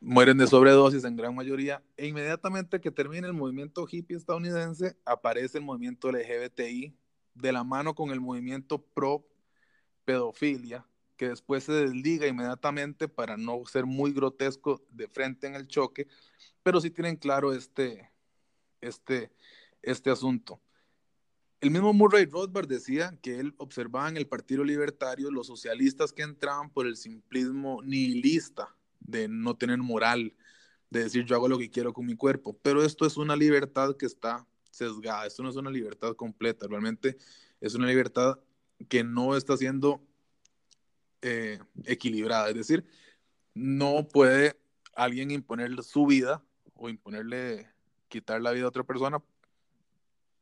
mueren 0.00 0.36
de 0.38 0.46
sobredosis 0.46 1.02
en 1.04 1.16
gran 1.16 1.34
mayoría, 1.34 1.82
e 1.96 2.06
inmediatamente 2.06 2.80
que 2.80 2.92
termina 2.92 3.26
el 3.26 3.32
movimiento 3.32 3.88
hippie 3.90 4.16
estadounidense, 4.16 4.96
aparece 5.04 5.58
el 5.58 5.64
movimiento 5.64 6.12
LGBTI 6.12 6.94
de 7.34 7.52
la 7.52 7.64
mano 7.64 7.94
con 7.94 8.10
el 8.10 8.20
movimiento 8.20 8.78
pro 8.78 9.26
pedofilia, 10.04 10.86
que 11.16 11.30
después 11.30 11.64
se 11.64 11.72
desliga 11.72 12.26
inmediatamente 12.26 13.08
para 13.08 13.38
no 13.38 13.64
ser 13.64 13.86
muy 13.86 14.12
grotesco 14.12 14.84
de 14.90 15.08
frente 15.08 15.46
en 15.46 15.54
el 15.54 15.66
choque, 15.66 16.06
pero 16.62 16.80
sí 16.80 16.90
tienen 16.90 17.16
claro 17.16 17.54
este, 17.54 18.12
este, 18.82 19.32
este 19.80 20.10
asunto. 20.10 20.60
El 21.58 21.70
mismo 21.70 21.94
Murray 21.94 22.26
Rothbard 22.26 22.68
decía 22.68 23.18
que 23.22 23.40
él 23.40 23.54
observaba 23.56 24.10
en 24.10 24.18
el 24.18 24.28
Partido 24.28 24.62
Libertario 24.62 25.30
los 25.30 25.46
socialistas 25.46 26.12
que 26.12 26.22
entraban 26.22 26.68
por 26.68 26.86
el 26.86 26.96
simplismo 26.98 27.82
nihilista 27.82 28.75
de 29.06 29.28
no 29.28 29.56
tener 29.56 29.78
moral, 29.78 30.34
de 30.90 31.04
decir 31.04 31.24
yo 31.24 31.36
hago 31.36 31.48
lo 31.48 31.58
que 31.58 31.70
quiero 31.70 31.92
con 31.92 32.06
mi 32.06 32.16
cuerpo. 32.16 32.58
Pero 32.62 32.82
esto 32.84 33.06
es 33.06 33.16
una 33.16 33.36
libertad 33.36 33.96
que 33.96 34.06
está 34.06 34.46
sesgada, 34.70 35.26
esto 35.26 35.42
no 35.42 35.50
es 35.50 35.56
una 35.56 35.70
libertad 35.70 36.14
completa, 36.14 36.66
realmente 36.68 37.16
es 37.60 37.74
una 37.74 37.86
libertad 37.86 38.38
que 38.88 39.04
no 39.04 39.36
está 39.36 39.56
siendo 39.56 40.02
eh, 41.22 41.58
equilibrada. 41.84 42.48
Es 42.50 42.56
decir, 42.56 42.84
no 43.54 44.06
puede 44.08 44.58
alguien 44.94 45.30
imponer 45.30 45.82
su 45.82 46.06
vida 46.06 46.42
o 46.74 46.88
imponerle 46.88 47.70
quitar 48.08 48.40
la 48.40 48.52
vida 48.52 48.64
a 48.66 48.68
otra 48.68 48.84
persona 48.84 49.22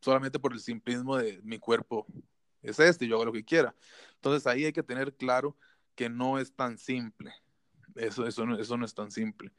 solamente 0.01 0.39
por 0.39 0.53
el 0.53 0.61
simplismo 0.61 1.17
de 1.17 1.41
mi 1.43 1.59
cuerpo 1.59 2.07
es 2.65 2.81
este, 2.81 3.07
yo 3.07 3.17
hago 3.17 3.27
lo 3.27 3.33
que 3.33 3.45
quiera. 3.45 3.75
Entonces 4.17 4.47
ahí 4.47 4.65
hay 4.65 4.73
que 4.73 4.83
tener 4.83 5.15
claro 5.15 5.57
que 5.95 6.09
no 6.09 6.39
es 6.39 6.53
tan 6.53 6.79
simple. 6.79 7.33
Eso, 7.95 8.27
eso, 8.27 8.45
no, 8.45 8.59
eso 8.59 8.77
no 8.77 8.85
es 8.85 8.95
tan 8.95 9.11
simple. 9.11 9.53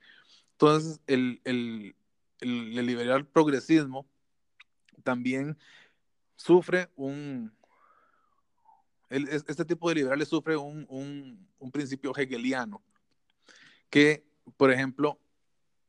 Entonces, 0.51 1.01
el, 1.07 1.41
el, 1.43 1.95
el, 2.39 2.85
liberal 2.85 3.27
progresismo 3.27 4.07
también 5.03 5.57
sufre 6.35 6.89
un... 6.95 7.53
este 9.09 9.65
tipo 9.65 9.89
de 9.89 9.95
liberales 9.95 10.27
sufre 10.27 10.55
un, 10.57 10.85
un, 10.89 11.71
principio 11.71 12.15
hegeliano, 12.15 12.81
que, 13.89 14.25
por 14.55 14.71
ejemplo, 14.71 15.19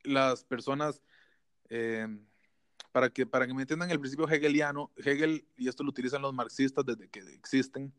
las 0.03 0.45
personas, 0.45 1.03
eh, 1.69 2.09
para, 2.93 3.11
que, 3.11 3.27
para 3.27 3.47
que 3.47 3.55
me 3.55 3.63
entiendan 3.63 3.91
el 3.91 4.01
principio 4.01 4.29
hegeliano, 4.29 4.91
Hegel, 4.97 5.47
y 5.57 5.69
esto 5.69 5.85
lo 5.85 5.91
utilizan 5.91 6.23
los 6.23 6.35
marxistas 6.35 6.85
desde 6.85 7.09
que 7.09 7.21
existen, 7.21 7.93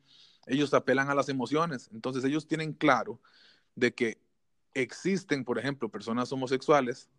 ellos 0.48 0.74
apelan 0.74 1.10
a 1.10 1.16
las 1.16 1.30
emociones. 1.30 1.90
Entonces 1.94 2.24
ellos 2.24 2.48
tienen 2.48 2.74
claro 2.74 3.22
de 3.76 3.94
que 3.94 4.18
existen, 4.82 5.44
por 5.44 5.58
ejemplo, 5.58 5.90
personas 5.90 6.32
homosexuales 6.32 7.10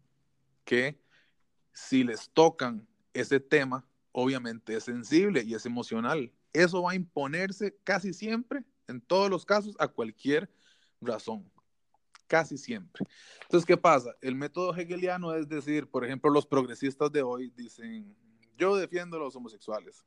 que 0.64 1.00
si 1.72 2.04
les 2.04 2.30
tocan 2.30 2.86
ese 3.12 3.40
tema, 3.40 3.84
obviamente 4.12 4.76
es 4.76 4.84
sensible 4.84 5.42
y 5.42 5.54
es 5.54 5.66
emocional. 5.66 6.32
Eso 6.52 6.82
va 6.82 6.92
a 6.92 6.94
imponerse 6.94 7.76
casi 7.82 8.12
siempre, 8.12 8.64
en 8.86 9.00
todos 9.00 9.28
los 9.28 9.44
casos, 9.44 9.74
a 9.78 9.88
cualquier 9.88 10.48
razón. 11.00 11.50
Casi 12.28 12.58
siempre. 12.58 13.04
Entonces, 13.42 13.66
¿qué 13.66 13.76
pasa? 13.76 14.14
El 14.20 14.36
método 14.36 14.74
hegeliano 14.76 15.34
es 15.34 15.48
decir, 15.48 15.88
por 15.88 16.04
ejemplo, 16.04 16.30
los 16.30 16.46
progresistas 16.46 17.10
de 17.10 17.22
hoy 17.22 17.50
dicen, 17.56 18.16
yo 18.56 18.76
defiendo 18.76 19.16
a 19.16 19.20
los 19.20 19.34
homosexuales. 19.34 20.04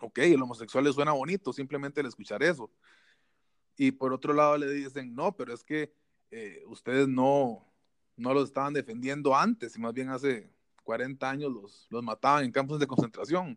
Ok, 0.00 0.18
el 0.18 0.42
homosexual 0.42 0.92
suena 0.92 1.12
bonito, 1.12 1.52
simplemente 1.52 2.00
el 2.00 2.06
escuchar 2.06 2.42
eso. 2.42 2.70
Y 3.76 3.90
por 3.90 4.12
otro 4.12 4.32
lado 4.34 4.56
le 4.56 4.70
dicen, 4.70 5.14
no, 5.14 5.34
pero 5.34 5.52
es 5.52 5.64
que 5.64 5.92
eh, 6.36 6.64
ustedes 6.66 7.06
no, 7.06 7.64
no 8.16 8.34
los 8.34 8.48
estaban 8.48 8.74
defendiendo 8.74 9.36
antes, 9.36 9.76
y 9.76 9.80
más 9.80 9.94
bien 9.94 10.08
hace 10.08 10.50
40 10.82 11.30
años 11.30 11.52
los, 11.52 11.86
los 11.90 12.02
mataban 12.02 12.44
en 12.44 12.50
campos 12.50 12.80
de 12.80 12.88
concentración. 12.88 13.56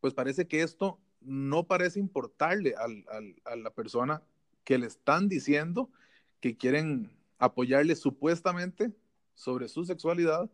Pues 0.00 0.14
parece 0.14 0.46
que 0.46 0.62
esto 0.62 1.00
no 1.20 1.66
parece 1.66 1.98
importarle 1.98 2.76
al, 2.76 3.04
al, 3.10 3.34
a 3.44 3.56
la 3.56 3.70
persona 3.70 4.22
que 4.62 4.78
le 4.78 4.86
están 4.86 5.28
diciendo 5.28 5.90
que 6.38 6.56
quieren 6.56 7.10
apoyarle 7.38 7.96
supuestamente 7.96 8.92
sobre 9.34 9.66
su 9.66 9.84
sexualidad 9.84 10.48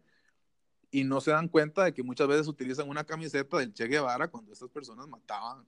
y 0.90 1.04
no 1.04 1.20
se 1.20 1.32
dan 1.32 1.48
cuenta 1.48 1.84
de 1.84 1.92
que 1.92 2.02
muchas 2.02 2.28
veces 2.28 2.48
utilizan 2.48 2.88
una 2.88 3.04
camiseta 3.04 3.58
del 3.58 3.74
Che 3.74 3.88
Guevara 3.88 4.28
cuando 4.28 4.54
estas 4.54 4.70
personas 4.70 5.06
mataban 5.06 5.66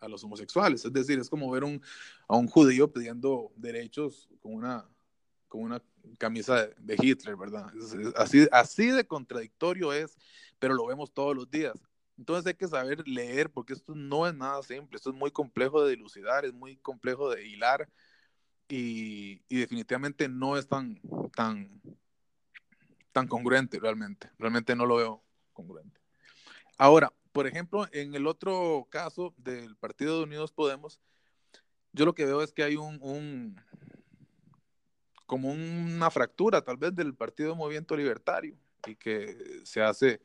a 0.00 0.08
los 0.08 0.24
homosexuales. 0.24 0.84
Es 0.84 0.92
decir, 0.92 1.20
es 1.20 1.30
como 1.30 1.48
ver 1.52 1.62
un, 1.62 1.80
a 2.26 2.36
un 2.36 2.48
judío 2.48 2.92
pidiendo 2.92 3.52
derechos 3.54 4.28
con 4.40 4.54
una 4.54 4.88
con 5.50 5.62
una 5.62 5.82
camisa 6.16 6.68
de, 6.78 6.96
Hitler, 6.98 7.36
¿verdad? 7.36 7.70
así, 8.16 8.46
así 8.52 8.86
de 8.86 9.06
contradictorio 9.06 9.92
es, 9.92 10.16
pero 10.58 10.74
lo 10.74 10.86
vemos 10.86 11.12
todos 11.12 11.36
los 11.36 11.50
días. 11.50 11.74
Entonces 12.16 12.46
hay 12.46 12.54
que 12.54 12.68
saber 12.68 13.06
leer 13.06 13.50
porque 13.50 13.72
esto 13.72 13.94
no 13.94 14.26
es 14.26 14.34
nada 14.34 14.62
simple, 14.62 14.96
esto 14.96 15.10
es 15.10 15.16
muy 15.16 15.30
complejo 15.32 15.82
de 15.82 15.90
dilucidar, 15.90 16.44
es 16.44 16.54
muy 16.54 16.76
complejo 16.76 17.30
de 17.30 17.46
hilar 17.46 17.88
y, 18.68 19.42
y 19.48 19.58
definitivamente 19.58 20.28
no 20.28 20.56
es 20.56 20.68
tan, 20.68 21.00
tan, 21.34 21.82
tan 23.12 23.26
congruente 23.26 23.80
realmente, 23.80 24.30
realmente 24.38 24.76
no 24.76 24.86
lo 24.86 24.96
veo 24.96 25.24
congruente. 25.52 26.00
Ahora, 26.78 27.12
por 27.32 27.48
ejemplo, 27.48 27.88
en 27.90 28.14
el 28.14 28.26
otro 28.28 28.86
caso 28.88 29.34
del 29.36 29.76
Partido 29.76 30.18
de 30.18 30.24
Unidos 30.24 30.52
Podemos, 30.52 31.00
yo 31.92 32.04
lo 32.04 32.14
que 32.14 32.24
veo 32.24 32.40
es 32.40 32.52
que 32.52 32.62
hay 32.62 32.76
un, 32.76 32.98
un 33.02 33.60
como 35.30 35.52
una 35.52 36.10
fractura 36.10 36.60
tal 36.60 36.76
vez 36.76 36.92
del 36.92 37.14
Partido 37.14 37.54
Movimiento 37.54 37.96
Libertario 37.96 38.56
y 38.84 38.96
que 38.96 39.60
se 39.62 39.80
hace, 39.80 40.20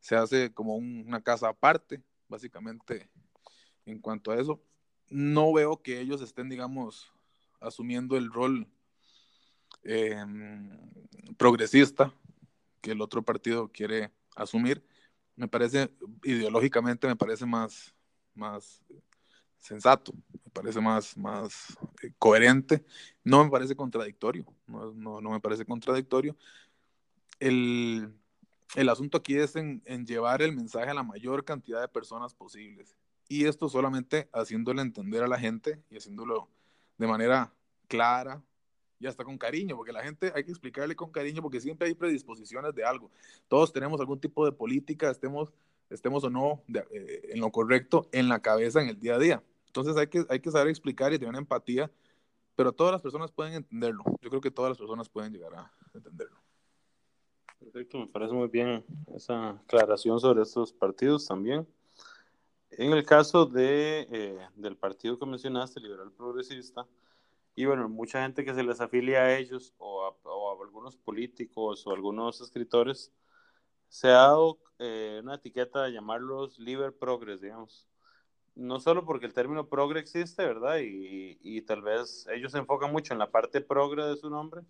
se 0.00 0.16
hace 0.16 0.50
como 0.50 0.76
una 0.76 1.20
casa 1.20 1.50
aparte, 1.50 2.02
básicamente, 2.26 3.06
en 3.84 3.98
cuanto 3.98 4.30
a 4.30 4.40
eso. 4.40 4.58
No 5.10 5.52
veo 5.52 5.82
que 5.82 6.00
ellos 6.00 6.22
estén, 6.22 6.48
digamos, 6.48 7.12
asumiendo 7.60 8.16
el 8.16 8.32
rol 8.32 8.66
em, 9.82 10.70
progresista 11.36 12.14
que 12.80 12.92
el 12.92 13.02
otro 13.02 13.22
partido 13.22 13.68
quiere 13.68 14.10
asumir. 14.36 14.82
Me 15.34 15.48
parece, 15.48 15.90
ideológicamente, 16.24 17.06
me 17.06 17.16
parece 17.16 17.44
más, 17.44 17.94
más 18.34 18.82
sensato, 19.58 20.12
me 20.12 20.50
parece 20.52 20.80
más, 20.80 21.16
más 21.16 21.76
eh, 22.02 22.12
coherente, 22.18 22.84
no 23.24 23.44
me 23.44 23.50
parece 23.50 23.76
contradictorio, 23.76 24.46
no, 24.66 24.92
no, 24.92 25.20
no 25.20 25.30
me 25.30 25.40
parece 25.40 25.64
contradictorio. 25.64 26.36
El, 27.38 28.12
el 28.74 28.88
asunto 28.88 29.18
aquí 29.18 29.36
es 29.36 29.56
en, 29.56 29.82
en, 29.84 30.06
llevar 30.06 30.42
el 30.42 30.54
mensaje 30.54 30.90
a 30.90 30.94
la 30.94 31.02
mayor 31.02 31.44
cantidad 31.44 31.80
de 31.80 31.88
personas 31.88 32.34
posibles. 32.34 32.96
Y 33.28 33.46
esto 33.46 33.68
solamente 33.68 34.28
haciéndole 34.32 34.82
entender 34.82 35.22
a 35.22 35.28
la 35.28 35.38
gente 35.38 35.82
y 35.90 35.96
haciéndolo 35.96 36.48
de 36.96 37.06
manera 37.06 37.52
clara 37.88 38.42
y 38.98 39.06
hasta 39.06 39.24
con 39.24 39.36
cariño, 39.36 39.76
porque 39.76 39.92
la 39.92 40.02
gente 40.02 40.32
hay 40.34 40.44
que 40.44 40.50
explicarle 40.50 40.96
con 40.96 41.10
cariño 41.10 41.42
porque 41.42 41.60
siempre 41.60 41.88
hay 41.88 41.94
predisposiciones 41.94 42.74
de 42.74 42.84
algo. 42.84 43.10
Todos 43.48 43.72
tenemos 43.72 44.00
algún 44.00 44.20
tipo 44.20 44.44
de 44.44 44.52
política, 44.52 45.10
estemos 45.10 45.52
estemos 45.90 46.24
o 46.24 46.30
no 46.30 46.62
eh, 46.90 47.30
en 47.30 47.40
lo 47.40 47.50
correcto 47.50 48.08
en 48.12 48.28
la 48.28 48.40
cabeza 48.40 48.82
en 48.82 48.88
el 48.88 48.98
día 48.98 49.14
a 49.16 49.18
día. 49.18 49.42
Entonces 49.66 49.96
hay 49.96 50.06
que, 50.06 50.24
hay 50.28 50.40
que 50.40 50.50
saber 50.50 50.68
explicar 50.68 51.12
y 51.12 51.18
tener 51.18 51.34
empatía, 51.36 51.90
pero 52.54 52.72
todas 52.72 52.92
las 52.92 53.02
personas 53.02 53.30
pueden 53.30 53.54
entenderlo. 53.54 54.04
Yo 54.22 54.30
creo 54.30 54.40
que 54.40 54.50
todas 54.50 54.70
las 54.70 54.78
personas 54.78 55.08
pueden 55.08 55.32
llegar 55.32 55.54
a 55.54 55.72
entenderlo. 55.94 56.36
Perfecto, 57.58 57.98
me 57.98 58.06
parece 58.06 58.32
muy 58.32 58.48
bien 58.48 58.84
esa 59.14 59.50
aclaración 59.50 60.20
sobre 60.20 60.42
estos 60.42 60.72
partidos 60.72 61.26
también. 61.26 61.66
En 62.70 62.92
el 62.92 63.04
caso 63.04 63.46
de, 63.46 64.06
eh, 64.10 64.38
del 64.54 64.76
partido 64.76 65.18
que 65.18 65.26
mencionaste, 65.26 65.80
Liberal 65.80 66.12
Progresista, 66.12 66.86
Y 67.54 67.64
bueno, 67.64 67.88
mucha 67.88 68.22
gente 68.22 68.44
que 68.44 68.54
se 68.54 68.62
les 68.62 68.80
afilia 68.82 69.22
a 69.22 69.38
ellos 69.38 69.74
o 69.78 70.04
a, 70.04 70.62
algunos 70.62 70.96
políticos 70.96 71.86
o 71.86 71.92
algunos 71.92 72.40
escritores, 72.42 73.12
se 73.96 74.08
ha 74.08 74.28
dado 74.28 74.58
eh, 74.78 75.20
una 75.22 75.36
etiqueta 75.36 75.84
de 75.84 75.92
llamarlos 75.92 76.58
liber 76.58 76.92
progress, 76.92 77.40
digamos. 77.40 77.88
No 78.54 78.78
solo 78.78 79.06
porque 79.06 79.24
el 79.24 79.32
término 79.32 79.70
progre 79.70 80.00
existe, 80.00 80.44
¿verdad? 80.44 80.80
Y, 80.80 81.38
y, 81.40 81.62
tal 81.62 81.80
vez 81.80 82.26
ellos 82.30 82.52
se 82.52 82.58
enfocan 82.58 82.92
mucho 82.92 83.14
en 83.14 83.18
la 83.18 83.30
parte 83.30 83.62
progre 83.62 84.04
de 84.04 84.16
su 84.16 84.28
nombre, 84.28 84.60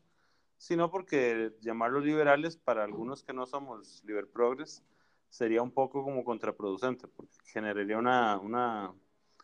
sino 0.58 0.92
porque 0.92 1.52
llamarlos 1.60 2.04
liberales 2.04 2.56
para 2.56 2.84
algunos 2.84 3.24
que 3.24 3.32
no 3.32 3.46
somos 3.46 4.00
liber 4.04 4.28
progress 4.28 4.84
sería 5.28 5.60
un 5.60 5.72
poco 5.72 6.04
como 6.04 6.24
contraproducente, 6.24 7.08
porque 7.08 7.36
generaría 7.46 7.98
una, 7.98 8.38
una 8.38 8.94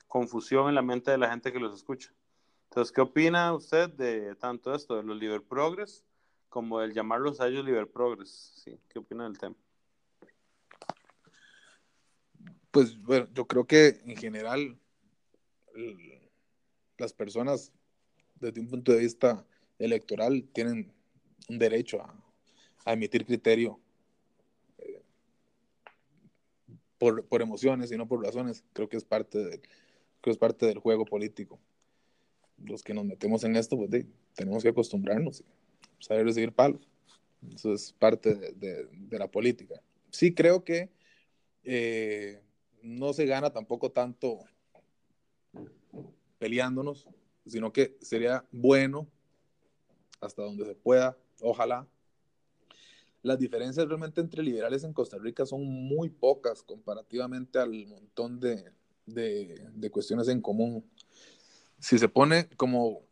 confusión 0.06 0.68
en 0.68 0.76
la 0.76 0.82
mente 0.82 1.10
de 1.10 1.18
la 1.18 1.30
gente 1.30 1.52
que 1.52 1.58
los 1.58 1.74
escucha. 1.74 2.12
Entonces, 2.70 2.92
¿qué 2.92 3.00
opina 3.00 3.52
usted 3.52 3.90
de 3.90 4.36
tanto 4.36 4.72
esto, 4.76 4.94
de 4.94 5.02
los 5.02 5.16
Liber 5.18 5.42
Progress, 5.42 6.04
como 6.48 6.80
el 6.80 6.94
llamarlos 6.94 7.40
a 7.40 7.48
ellos 7.48 7.64
Liber 7.64 7.90
Progress? 7.90 8.52
Sí, 8.62 8.78
¿Qué 8.88 9.00
opina 9.00 9.24
del 9.24 9.38
tema? 9.38 9.56
Pues 12.72 13.00
bueno, 13.02 13.28
yo 13.34 13.46
creo 13.46 13.66
que 13.66 14.00
en 14.06 14.16
general 14.16 14.78
las 16.96 17.12
personas 17.12 17.70
desde 18.40 18.60
un 18.60 18.68
punto 18.68 18.92
de 18.92 19.00
vista 19.00 19.46
electoral 19.78 20.48
tienen 20.54 20.90
un 21.50 21.58
derecho 21.58 22.00
a, 22.00 22.92
emitir 22.92 23.26
criterio 23.26 23.78
eh, 24.78 25.02
por, 26.98 27.24
por, 27.26 27.42
emociones 27.42 27.92
y 27.92 27.96
no 27.98 28.08
por 28.08 28.24
razones. 28.24 28.64
Creo 28.72 28.88
que 28.88 28.96
es 28.96 29.04
parte 29.04 29.38
de, 29.38 29.60
creo 29.60 30.20
que 30.22 30.30
es 30.30 30.38
parte 30.38 30.64
del 30.64 30.78
juego 30.78 31.04
político. 31.04 31.60
Los 32.56 32.82
que 32.82 32.94
nos 32.94 33.04
metemos 33.04 33.44
en 33.44 33.54
esto, 33.54 33.76
pues 33.76 33.90
tenemos 34.34 34.62
que 34.62 34.70
acostumbrarnos 34.70 35.44
saber 35.98 36.24
recibir 36.24 36.52
palos. 36.52 36.88
Eso 37.54 37.74
es 37.74 37.92
parte 37.92 38.34
de, 38.34 38.86
de, 38.86 39.18
la 39.18 39.30
política. 39.30 39.74
Sí 40.10 40.32
creo 40.32 40.64
que 40.64 40.90
eh, 41.64 42.40
no 42.82 43.12
se 43.12 43.26
gana 43.26 43.50
tampoco 43.50 43.90
tanto 43.90 44.38
peleándonos, 46.38 47.08
sino 47.46 47.72
que 47.72 47.96
sería 48.00 48.44
bueno 48.50 49.08
hasta 50.20 50.42
donde 50.42 50.64
se 50.64 50.74
pueda, 50.74 51.16
ojalá. 51.40 51.86
Las 53.22 53.38
diferencias 53.38 53.86
realmente 53.86 54.20
entre 54.20 54.42
liberales 54.42 54.82
en 54.82 54.92
Costa 54.92 55.18
Rica 55.18 55.46
son 55.46 55.64
muy 55.64 56.10
pocas 56.10 56.62
comparativamente 56.62 57.58
al 57.58 57.86
montón 57.86 58.40
de, 58.40 58.72
de, 59.06 59.90
cuestiones 59.90 60.28
en 60.28 60.40
común. 60.40 60.84
Si 61.78 61.98
se 61.98 62.08
pone 62.08 62.48
como 62.56 63.02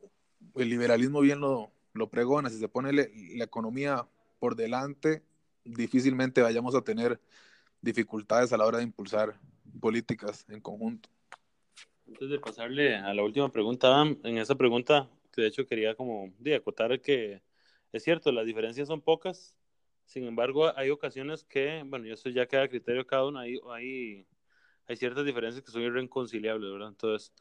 el 0.56 0.68
liberalismo 0.68 1.20
bien 1.20 1.40
lo, 1.40 1.70
lo 1.92 2.10
pregona, 2.10 2.50
si 2.50 2.58
se 2.58 2.68
pone 2.68 2.92
la 2.92 3.44
economía 3.44 4.08
por 4.40 4.56
delante, 4.56 5.22
difícilmente 5.64 6.42
vayamos 6.42 6.74
a 6.74 6.82
tener 6.82 7.20
dificultades 7.80 8.52
a 8.52 8.56
la 8.56 8.66
hora 8.66 8.78
de 8.78 8.84
impulsar 8.84 9.38
políticas 9.80 10.44
en 10.48 10.60
conjunto. 10.60 11.08
Antes 12.06 12.28
de 12.28 12.38
pasarle 12.38 12.96
a 12.96 13.14
la 13.14 13.22
última 13.22 13.50
pregunta, 13.50 14.02
en 14.02 14.38
esa 14.38 14.54
pregunta, 14.54 15.08
de 15.36 15.46
hecho 15.46 15.66
quería 15.66 15.94
como 15.94 16.32
de 16.38 16.56
acotar 16.56 17.00
que 17.00 17.42
es 17.92 18.04
cierto, 18.04 18.30
las 18.32 18.46
diferencias 18.46 18.88
son 18.88 19.00
pocas, 19.00 19.56
sin 20.04 20.24
embargo 20.24 20.76
hay 20.76 20.90
ocasiones 20.90 21.44
que, 21.44 21.82
bueno, 21.86 22.12
eso 22.12 22.28
ya 22.28 22.46
queda 22.46 22.64
a 22.64 22.68
criterio 22.68 23.02
de 23.02 23.06
cada 23.06 23.26
uno, 23.26 23.38
hay, 23.38 23.58
hay 23.72 24.26
hay 24.90 24.96
ciertas 24.96 25.24
diferencias 25.24 25.64
que 25.64 25.70
son 25.70 25.82
irreconciliables, 25.82 26.72
¿verdad? 26.72 26.88
Entonces, 26.88 27.32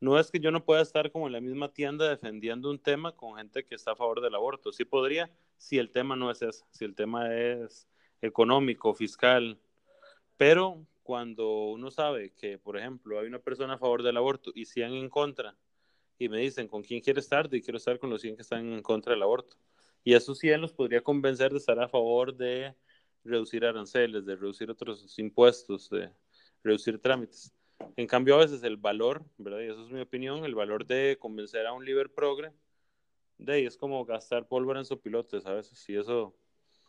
no 0.00 0.18
es 0.18 0.28
que 0.28 0.40
yo 0.40 0.50
no 0.50 0.64
pueda 0.64 0.82
estar 0.82 1.12
como 1.12 1.28
en 1.28 1.34
la 1.34 1.40
misma 1.40 1.72
tienda 1.72 2.08
defendiendo 2.08 2.68
un 2.68 2.80
tema 2.80 3.12
con 3.12 3.36
gente 3.36 3.64
que 3.64 3.76
está 3.76 3.92
a 3.92 3.96
favor 3.96 4.20
del 4.20 4.34
aborto. 4.34 4.72
Sí 4.72 4.84
podría, 4.84 5.30
si 5.56 5.78
el 5.78 5.92
tema 5.92 6.16
no 6.16 6.32
es 6.32 6.42
ese, 6.42 6.64
si 6.72 6.84
el 6.84 6.96
tema 6.96 7.32
es 7.32 7.86
económico, 8.20 8.92
fiscal. 8.92 9.56
Pero 10.36 10.86
cuando 11.02 11.66
uno 11.66 11.90
sabe 11.90 12.32
que, 12.34 12.58
por 12.58 12.76
ejemplo, 12.76 13.18
hay 13.18 13.26
una 13.26 13.38
persona 13.38 13.74
a 13.74 13.78
favor 13.78 14.02
del 14.02 14.16
aborto 14.16 14.50
y 14.54 14.64
100 14.64 14.92
en 14.94 15.08
contra, 15.08 15.56
y 16.18 16.28
me 16.28 16.38
dicen 16.38 16.68
con 16.68 16.82
quién 16.82 17.00
quiere 17.00 17.20
estar, 17.20 17.48
y 17.52 17.62
quiero 17.62 17.78
estar 17.78 17.98
con 17.98 18.10
los 18.10 18.20
100 18.20 18.36
que 18.36 18.42
están 18.42 18.72
en 18.72 18.82
contra 18.82 19.12
del 19.12 19.22
aborto. 19.22 19.56
Y 20.02 20.14
esos 20.14 20.38
100 20.38 20.60
los 20.60 20.72
podría 20.72 21.02
convencer 21.02 21.52
de 21.52 21.58
estar 21.58 21.78
a 21.80 21.88
favor 21.88 22.34
de 22.34 22.74
reducir 23.24 23.64
aranceles, 23.64 24.24
de 24.24 24.36
reducir 24.36 24.70
otros 24.70 25.18
impuestos, 25.18 25.90
de 25.90 26.10
reducir 26.62 26.98
trámites. 27.00 27.52
En 27.96 28.06
cambio, 28.06 28.36
a 28.36 28.38
veces 28.38 28.62
el 28.62 28.76
valor, 28.76 29.24
¿verdad? 29.36 29.60
Y 29.60 29.64
eso 29.64 29.84
es 29.84 29.90
mi 29.90 30.00
opinión, 30.00 30.44
el 30.44 30.54
valor 30.54 30.86
de 30.86 31.16
convencer 31.18 31.66
a 31.66 31.72
un 31.72 31.84
liber 31.84 32.12
progre, 32.12 32.52
de 33.38 33.52
ahí 33.52 33.66
es 33.66 33.76
como 33.76 34.04
gastar 34.04 34.48
pólvora 34.48 34.80
en 34.80 34.86
su 34.86 34.94
a 35.44 35.52
veces, 35.52 35.88
y 35.88 35.96
eso 35.96 36.34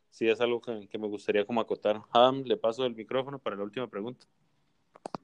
sí 0.09 0.27
es 0.29 0.41
algo 0.41 0.61
que, 0.61 0.97
me 0.97 1.07
gustaría 1.07 1.45
como 1.45 1.61
acotar. 1.61 2.01
Adam, 2.11 2.43
le 2.43 2.57
paso 2.57 2.85
el 2.85 2.95
micrófono 2.95 3.39
para 3.39 3.55
la 3.55 3.63
última 3.63 3.87
pregunta. 3.87 4.25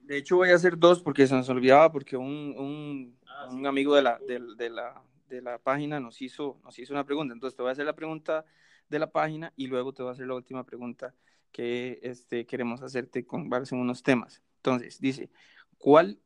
De 0.02 0.18
hecho, 0.18 0.36
voy 0.36 0.50
a 0.50 0.54
hacer 0.54 0.78
dos 0.78 1.02
porque 1.02 1.26
se 1.26 1.34
nos 1.34 1.48
olvidaba, 1.48 1.90
porque 1.90 2.16
un, 2.16 2.54
un, 2.58 3.18
ah, 3.26 3.48
un 3.50 3.66
amigo 3.66 3.94
de 3.94 4.02
la, 4.02 4.18
de, 4.18 4.40
de, 4.56 4.70
la, 4.70 5.02
de 5.28 5.42
la 5.42 5.58
página 5.58 6.00
nos 6.00 6.20
hizo, 6.20 6.60
nos 6.62 6.78
hizo 6.78 6.92
una 6.92 7.04
pregunta. 7.04 7.32
Entonces, 7.34 7.56
te 7.56 7.62
voy 7.62 7.70
a 7.70 7.72
hacer 7.72 7.86
la 7.86 7.96
pregunta 7.96 8.44
de 8.88 8.98
la 8.98 9.10
página 9.10 9.52
y 9.56 9.66
luego 9.66 9.92
te 9.92 10.02
voy 10.02 10.10
a 10.10 10.12
hacer 10.12 10.26
la 10.26 10.34
última 10.34 10.64
pregunta 10.64 11.14
que 11.52 12.00
este, 12.02 12.46
queremos 12.46 12.82
hacerte 12.82 13.24
con 13.24 13.48
varios 13.48 13.72
unos 13.72 14.02
temas. 14.02 14.42
Entonces, 14.56 15.00
dice, 15.00 15.30
¿cuál 15.78 16.18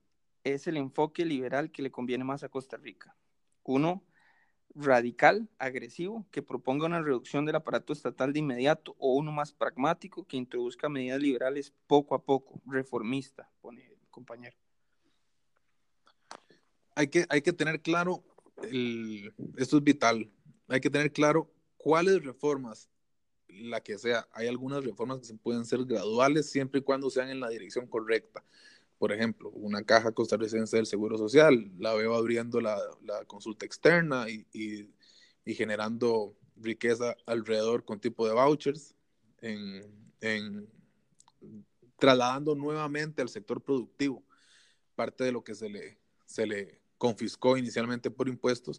es 0.43 0.67
el 0.67 0.77
enfoque 0.77 1.25
liberal 1.25 1.71
que 1.71 1.83
le 1.83 1.91
conviene 1.91 2.25
más 2.25 2.43
a 2.43 2.49
Costa 2.49 2.77
Rica? 2.77 3.15
Uno, 3.63 4.03
radical, 4.79 5.49
agresivo, 5.59 6.27
que 6.31 6.43
proponga 6.43 6.87
una 6.87 7.03
reducción 7.03 7.45
del 7.45 7.57
aparato 7.57 7.93
estatal 7.93 8.33
de 8.33 8.39
inmediato, 8.39 8.95
o 8.99 9.15
uno 9.15 9.33
más 9.33 9.53
pragmático, 9.53 10.27
que 10.27 10.37
introduzca 10.37 10.89
medidas 10.89 11.21
liberales 11.21 11.73
poco 11.87 12.15
a 12.15 12.23
poco, 12.23 12.61
reformista, 12.67 13.51
pone 13.61 13.87
el 13.87 14.09
compañero. 14.11 14.57
Hay 16.95 17.09
que, 17.09 17.27
hay 17.29 17.43
que 17.43 17.53
tener 17.53 17.81
claro, 17.81 18.25
esto 19.57 19.77
es 19.77 19.85
vital, 19.85 20.31
hay 20.69 20.81
que 20.81 20.91
tener 20.91 21.13
claro 21.13 21.51
cuáles 21.77 22.25
reformas 22.25 22.89
la 23.49 23.81
que 23.81 23.99
sea. 23.99 24.29
Hay 24.33 24.47
algunas 24.47 24.85
reformas 24.85 25.19
que 25.19 25.25
se 25.25 25.35
pueden 25.35 25.65
ser 25.65 25.85
graduales 25.85 26.51
siempre 26.51 26.81
y 26.81 26.83
cuando 26.83 27.11
sean 27.11 27.31
en 27.31 27.41
la 27.41 27.49
dirección 27.49 27.87
correcta. 27.87 28.45
Por 28.99 29.13
ejemplo, 29.13 29.51
una 29.51 29.83
caja 29.85 30.13
costarricense 30.13 30.77
del 30.77 30.87
Seguro 30.87 31.17
Social, 31.17 31.71
la 31.79 31.95
veo 31.95 32.15
abriendo 32.15 32.61
la, 32.61 32.77
consulta 33.27 33.65
externa 33.65 34.27
y, 34.29 34.91
generando 35.47 36.37
riqueza 36.57 37.17
alrededor 37.25 37.85
con 37.85 38.01
tipo 38.01 38.27
de 38.27 38.35
vouchers, 38.35 38.95
en, 39.41 40.69
trasladando 41.99 42.55
nuevamente 42.55 43.23
al 43.23 43.29
sector 43.29 43.63
productivo 43.63 44.23
parte 44.95 45.25
de 45.25 45.33
lo 45.33 45.43
que 45.43 45.55
se 45.55 45.69
le, 45.69 45.99
se 46.27 46.47
le 46.47 46.81
confiscó 46.99 47.57
inicialmente 47.57 48.11
por 48.11 48.29
impuestos 48.29 48.79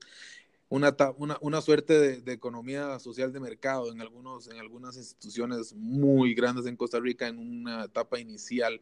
una, 0.70 0.96
una, 1.18 1.38
una 1.42 1.62
suerte 1.62 2.22
de, 2.22 2.32
economía 2.32 3.00
social 3.00 3.34
de 3.34 3.40
mercado 3.40 3.92
en, 3.92 4.02
algunos, 4.02 4.48
en 4.48 4.58
algunas 4.60 4.96
instituciones 4.98 5.74
muy 5.74 6.36
grandes 6.36 6.68
en 6.68 6.78
Costa 6.78 7.00
Rica 7.00 7.28
en 7.28 7.40
una 7.40 7.86
etapa 7.86 8.20
inicial. 8.20 8.80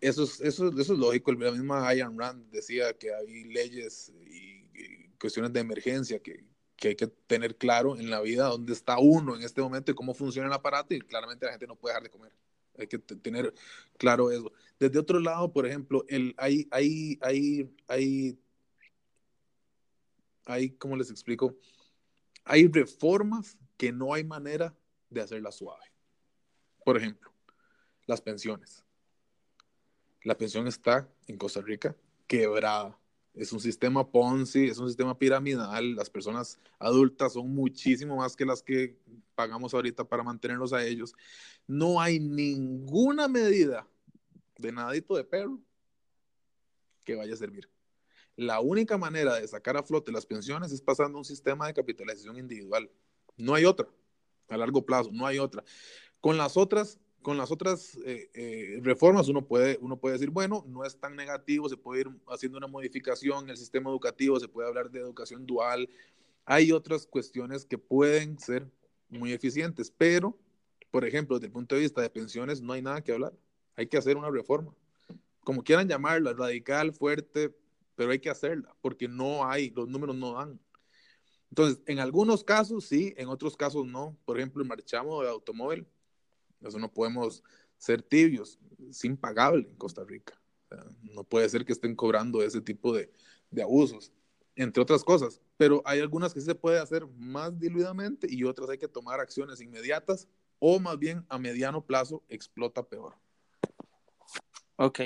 Eso 0.00 0.24
es, 0.24 0.40
eso, 0.40 0.68
eso 0.68 0.92
es 0.92 0.98
lógico. 0.98 1.32
La 1.32 1.52
misma 1.52 1.86
Ayn 1.88 2.18
Rand 2.18 2.50
decía 2.50 2.92
que 2.94 3.14
hay 3.14 3.44
leyes 3.44 4.12
y, 4.26 4.60
cuestiones 5.18 5.52
de 5.52 5.60
emergencia 5.60 6.18
que, 6.18 6.44
que, 6.76 6.88
hay 6.88 6.96
que 6.96 7.06
tener 7.06 7.56
claro 7.56 7.98
en 7.98 8.08
la 8.08 8.22
vida 8.22 8.46
dónde 8.46 8.72
está 8.72 8.98
uno 8.98 9.36
en 9.36 9.42
este 9.42 9.60
momento 9.60 9.92
y 9.92 9.94
cómo 9.94 10.14
funciona 10.14 10.48
el 10.48 10.54
aparato 10.54 10.94
y 10.94 11.00
claramente 11.00 11.44
la 11.44 11.52
gente 11.52 11.66
no 11.66 11.76
puede 11.76 11.92
dejar 11.92 12.04
de 12.04 12.10
comer. 12.10 12.32
Hay 12.78 12.86
que 12.86 12.98
tener 12.98 13.52
claro 13.98 14.30
eso. 14.30 14.50
Desde 14.78 14.98
otro 14.98 15.20
lado, 15.20 15.52
por 15.52 15.66
ejemplo, 15.66 16.06
el, 16.08 16.34
hay, 16.38 16.66
hay, 16.70 17.18
hay, 17.20 17.70
hay 17.86 18.38
hay, 20.50 20.70
como 20.70 20.96
les 20.96 21.10
explico, 21.10 21.56
hay 22.44 22.66
reformas 22.66 23.56
que 23.76 23.92
no 23.92 24.12
hay 24.12 24.24
manera 24.24 24.74
de 25.08 25.20
hacerlas 25.20 25.56
suave. 25.56 25.84
Por 26.84 26.96
ejemplo, 26.96 27.32
las 28.06 28.20
pensiones. 28.20 28.84
La 30.22 30.36
pensión 30.36 30.66
está 30.66 31.08
en 31.26 31.38
Costa 31.38 31.60
Rica 31.60 31.96
quebrada. 32.26 32.98
Es 33.34 33.52
un 33.52 33.60
sistema 33.60 34.10
Ponzi, 34.10 34.66
es 34.66 34.78
un 34.78 34.88
sistema 34.88 35.18
piramidal. 35.18 35.94
Las 35.94 36.10
personas 36.10 36.58
adultas 36.78 37.32
son 37.34 37.54
muchísimo 37.54 38.16
más 38.16 38.36
que 38.36 38.44
las 38.44 38.62
que 38.62 38.98
pagamos 39.34 39.72
ahorita 39.72 40.04
para 40.04 40.22
mantenerlos 40.22 40.72
a 40.72 40.84
ellos. 40.84 41.14
No 41.66 42.00
hay 42.00 42.18
ninguna 42.18 43.28
medida 43.28 43.86
de 44.58 44.72
nadito 44.72 45.16
de 45.16 45.24
perro 45.24 45.58
que 47.04 47.14
vaya 47.14 47.34
a 47.34 47.36
servir. 47.36 47.70
La 48.36 48.60
única 48.60 48.98
manera 48.98 49.36
de 49.36 49.48
sacar 49.48 49.76
a 49.76 49.82
flote 49.82 50.12
las 50.12 50.26
pensiones 50.26 50.72
es 50.72 50.80
pasando 50.80 51.18
un 51.18 51.24
sistema 51.24 51.66
de 51.66 51.74
capitalización 51.74 52.36
individual. 52.36 52.90
No 53.36 53.54
hay 53.54 53.64
otra. 53.64 53.88
A 54.48 54.56
largo 54.56 54.84
plazo, 54.84 55.10
no 55.12 55.26
hay 55.26 55.38
otra. 55.38 55.64
Con 56.20 56.36
las 56.36 56.56
otras, 56.56 56.98
con 57.22 57.36
las 57.36 57.50
otras 57.50 57.96
eh, 58.04 58.30
eh, 58.34 58.80
reformas 58.82 59.28
uno 59.28 59.46
puede, 59.46 59.78
uno 59.80 59.98
puede 59.98 60.14
decir, 60.14 60.30
bueno, 60.30 60.64
no 60.66 60.84
es 60.84 60.98
tan 60.98 61.16
negativo, 61.16 61.68
se 61.68 61.76
puede 61.76 62.02
ir 62.02 62.10
haciendo 62.28 62.58
una 62.58 62.66
modificación 62.66 63.44
en 63.44 63.50
el 63.50 63.56
sistema 63.56 63.90
educativo, 63.90 64.40
se 64.40 64.48
puede 64.48 64.68
hablar 64.68 64.90
de 64.90 65.00
educación 65.00 65.46
dual, 65.46 65.88
hay 66.44 66.72
otras 66.72 67.06
cuestiones 67.06 67.64
que 67.64 67.78
pueden 67.78 68.38
ser 68.38 68.66
muy 69.08 69.32
eficientes, 69.32 69.92
pero, 69.96 70.38
por 70.90 71.04
ejemplo, 71.04 71.36
desde 71.36 71.46
el 71.46 71.52
punto 71.52 71.74
de 71.74 71.82
vista 71.82 72.00
de 72.00 72.10
pensiones 72.10 72.62
no 72.62 72.72
hay 72.72 72.82
nada 72.82 73.02
que 73.02 73.12
hablar, 73.12 73.34
hay 73.76 73.86
que 73.86 73.98
hacer 73.98 74.16
una 74.16 74.30
reforma, 74.30 74.74
como 75.44 75.62
quieran 75.62 75.88
llamarla, 75.88 76.32
radical, 76.32 76.92
fuerte, 76.92 77.54
pero 77.96 78.12
hay 78.12 78.18
que 78.18 78.30
hacerla, 78.30 78.74
porque 78.80 79.08
no 79.08 79.46
hay, 79.46 79.70
los 79.70 79.88
números 79.88 80.16
no 80.16 80.32
dan. 80.32 80.58
Entonces, 81.50 81.82
en 81.86 81.98
algunos 81.98 82.44
casos 82.44 82.86
sí, 82.86 83.12
en 83.16 83.28
otros 83.28 83.56
casos 83.56 83.84
no. 83.84 84.16
Por 84.24 84.38
ejemplo, 84.38 84.62
el 84.62 84.68
marchamo 84.68 85.22
de 85.22 85.28
automóvil, 85.28 85.86
eso 86.60 86.78
no 86.78 86.92
podemos 86.92 87.42
ser 87.78 88.02
tibios, 88.02 88.58
es 88.88 89.04
impagable 89.04 89.68
en 89.68 89.76
Costa 89.76 90.04
Rica. 90.04 90.38
no 91.02 91.24
puede 91.24 91.48
ser 91.48 91.64
que 91.64 91.72
estén 91.72 91.96
cobrando 91.96 92.42
ese 92.42 92.60
tipo 92.60 92.92
de, 92.92 93.10
de, 93.50 93.62
abusos, 93.62 94.12
entre 94.54 94.82
otras 94.82 95.02
cosas. 95.02 95.40
Pero 95.56 95.82
hay 95.84 96.00
algunas 96.00 96.32
que 96.32 96.40
se 96.40 96.54
puede 96.54 96.78
hacer 96.78 97.06
más 97.06 97.58
diluidamente 97.58 98.26
y 98.30 98.44
otras 98.44 98.70
hay 98.70 98.78
que 98.78 98.88
tomar 98.88 99.18
acciones 99.20 99.60
inmediatas 99.60 100.28
o 100.58 100.78
más 100.78 100.98
bien 100.98 101.24
a 101.28 101.38
mediano 101.38 101.84
plazo 101.84 102.22
explota 102.28 102.86
peor. 102.86 103.16
Ok. 104.76 105.00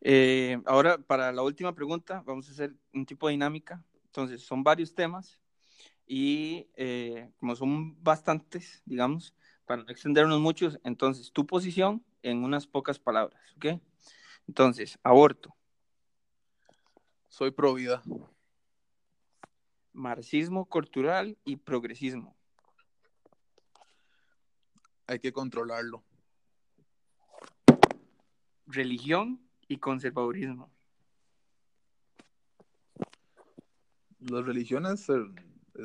Eh, 0.00 0.60
ahora, 0.66 0.98
para 0.98 1.32
la 1.32 1.42
última 1.42 1.74
pregunta, 1.74 2.22
vamos 2.26 2.48
a 2.48 2.52
hacer 2.52 2.74
un 2.92 3.06
tipo 3.06 3.28
de 3.28 3.32
dinámica. 3.32 3.84
Entonces, 4.06 4.42
son 4.42 4.62
varios 4.62 4.94
temas 4.94 5.40
y 6.06 6.68
eh, 6.76 7.30
como 7.38 7.56
son 7.56 8.02
bastantes, 8.02 8.82
digamos, 8.84 9.34
para 9.66 9.82
no 9.82 9.90
extendernos 9.90 10.40
muchos, 10.40 10.78
entonces 10.84 11.32
tu 11.32 11.46
posición 11.46 12.04
en 12.22 12.44
unas 12.44 12.66
pocas 12.66 12.98
palabras, 12.98 13.40
¿ok? 13.56 13.80
Entonces, 14.48 14.98
aborto. 15.02 15.54
Soy 17.28 17.50
pro 17.50 17.74
vida. 17.74 18.02
Marxismo 19.92 20.66
cultural 20.66 21.38
y 21.44 21.56
progresismo. 21.56 22.36
Hay 25.06 25.18
que 25.18 25.32
controlarlo. 25.32 26.02
Religión 28.66 29.40
y 29.68 29.78
conservadurismo. 29.78 30.70
Las 34.20 34.44
religiones 34.44 35.00
se, 35.00 35.14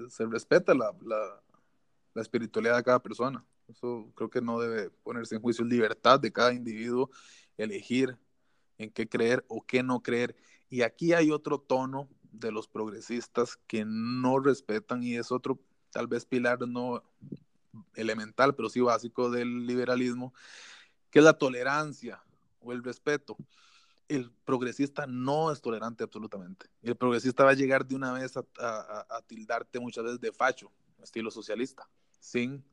se 0.10 0.26
respeta 0.26 0.74
la, 0.74 0.96
la, 1.02 1.42
la 2.14 2.22
espiritualidad 2.22 2.78
de 2.78 2.84
cada 2.84 3.00
persona. 3.00 3.46
Eso 3.68 4.12
creo 4.16 4.30
que 4.30 4.42
no 4.42 4.60
debe 4.60 4.90
ponerse 4.90 5.36
en 5.36 5.42
juicio. 5.42 5.66
Libertad 5.66 6.20
de 6.20 6.32
cada 6.32 6.54
individuo, 6.54 7.10
elegir 7.58 8.18
en 8.78 8.92
qué 8.92 9.08
creer 9.08 9.46
o 9.48 9.62
qué 9.66 9.84
no 9.84 10.02
creer. 10.02 10.36
Y 10.70 10.82
aquí 10.82 11.14
hay 11.14 11.32
otro 11.32 11.60
tono 11.60 12.10
de 12.32 12.52
los 12.52 12.68
progresistas 12.68 13.58
que 13.68 13.84
no 13.86 14.40
respetan 14.40 15.04
y 15.04 15.16
es 15.16 15.32
otro, 15.32 15.60
tal 15.92 16.08
vez 16.08 16.26
pilar 16.26 16.68
no 16.68 17.04
elemental, 17.96 18.56
pero 18.56 18.70
sí 18.70 18.80
básico 18.80 19.30
del 19.30 19.66
liberalismo, 19.66 20.34
que 21.10 21.20
es 21.20 21.26
la 21.26 21.38
tolerancia 21.38 22.24
o 22.60 22.72
el 22.72 22.84
respeto. 22.84 23.38
El 24.08 24.32
progresista 24.46 25.06
no 25.06 25.52
es 25.52 25.62
tolerante 25.62 26.04
absolutamente. 26.04 26.68
El 26.82 26.96
progresista 26.96 27.44
va 27.44 27.52
a 27.52 27.56
llegar 27.56 27.86
de 27.86 27.96
una 27.96 28.14
vez 28.14 28.38
a, 28.38 28.46
a, 28.60 29.18
a 29.18 29.22
tildarte 29.24 29.80
muchas 29.80 30.06
veces 30.06 30.22
de 30.22 30.32
facho, 30.32 30.72
estilo 31.02 31.30
socialista, 31.30 31.90
sin 32.20 32.64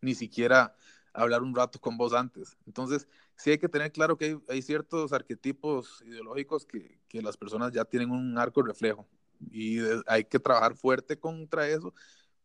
ni 0.00 0.14
siquiera 0.14 0.74
hablar 1.16 1.42
un 1.42 1.54
rato 1.54 1.80
con 1.80 1.96
vos 1.96 2.12
antes. 2.12 2.56
Entonces, 2.66 3.08
sí 3.36 3.50
hay 3.50 3.58
que 3.58 3.68
tener 3.68 3.90
claro 3.92 4.16
que 4.16 4.38
hay, 4.48 4.62
ciertos 4.62 5.12
arquetipos 5.12 6.02
ideológicos 6.06 6.66
que, 6.66 6.98
las 7.22 7.36
personas 7.36 7.72
ya 7.72 7.86
tienen 7.86 8.10
un 8.10 8.36
arco 8.36 8.62
reflejo 8.62 9.08
y 9.50 9.78
hay 10.06 10.24
que 10.24 10.38
trabajar 10.38 10.76
fuerte 10.76 11.18
contra 11.18 11.66
eso, 11.66 11.94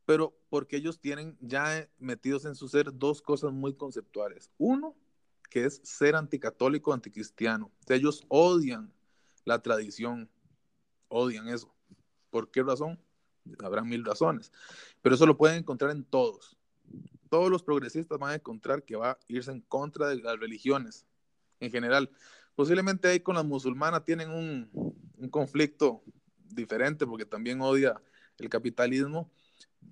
pero 0.05 0.33
porque 0.49 0.77
ellos 0.77 0.97
tienen 0.97 1.37
ya 1.41 1.89
metidos 1.99 2.45
en 2.45 2.55
su 2.55 2.69
ser 2.69 2.97
dos 2.97 3.21
cosas 3.21 3.51
muy 3.51 3.73
conceptuales. 3.73 4.49
Uno, 4.57 4.95
que 5.49 5.65
es 5.65 5.81
ser 5.83 6.15
anticatólico, 6.15 6.93
anticristiano. 6.93 7.69
O 7.89 7.93
ellos 7.93 8.23
odian 8.29 8.93
la 9.43 9.61
tradición, 9.61 10.29
odian 11.09 11.49
eso. 11.49 11.75
¿Por 12.29 12.49
qué 12.49 12.63
razón? 12.63 12.97
Habrá 13.61 13.83
mil 13.83 14.05
razones, 14.05 14.53
pero 15.01 15.15
eso 15.15 15.25
lo 15.25 15.35
pueden 15.35 15.57
encontrar 15.57 15.91
en 15.91 16.05
todos 16.05 16.57
todos 17.31 17.49
los 17.49 17.63
progresistas 17.63 18.19
van 18.19 18.31
a 18.31 18.35
encontrar 18.35 18.83
que 18.83 18.97
va 18.97 19.11
a 19.11 19.19
irse 19.29 19.51
en 19.51 19.61
contra 19.61 20.09
de 20.09 20.17
las 20.17 20.37
religiones 20.37 21.05
en 21.61 21.71
general. 21.71 22.09
Posiblemente 22.55 23.07
ahí 23.07 23.21
con 23.21 23.35
las 23.35 23.45
musulmanas 23.45 24.03
tienen 24.03 24.29
un, 24.29 24.69
conflicto 25.31 26.03
diferente 26.49 27.07
porque 27.07 27.25
también 27.25 27.61
odia 27.61 28.01
el 28.37 28.49
capitalismo 28.49 29.31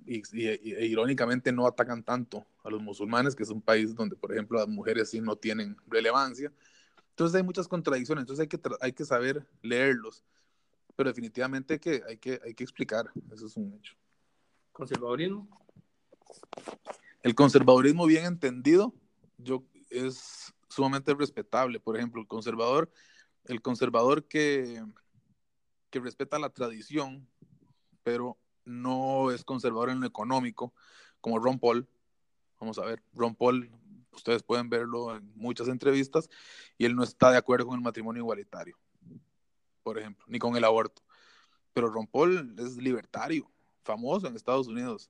y, 0.06 0.22
e 0.48 0.86
irónicamente 0.88 1.54
no 1.54 1.66
atacan 1.66 2.04
tanto 2.04 2.46
a 2.62 2.70
los 2.70 2.82
musulmanes, 2.82 3.38
que 3.38 3.44
es 3.44 3.50
un 3.52 3.62
país 3.62 3.96
donde, 3.96 4.18
por 4.18 4.34
ejemplo, 4.34 4.60
las 4.60 4.68
mujeres 4.68 5.10
sí 5.10 5.22
no 5.22 5.38
tienen 5.38 5.78
relevancia. 5.88 6.52
Entonces 7.12 7.36
hay 7.36 7.44
muchas 7.44 7.70
contradicciones, 7.70 8.24
entonces 8.24 8.42
hay 8.42 8.48
que, 8.50 8.60
hay 8.82 8.92
que 8.92 9.06
saber 9.06 9.48
leerlos, 9.62 10.26
pero 10.98 11.10
definitivamente 11.10 11.80
que, 11.80 12.04
hay, 12.06 12.18
que, 12.18 12.42
hay 12.44 12.54
que 12.54 12.66
explicar, 12.66 13.10
eso 13.32 13.46
es 13.46 13.56
un 13.56 13.74
hecho. 13.76 13.94
¿Conservadurismo? 14.74 15.48
El 17.22 17.36
conservadurismo 17.36 18.06
bien 18.06 18.26
entendido 18.26 18.94
yo, 19.38 19.64
es 19.90 20.54
sumamente 20.70 21.14
respetable. 21.14 21.80
Por 21.80 21.98
ejemplo, 21.98 22.22
el 22.22 22.28
conservador, 22.28 22.92
el 23.46 23.62
conservador 23.62 24.26
que, 24.26 24.84
que 25.90 26.00
respeta 26.00 26.40
la 26.40 26.50
tradición, 26.50 27.28
pero 28.04 28.38
no 28.66 29.32
es 29.32 29.44
conservador 29.44 29.90
en 29.90 30.00
lo 30.00 30.08
económico, 30.08 30.74
como 31.22 31.40
Ron 31.40 31.60
Paul. 31.60 31.88
Vamos 32.60 32.78
a 32.78 32.86
ver, 32.86 33.02
Ron 33.14 33.36
Paul, 33.36 33.70
ustedes 34.12 34.44
pueden 34.44 34.70
verlo 34.70 35.16
en 35.16 35.32
muchas 35.36 35.68
entrevistas, 35.68 36.30
y 36.78 36.86
él 36.86 36.96
no 36.96 37.04
está 37.04 37.32
de 37.32 37.38
acuerdo 37.38 37.68
con 37.68 37.76
el 37.76 37.84
matrimonio 37.84 38.22
igualitario, 38.22 38.78
por 39.84 39.98
ejemplo, 39.98 40.26
ni 40.28 40.40
con 40.40 40.56
el 40.56 40.64
aborto. 40.64 41.02
Pero 41.74 41.90
Ron 41.90 42.08
Paul 42.08 42.56
es 42.60 42.78
libertario, 42.78 43.50
famoso 43.84 44.28
en 44.28 44.36
Estados 44.36 44.68
Unidos, 44.68 45.10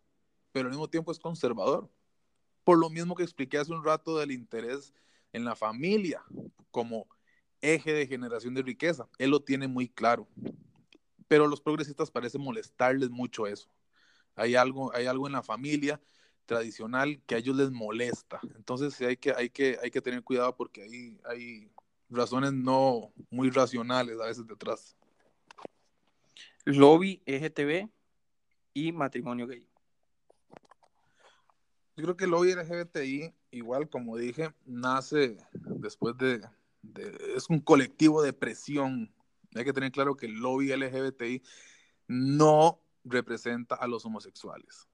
pero 0.52 0.68
al 0.68 0.72
mismo 0.72 0.88
tiempo 0.88 1.12
es 1.12 1.20
conservador 1.20 1.90
por 2.64 2.78
lo 2.78 2.90
mismo 2.90 3.16
que 3.16 3.24
expliqué 3.24 3.58
hace 3.58 3.74
un 3.74 3.84
rato 3.84 4.18
del 4.18 4.32
interés 4.32 4.94
en 5.34 5.46
la 5.46 5.56
familia 5.56 6.24
como 6.72 7.08
eje 7.62 7.94
de 7.94 8.08
generación 8.08 8.54
de 8.54 8.62
riqueza. 8.62 9.08
Él 9.18 9.32
lo 9.32 9.42
tiene 9.42 9.68
muy 9.68 9.88
claro. 9.90 10.28
Pero 11.28 11.48
los 11.48 11.62
progresistas 11.62 12.12
parece 12.12 12.38
molestarles 12.38 13.10
mucho 13.10 13.48
eso. 13.48 13.70
Hay 14.36 14.56
algo, 14.56 14.94
hay 14.96 15.06
algo 15.06 15.28
en 15.28 15.34
la 15.34 15.44
familia 15.44 16.02
tradicional 16.46 17.22
que 17.28 17.36
a 17.36 17.38
ellos 17.38 17.56
les 17.56 17.72
molesta. 17.72 18.40
Entonces 18.56 19.00
hay 19.02 19.18
que, 19.18 19.32
hay 19.32 19.50
que, 19.50 19.78
hay 19.82 19.92
que 19.92 20.02
tener 20.02 20.24
cuidado 20.24 20.56
porque 20.56 20.84
hay, 20.84 21.20
hay 21.26 21.72
razones 22.10 22.54
no 22.54 23.14
muy 23.30 23.52
racionales 23.52 24.20
a 24.20 24.26
veces 24.26 24.48
detrás. 24.48 24.96
Lobby, 26.66 27.22
EGTB 27.26 27.90
y 28.74 28.92
matrimonio 28.92 29.48
gay. 29.48 29.69
Yo 32.00 32.06
creo 32.06 32.16
que 32.16 32.24
el 32.24 32.32
lobby 32.32 32.54
LGBTI, 32.54 33.36
igual 33.52 33.90
como 33.90 34.16
dije, 34.16 34.54
nace 34.66 35.36
después 35.52 36.16
de, 36.18 36.40
es 37.36 37.50
un 37.50 37.60
colectivo 37.60 38.22
de 38.22 38.32
presión. 38.32 39.14
Hay 39.54 39.66
que 39.66 39.74
tener 39.74 39.92
claro 39.92 40.16
que 40.16 40.28
el 40.28 40.36
lobby 40.36 40.72
LGBTI 40.72 41.44
no 42.08 42.80
representa 43.04 43.76
a 43.76 43.86
los 43.86 44.06
homosexuales. 44.06 44.88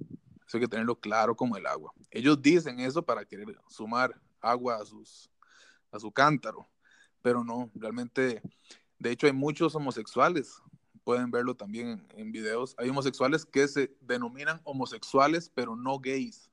Eso 0.47 0.57
hay 0.57 0.61
que 0.61 0.67
tenerlo 0.67 0.99
claro 0.99 1.35
como 1.35 1.57
el 1.57 1.67
agua. 1.67 1.93
Ellos 2.09 2.41
dicen 2.41 2.79
eso 2.79 3.05
para 3.05 3.23
querer 3.23 3.55
sumar 3.67 4.19
agua 4.41 4.77
a, 4.77 4.85
sus, 4.85 5.29
a 5.91 5.99
su 5.99 6.11
cántaro, 6.11 6.67
pero 7.21 7.43
no, 7.43 7.69
realmente, 7.75 8.41
de 8.97 9.11
hecho 9.11 9.27
hay 9.27 9.33
muchos 9.33 9.75
homosexuales, 9.75 10.59
pueden 11.03 11.29
verlo 11.29 11.53
también 11.53 11.87
en, 11.87 12.19
en 12.19 12.31
videos, 12.31 12.73
hay 12.79 12.89
homosexuales 12.89 13.45
que 13.45 13.67
se 13.67 13.95
denominan 14.01 14.59
homosexuales, 14.63 15.51
pero 15.53 15.75
no 15.75 15.99
gays 15.99 16.49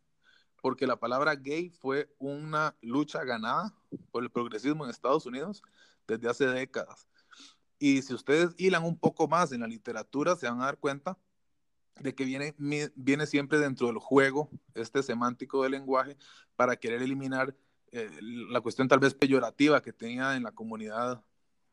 porque 0.63 0.87
la 0.87 0.97
palabra 0.97 1.35
gay 1.35 1.69
fue 1.69 2.09
una 2.19 2.75
lucha 2.81 3.25
ganada 3.25 3.75
por 4.11 4.23
el 4.23 4.31
progresismo 4.31 4.85
en 4.85 4.91
Estados 4.91 5.27
Unidos 5.27 5.63
desde 6.07 6.31
hace 6.31 6.47
décadas. 6.47 7.09
Y 7.79 8.01
si 8.03 8.15
ustedes 8.15 8.55
hilan 8.57 8.85
un 8.85 8.97
poco 8.97 9.27
más 9.27 9.51
en 9.51 9.61
la 9.61 9.67
literatura, 9.67 10.37
se 10.37 10.49
van 10.49 10.63
a 10.63 10.67
dar 10.67 10.79
cuenta 10.79 11.19
de 12.01 12.15
que 12.15 12.25
viene, 12.25 12.55
viene 12.95 13.27
siempre 13.27 13.59
dentro 13.59 13.89
del 13.89 13.99
juego 13.99 14.49
este 14.75 15.03
semántico 15.03 15.65
del 15.65 15.73
lenguaje 15.73 16.17
para 16.55 16.77
querer 16.77 17.03
eliminar 17.03 17.55
eh, 17.91 18.09
la 18.21 18.61
cuestión 18.61 18.89
tal 18.89 19.01
vez 19.01 19.15
peyorativa 19.15 19.83
que 19.83 19.93
tenía 19.93 20.37
en 20.37 20.45
la 20.45 20.53
comunidad 20.53 21.23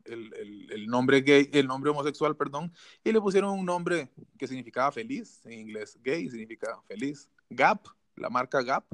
el, 0.04 0.34
el, 0.34 0.72
el, 0.72 0.86
nombre 0.88 1.20
gay, 1.20 1.48
el 1.52 1.66
nombre 1.66 1.90
homosexual, 1.90 2.36
perdón, 2.36 2.72
y 3.04 3.12
le 3.12 3.20
pusieron 3.20 3.56
un 3.56 3.64
nombre 3.64 4.10
que 4.36 4.48
significaba 4.48 4.90
feliz, 4.90 5.40
en 5.44 5.52
inglés 5.52 5.96
gay 6.02 6.28
significa 6.28 6.80
feliz, 6.88 7.28
gap 7.48 7.86
la 8.16 8.30
marca 8.30 8.62
Gap, 8.62 8.84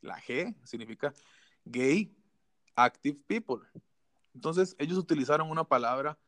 la 0.00 0.20
G 0.20 0.54
significa 0.64 1.12
gay 1.64 2.14
active 2.74 3.18
people. 3.26 3.66
Entonces, 4.34 4.74
ellos 4.78 4.98
utilizaron 4.98 5.50
una 5.50 5.64
palabra 5.64 6.18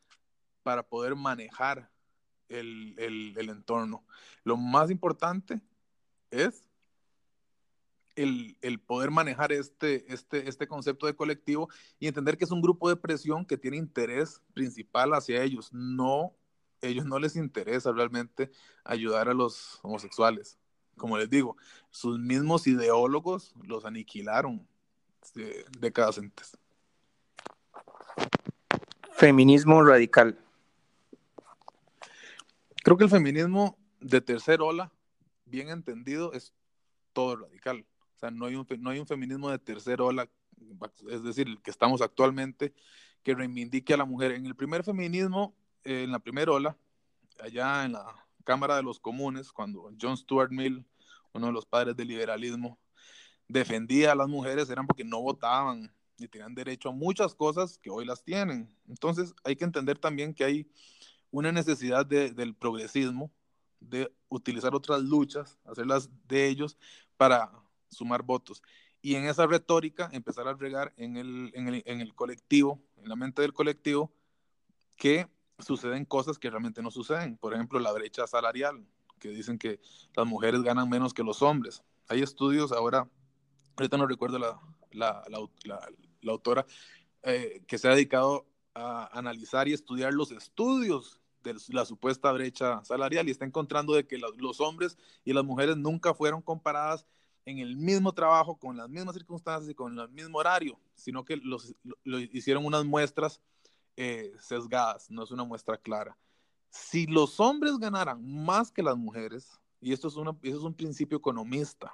para 0.63 0.83
poder 0.83 1.15
manejar 1.15 1.91
el, 2.49 2.95
el 2.97 3.49
entorno. 3.49 4.05
Lo 4.43 4.57
más 4.57 4.91
importante 4.91 5.61
es 6.31 6.63
el, 8.15 8.57
el, 8.61 8.79
poder 8.79 9.11
manejar 9.11 9.51
este, 9.51 10.11
este, 10.13 10.47
este 10.47 10.67
concepto 10.67 11.05
de 11.05 11.15
colectivo 11.15 11.69
y 11.99 12.07
entender 12.07 12.37
que 12.37 12.45
es 12.45 12.51
un 12.51 12.61
grupo 12.61 12.89
de 12.89 12.95
presión 12.95 13.45
que 13.45 13.57
tiene 13.57 13.77
interés 13.77 14.41
principal 14.53 15.13
hacia 15.13 15.43
ellos. 15.43 15.71
No, 15.73 16.33
ellos 16.81 17.05
no 17.05 17.19
les 17.19 17.35
interesa 17.35 17.91
realmente 17.91 18.51
ayudar 18.83 19.29
a 19.29 19.33
los 19.33 19.79
homosexuales. 19.83 20.57
Como 20.97 21.17
les 21.17 21.29
digo, 21.29 21.57
sus 21.89 22.19
mismos 22.19 22.67
ideólogos 22.67 23.53
los 23.63 23.85
aniquilaron 23.85 24.65
de, 25.33 25.65
décadas 25.79 26.17
antes. 26.17 26.57
Feminismo 29.13 29.83
radical. 29.83 30.37
Creo 32.83 32.97
que 32.97 33.05
el 33.05 33.09
feminismo 33.09 33.77
de 33.99 34.21
tercer 34.21 34.61
ola, 34.61 34.91
bien 35.45 35.69
entendido, 35.69 36.33
es 36.33 36.53
todo 37.13 37.37
radical. 37.37 37.85
O 38.15 38.19
sea, 38.19 38.29
no 38.31 38.45
hay 38.45 38.55
un, 38.55 38.67
no 38.79 38.89
hay 38.89 38.99
un 38.99 39.07
feminismo 39.07 39.49
de 39.49 39.59
tercera 39.59 40.03
ola, 40.03 40.29
es 41.09 41.23
decir, 41.23 41.47
el 41.47 41.61
que 41.61 41.71
estamos 41.71 42.01
actualmente, 42.01 42.73
que 43.23 43.33
reivindique 43.33 43.93
a 43.93 43.97
la 43.97 44.05
mujer. 44.05 44.33
En 44.33 44.45
el 44.45 44.55
primer 44.55 44.83
feminismo, 44.83 45.55
eh, 45.83 46.03
en 46.03 46.11
la 46.11 46.19
primera 46.19 46.51
ola, 46.51 46.77
allá 47.39 47.85
en 47.85 47.93
la 47.93 48.24
Cámara 48.45 48.77
de 48.77 48.83
los 48.83 48.99
Comunes, 48.99 49.51
cuando 49.51 49.91
John 49.99 50.15
Stuart 50.15 50.51
Mill, 50.51 50.85
uno 51.33 51.47
de 51.47 51.51
los 51.51 51.65
padres 51.65 51.97
del 51.97 52.07
liberalismo, 52.07 52.79
defendía 53.49 54.13
a 54.13 54.15
las 54.15 54.29
mujeres, 54.29 54.69
eran 54.69 54.87
porque 54.87 55.03
no 55.03 55.21
votaban 55.21 55.93
y 56.17 56.27
tenían 56.29 56.55
derecho 56.55 56.89
a 56.89 56.93
muchas 56.93 57.35
cosas 57.35 57.77
que 57.77 57.89
hoy 57.89 58.05
las 58.05 58.23
tienen. 58.23 58.73
Entonces 58.87 59.33
hay 59.43 59.57
que 59.57 59.65
entender 59.65 59.99
también 59.99 60.33
que 60.33 60.45
hay 60.45 60.67
una 61.31 61.51
necesidad 61.51 62.05
de, 62.05 62.31
del 62.31 62.55
progresismo, 62.55 63.29
de 63.81 64.09
utilizar 64.29 64.73
otras 64.73 65.01
luchas, 65.01 65.59
hacerlas 65.65 66.09
de 66.27 66.47
ellos 66.47 66.77
para 67.17 67.51
sumar 67.89 68.23
votos. 68.23 68.61
Y 69.01 69.15
en 69.15 69.25
esa 69.25 69.45
retórica 69.45 70.09
empezar 70.13 70.47
a 70.47 70.53
regar 70.53 70.93
en 70.97 71.17
el, 71.17 71.51
en 71.53 71.67
el, 71.67 71.83
en 71.85 72.01
el 72.01 72.15
colectivo, 72.15 72.81
en 72.97 73.09
la 73.09 73.15
mente 73.15 73.41
del 73.41 73.53
colectivo, 73.53 74.11
que 74.95 75.27
suceden 75.59 76.05
cosas 76.05 76.37
que 76.37 76.49
realmente 76.49 76.81
no 76.81 76.91
suceden. 76.91 77.37
Por 77.37 77.53
ejemplo, 77.53 77.79
la 77.79 77.91
brecha 77.91 78.27
salarial, 78.27 78.85
que 79.19 79.29
dicen 79.29 79.57
que 79.57 79.79
las 80.15 80.25
mujeres 80.25 80.61
ganan 80.61 80.89
menos 80.89 81.13
que 81.13 81.23
los 81.23 81.41
hombres. 81.41 81.83
Hay 82.07 82.21
estudios 82.21 82.71
ahora, 82.71 83.09
ahorita 83.77 83.97
no 83.97 84.07
recuerdo 84.07 84.39
la, 84.39 84.59
la, 84.91 85.23
la, 85.63 86.31
autora, 86.31 86.65
eh, 87.23 87.63
que 87.67 87.77
se 87.77 87.87
ha 87.87 87.91
dedicado 87.91 88.45
a 88.73 89.09
analizar 89.17 89.67
y 89.67 89.73
estudiar 89.73 90.13
los 90.13 90.31
estudios 90.31 91.19
de 91.43 91.55
la 91.69 91.85
supuesta 91.85 92.31
brecha 92.31 92.83
salarial 92.83 93.27
y 93.27 93.31
está 93.31 93.45
encontrando 93.45 93.93
de 93.93 94.05
que 94.05 94.17
los, 94.17 94.59
hombres 94.59 94.97
y 95.23 95.33
las 95.33 95.45
mujeres 95.45 95.77
nunca 95.77 96.13
fueron 96.13 96.41
comparadas 96.41 97.05
en 97.45 97.59
el 97.59 97.77
mismo 97.77 98.11
trabajo, 98.13 98.57
con 98.57 98.75
las 98.75 98.89
mismas 98.89 99.13
circunstancias 99.13 99.69
y 99.69 99.75
con 99.75 99.97
el 99.97 100.09
mismo 100.09 100.39
horario, 100.39 100.79
sino 100.95 101.23
que 101.23 101.37
los, 101.37 101.75
lo, 102.03 102.19
hicieron 102.19 102.65
unas 102.65 102.83
muestras 102.85 103.39
eh, 103.97 104.33
sesgadas, 104.39 105.09
no 105.09 105.23
es 105.23 105.31
una 105.31 105.43
muestra 105.43 105.77
clara. 105.77 106.17
Si 106.69 107.07
los 107.07 107.39
hombres 107.39 107.77
ganaran 107.77 108.23
más 108.23 108.71
que 108.71 108.83
las 108.83 108.97
mujeres, 108.97 109.59
y 109.79 109.93
esto 109.93 110.07
es, 110.07 110.15
una, 110.15 110.31
eso 110.41 110.57
es 110.57 110.63
un 110.63 110.73
principio 110.73 111.17
economista, 111.17 111.93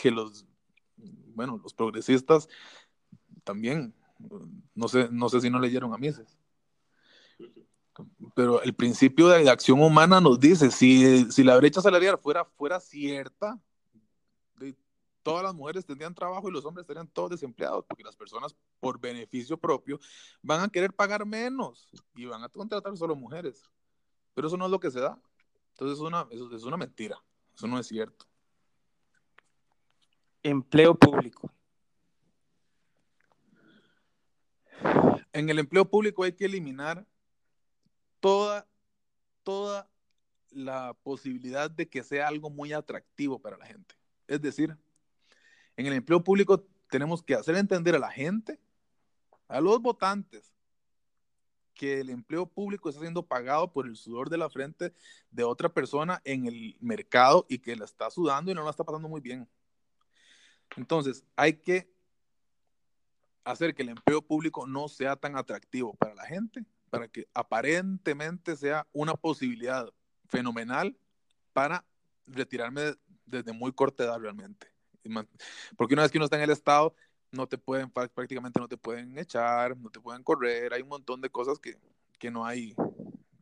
que 0.00 0.10
los, 0.10 0.46
bueno, 1.34 1.60
los 1.62 1.74
progresistas 1.74 2.48
también, 3.44 3.94
no 4.74 4.88
sé, 4.88 5.08
no 5.10 5.28
sé 5.28 5.40
si 5.40 5.50
no 5.50 5.58
leyeron 5.58 5.92
a 5.92 5.98
Mises, 5.98 6.38
pero 8.34 8.62
el 8.62 8.74
principio 8.74 9.28
de 9.28 9.50
acción 9.50 9.80
humana 9.80 10.20
nos 10.20 10.40
dice, 10.40 10.70
si, 10.70 11.30
si 11.30 11.44
la 11.44 11.56
brecha 11.56 11.80
salarial 11.80 12.18
fuera, 12.18 12.44
fuera 12.44 12.80
cierta, 12.80 13.58
todas 15.22 15.42
las 15.42 15.54
mujeres 15.54 15.84
tendrían 15.84 16.14
trabajo 16.14 16.48
y 16.48 16.52
los 16.52 16.64
hombres 16.64 16.84
estarían 16.84 17.08
todos 17.08 17.30
desempleados, 17.30 17.84
porque 17.86 18.04
las 18.04 18.16
personas 18.16 18.56
por 18.80 19.00
beneficio 19.00 19.56
propio 19.56 19.98
van 20.42 20.62
a 20.62 20.68
querer 20.68 20.92
pagar 20.92 21.24
menos 21.24 21.88
y 22.14 22.26
van 22.26 22.42
a 22.42 22.48
contratar 22.48 22.96
solo 22.96 23.14
mujeres. 23.14 23.70
Pero 24.34 24.48
eso 24.48 24.56
no 24.56 24.66
es 24.66 24.70
lo 24.70 24.80
que 24.80 24.90
se 24.90 25.00
da. 25.00 25.18
Entonces 25.70 25.98
es 25.98 26.02
una, 26.02 26.26
eso 26.30 26.54
es 26.54 26.64
una 26.64 26.76
mentira. 26.76 27.22
Eso 27.54 27.66
no 27.66 27.78
es 27.78 27.86
cierto. 27.86 28.26
Empleo 30.42 30.94
público. 30.94 31.50
En 35.32 35.48
el 35.48 35.58
empleo 35.58 35.88
público 35.88 36.24
hay 36.24 36.32
que 36.32 36.44
eliminar 36.44 37.06
toda, 38.20 38.66
toda 39.42 39.88
la 40.50 40.94
posibilidad 41.02 41.70
de 41.70 41.88
que 41.88 42.02
sea 42.02 42.28
algo 42.28 42.50
muy 42.50 42.72
atractivo 42.72 43.38
para 43.38 43.56
la 43.56 43.66
gente. 43.66 43.94
Es 44.26 44.40
decir, 44.40 44.76
en 45.76 45.86
el 45.86 45.94
empleo 45.94 46.22
público 46.22 46.66
tenemos 46.90 47.22
que 47.22 47.34
hacer 47.34 47.56
entender 47.56 47.94
a 47.94 47.98
la 47.98 48.10
gente, 48.10 48.60
a 49.48 49.60
los 49.60 49.80
votantes, 49.80 50.52
que 51.74 52.00
el 52.00 52.10
empleo 52.10 52.46
público 52.46 52.88
está 52.88 53.00
siendo 53.00 53.26
pagado 53.26 53.72
por 53.72 53.86
el 53.86 53.96
sudor 53.96 54.28
de 54.30 54.38
la 54.38 54.50
frente 54.50 54.92
de 55.30 55.44
otra 55.44 55.68
persona 55.68 56.20
en 56.24 56.46
el 56.46 56.76
mercado 56.80 57.46
y 57.48 57.58
que 57.58 57.76
la 57.76 57.84
está 57.84 58.10
sudando 58.10 58.50
y 58.50 58.54
no 58.54 58.62
la 58.62 58.70
está 58.70 58.84
pasando 58.84 59.08
muy 59.08 59.20
bien. 59.20 59.48
Entonces, 60.76 61.24
hay 61.36 61.54
que 61.54 61.90
hacer 63.44 63.74
que 63.74 63.82
el 63.82 63.90
empleo 63.90 64.22
público 64.22 64.66
no 64.66 64.88
sea 64.88 65.16
tan 65.16 65.36
atractivo 65.36 65.94
para 65.94 66.14
la 66.14 66.24
gente, 66.24 66.64
para 66.90 67.08
que 67.08 67.26
aparentemente 67.34 68.56
sea 68.56 68.86
una 68.92 69.14
posibilidad 69.14 69.92
fenomenal 70.28 70.96
para 71.52 71.84
retirarme 72.26 72.94
desde 73.26 73.52
muy 73.52 73.72
corta 73.72 74.04
edad 74.04 74.20
realmente. 74.20 74.71
Porque 75.76 75.94
una 75.94 76.02
vez 76.02 76.10
que 76.10 76.18
uno 76.18 76.24
está 76.24 76.36
en 76.36 76.42
el 76.42 76.50
Estado, 76.50 76.94
no 77.32 77.46
te 77.46 77.58
pueden, 77.58 77.90
prácticamente 77.90 78.60
no 78.60 78.68
te 78.68 78.76
pueden 78.76 79.18
echar, 79.18 79.76
no 79.76 79.90
te 79.90 80.00
pueden 80.00 80.22
correr, 80.22 80.72
hay 80.72 80.82
un 80.82 80.88
montón 80.88 81.20
de 81.20 81.30
cosas 81.30 81.58
que, 81.58 81.78
que 82.18 82.30
no 82.30 82.44
hay, 82.44 82.74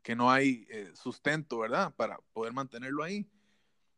que 0.02 0.14
no 0.14 0.30
hay 0.30 0.66
eh, 0.70 0.90
sustento, 0.94 1.58
¿verdad? 1.58 1.92
Para 1.96 2.18
poder 2.32 2.52
mantenerlo 2.52 3.02
ahí. 3.02 3.28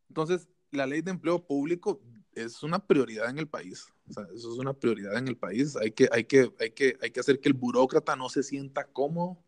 Entonces, 0.08 0.48
la 0.70 0.86
ley 0.86 1.02
de 1.02 1.10
empleo 1.10 1.46
público 1.46 2.00
es 2.34 2.62
una 2.62 2.84
prioridad 2.84 3.28
en 3.28 3.38
el 3.38 3.46
país. 3.46 3.86
O 4.08 4.12
sea, 4.12 4.24
eso 4.34 4.52
es 4.52 4.58
una 4.58 4.72
prioridad 4.72 5.16
en 5.18 5.28
el 5.28 5.36
país. 5.36 5.76
Hay 5.76 5.92
que, 5.92 6.08
hay, 6.10 6.24
que, 6.24 6.50
hay, 6.58 6.70
que, 6.70 6.96
hay 7.00 7.10
que 7.10 7.20
hacer 7.20 7.40
que 7.40 7.48
el 7.50 7.54
burócrata 7.54 8.16
no 8.16 8.30
se 8.30 8.42
sienta 8.42 8.84
cómodo 8.84 9.38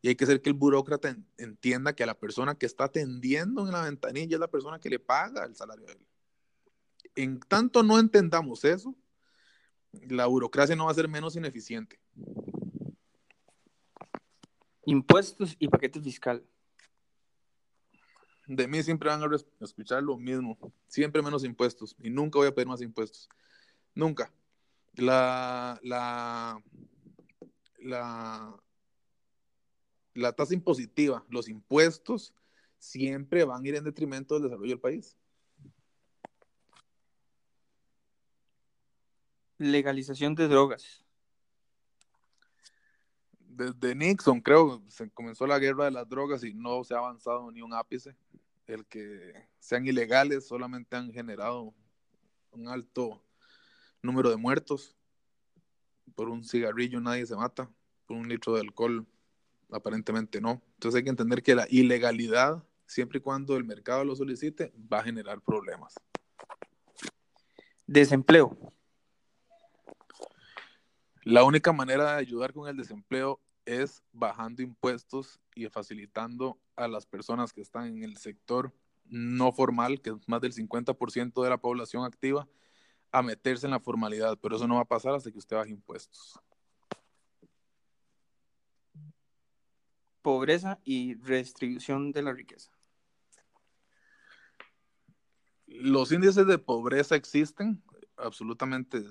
y 0.00 0.08
hay 0.08 0.14
que 0.14 0.24
hacer 0.24 0.40
que 0.40 0.50
el 0.50 0.54
burócrata 0.54 1.16
entienda 1.36 1.94
que 1.94 2.04
a 2.04 2.06
la 2.06 2.18
persona 2.18 2.54
que 2.54 2.66
está 2.66 2.84
atendiendo 2.84 3.66
en 3.66 3.72
la 3.72 3.82
ventanilla 3.82 4.36
es 4.36 4.40
la 4.40 4.50
persona 4.50 4.78
que 4.78 4.90
le 4.90 5.00
paga 5.00 5.44
el 5.44 5.56
salario 5.56 5.86
de 5.86 5.94
él 5.94 6.06
en 7.16 7.40
tanto 7.40 7.82
no 7.82 7.98
entendamos 7.98 8.64
eso, 8.64 8.94
la 10.08 10.26
burocracia 10.26 10.76
no 10.76 10.84
va 10.84 10.90
a 10.90 10.94
ser 10.94 11.08
menos 11.08 11.36
ineficiente. 11.36 11.98
Impuestos 14.84 15.56
y 15.58 15.68
paquete 15.68 16.00
fiscal. 16.00 16.44
De 18.46 18.68
mí 18.68 18.80
siempre 18.82 19.08
van 19.08 19.22
a 19.22 19.36
escuchar 19.60 20.02
lo 20.02 20.16
mismo, 20.16 20.56
siempre 20.86 21.22
menos 21.22 21.42
impuestos 21.42 21.96
y 22.00 22.10
nunca 22.10 22.38
voy 22.38 22.48
a 22.48 22.54
pedir 22.54 22.68
más 22.68 22.80
impuestos. 22.80 23.28
Nunca. 23.94 24.30
La, 24.94 25.80
la, 25.82 26.62
la, 27.80 28.56
la 30.14 30.32
tasa 30.32 30.54
impositiva, 30.54 31.24
los 31.28 31.48
impuestos, 31.48 32.32
siempre 32.78 33.44
van 33.44 33.64
a 33.64 33.68
ir 33.68 33.74
en 33.74 33.84
detrimento 33.84 34.34
del 34.34 34.44
desarrollo 34.44 34.70
del 34.70 34.80
país. 34.80 35.16
Legalización 39.58 40.34
de 40.34 40.48
drogas. 40.48 41.04
Desde 43.38 43.94
Nixon, 43.94 44.40
creo, 44.40 44.82
se 44.88 45.10
comenzó 45.10 45.46
la 45.46 45.58
guerra 45.58 45.86
de 45.86 45.90
las 45.90 46.08
drogas 46.08 46.44
y 46.44 46.52
no 46.52 46.84
se 46.84 46.94
ha 46.94 46.98
avanzado 46.98 47.50
ni 47.50 47.62
un 47.62 47.72
ápice. 47.72 48.14
El 48.66 48.84
que 48.86 49.32
sean 49.58 49.86
ilegales 49.86 50.46
solamente 50.46 50.96
han 50.96 51.12
generado 51.12 51.72
un 52.50 52.68
alto 52.68 53.22
número 54.02 54.30
de 54.30 54.36
muertos. 54.36 54.96
Por 56.14 56.28
un 56.28 56.44
cigarrillo 56.44 57.00
nadie 57.00 57.26
se 57.26 57.36
mata, 57.36 57.70
por 58.06 58.16
un 58.16 58.28
litro 58.28 58.54
de 58.54 58.60
alcohol 58.60 59.06
aparentemente 59.70 60.40
no. 60.40 60.62
Entonces 60.74 60.98
hay 60.98 61.04
que 61.04 61.10
entender 61.10 61.42
que 61.42 61.54
la 61.54 61.66
ilegalidad, 61.70 62.62
siempre 62.86 63.18
y 63.18 63.22
cuando 63.22 63.56
el 63.56 63.64
mercado 63.64 64.04
lo 64.04 64.14
solicite, 64.16 64.72
va 64.92 65.00
a 65.00 65.04
generar 65.04 65.40
problemas. 65.40 65.94
Desempleo. 67.86 68.74
La 71.26 71.42
única 71.42 71.72
manera 71.72 72.12
de 72.12 72.20
ayudar 72.20 72.52
con 72.52 72.68
el 72.68 72.76
desempleo 72.76 73.40
es 73.64 74.00
bajando 74.12 74.62
impuestos 74.62 75.40
y 75.56 75.66
facilitando 75.66 76.56
a 76.76 76.86
las 76.86 77.04
personas 77.04 77.52
que 77.52 77.62
están 77.62 77.88
en 77.88 78.04
el 78.04 78.16
sector 78.16 78.72
no 79.06 79.50
formal, 79.50 80.00
que 80.00 80.10
es 80.10 80.28
más 80.28 80.40
del 80.40 80.52
50% 80.52 81.42
de 81.42 81.50
la 81.50 81.58
población 81.58 82.04
activa, 82.04 82.46
a 83.10 83.22
meterse 83.22 83.66
en 83.66 83.72
la 83.72 83.80
formalidad, 83.80 84.38
pero 84.40 84.54
eso 84.54 84.68
no 84.68 84.76
va 84.76 84.82
a 84.82 84.84
pasar 84.84 85.16
hasta 85.16 85.32
que 85.32 85.38
usted 85.38 85.56
baje 85.56 85.72
impuestos. 85.72 86.38
Pobreza 90.22 90.78
y 90.84 91.16
redistribución 91.16 92.12
de 92.12 92.22
la 92.22 92.34
riqueza. 92.34 92.70
Los 95.66 96.12
índices 96.12 96.46
de 96.46 96.58
pobreza 96.58 97.16
existen, 97.16 97.82
absolutamente 98.16 99.02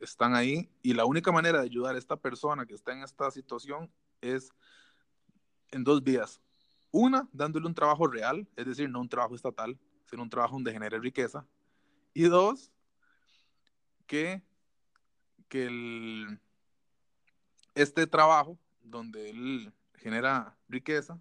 están 0.00 0.34
ahí, 0.34 0.68
y 0.82 0.94
la 0.94 1.04
única 1.04 1.30
manera 1.30 1.60
de 1.60 1.66
ayudar 1.66 1.94
a 1.94 1.98
esta 1.98 2.16
persona 2.16 2.66
que 2.66 2.74
está 2.74 2.92
en 2.92 3.02
esta 3.02 3.30
situación 3.30 3.90
es 4.20 4.50
en 5.70 5.84
dos 5.84 6.02
vías. 6.02 6.40
Una, 6.90 7.28
dándole 7.32 7.66
un 7.66 7.74
trabajo 7.74 8.06
real, 8.06 8.48
es 8.56 8.66
decir, 8.66 8.88
no 8.88 9.00
un 9.00 9.08
trabajo 9.08 9.34
estatal, 9.34 9.78
sino 10.06 10.22
un 10.22 10.30
trabajo 10.30 10.54
donde 10.54 10.72
genere 10.72 10.98
riqueza. 10.98 11.46
Y 12.12 12.24
dos, 12.24 12.72
que, 14.06 14.42
que 15.48 15.66
el, 15.66 16.40
este 17.74 18.06
trabajo 18.06 18.58
donde 18.82 19.30
él 19.30 19.72
genera 19.94 20.56
riqueza 20.68 21.20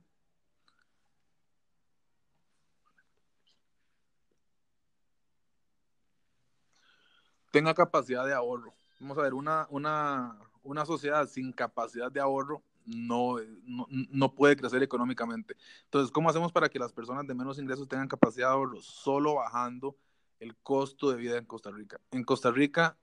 tenga 7.52 7.74
capacidad 7.74 8.26
de 8.26 8.34
ahorro. 8.34 8.74
Vamos 9.00 9.18
a 9.18 9.22
ver, 9.22 9.34
una, 9.34 9.68
una, 9.70 10.38
una 10.64 10.86
sociedad 10.86 11.28
sin 11.28 11.52
capacidad 11.52 12.12
de 12.12 12.20
ahorro 12.20 12.64
no, 12.86 13.38
no, 13.66 14.34
puede 14.34 14.56
crecer 14.56 14.82
económicamente. 14.82 15.56
Entonces, 15.86 16.12
¿cómo 16.12 16.30
hacemos 16.30 16.52
para 16.52 16.70
que 16.70 16.80
las 16.80 16.91
personas 16.91 17.28
de 17.28 17.36
menos 17.36 17.60
ingresos 17.60 17.88
tengan 17.88 18.08
capacidad 18.08 18.47
de 18.47 18.54
ahorro? 18.54 18.82
Solo 18.82 19.36
bajando 19.36 19.95
el 20.39 20.56
costo 20.56 21.12
de 21.12 21.18
vida 21.18 21.38
en 21.38 21.45
Costa 21.45 21.70
Rica. 21.70 22.00
En 22.12 22.24
Costa 22.24 22.52
Rica 22.52 22.97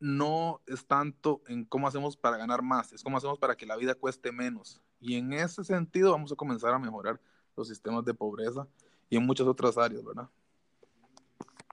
no 0.00 0.62
es 0.66 0.86
tanto 0.86 1.42
en 1.46 1.64
cómo 1.64 1.86
hacemos 1.86 2.16
para 2.16 2.38
ganar 2.38 2.62
más, 2.62 2.92
es 2.92 3.02
cómo 3.02 3.18
hacemos 3.18 3.38
para 3.38 3.56
que 3.56 3.66
la 3.66 3.76
vida 3.76 3.94
cueste 3.94 4.32
menos. 4.32 4.80
Y 4.98 5.14
en 5.14 5.32
ese 5.32 5.62
sentido 5.62 6.10
vamos 6.12 6.32
a 6.32 6.36
comenzar 6.36 6.74
a 6.74 6.78
mejorar 6.78 7.20
los 7.56 7.68
sistemas 7.68 8.04
de 8.04 8.14
pobreza 8.14 8.66
y 9.10 9.16
en 9.16 9.26
muchas 9.26 9.46
otras 9.46 9.76
áreas, 9.76 10.04
¿verdad? 10.04 10.28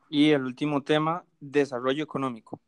Y 0.10 0.30
el 0.30 0.44
último 0.44 0.82
tema, 0.82 1.26
desarrollo 1.40 2.04
económico. 2.04 2.60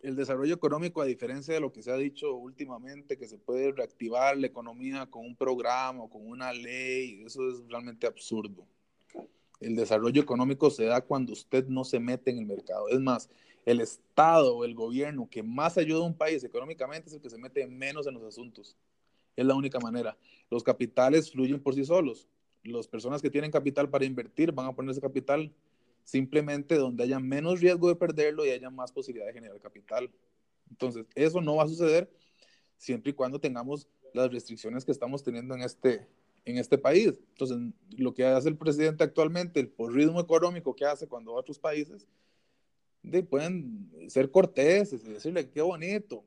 El 0.00 0.16
desarrollo 0.16 0.54
económico, 0.54 1.00
a 1.00 1.06
diferencia 1.06 1.54
de 1.54 1.60
lo 1.60 1.72
que 1.72 1.82
se 1.82 1.90
ha 1.90 1.96
dicho 1.96 2.34
últimamente, 2.34 3.16
que 3.16 3.28
se 3.28 3.38
puede 3.38 3.72
reactivar 3.72 4.36
la 4.36 4.48
economía 4.48 5.06
con 5.06 5.24
un 5.24 5.36
programa 5.36 6.02
o 6.02 6.10
con 6.10 6.26
una 6.26 6.52
ley, 6.52 7.22
eso 7.24 7.48
es 7.48 7.62
realmente 7.68 8.06
absurdo. 8.06 8.66
El 9.60 9.76
desarrollo 9.76 10.20
económico 10.20 10.70
se 10.70 10.86
da 10.86 11.00
cuando 11.00 11.32
usted 11.32 11.66
no 11.68 11.84
se 11.84 12.00
mete 12.00 12.32
en 12.32 12.38
el 12.38 12.46
mercado. 12.46 12.88
Es 12.88 12.98
más, 12.98 13.30
el 13.64 13.80
Estado 13.80 14.56
o 14.56 14.64
el 14.64 14.74
gobierno 14.74 15.28
que 15.30 15.42
más 15.42 15.78
ayuda 15.78 16.00
a 16.00 16.06
un 16.06 16.16
país 16.16 16.42
económicamente 16.42 17.08
es 17.08 17.14
el 17.14 17.22
que 17.22 17.30
se 17.30 17.38
mete 17.38 17.64
menos 17.68 18.06
en 18.08 18.14
los 18.14 18.24
asuntos. 18.24 18.76
Es 19.36 19.46
la 19.46 19.54
única 19.54 19.78
manera. 19.78 20.18
Los 20.50 20.64
capitales 20.64 21.30
fluyen 21.30 21.62
por 21.62 21.74
sí 21.74 21.84
solos 21.84 22.28
las 22.64 22.88
personas 22.88 23.22
que 23.22 23.30
tienen 23.30 23.50
capital 23.50 23.88
para 23.88 24.04
invertir 24.04 24.52
van 24.52 24.66
a 24.66 24.72
poner 24.72 24.92
ese 24.92 25.00
capital 25.00 25.52
simplemente 26.04 26.76
donde 26.76 27.04
haya 27.04 27.20
menos 27.20 27.60
riesgo 27.60 27.88
de 27.88 27.96
perderlo 27.96 28.44
y 28.44 28.50
haya 28.50 28.70
más 28.70 28.92
posibilidad 28.92 29.26
de 29.26 29.32
generar 29.32 29.60
capital. 29.60 30.10
Entonces, 30.70 31.06
eso 31.14 31.40
no 31.40 31.56
va 31.56 31.64
a 31.64 31.68
suceder 31.68 32.10
siempre 32.76 33.10
y 33.10 33.14
cuando 33.14 33.40
tengamos 33.40 33.88
las 34.14 34.30
restricciones 34.30 34.84
que 34.84 34.92
estamos 34.92 35.22
teniendo 35.22 35.54
en 35.54 35.62
este, 35.62 36.06
en 36.44 36.58
este 36.58 36.78
país. 36.78 37.20
Entonces, 37.30 37.58
lo 37.96 38.14
que 38.14 38.24
hace 38.24 38.48
el 38.48 38.56
presidente 38.56 39.04
actualmente, 39.04 39.60
el 39.60 39.68
por 39.68 39.92
ritmo 39.92 40.20
económico 40.20 40.74
que 40.74 40.84
hace 40.84 41.06
cuando 41.06 41.32
va 41.32 41.38
a 41.38 41.40
otros 41.40 41.58
países, 41.58 42.08
de, 43.02 43.22
pueden 43.22 43.90
ser 44.08 44.30
corteses 44.30 45.04
y 45.04 45.10
decirle 45.10 45.50
qué 45.50 45.60
bonito, 45.60 46.24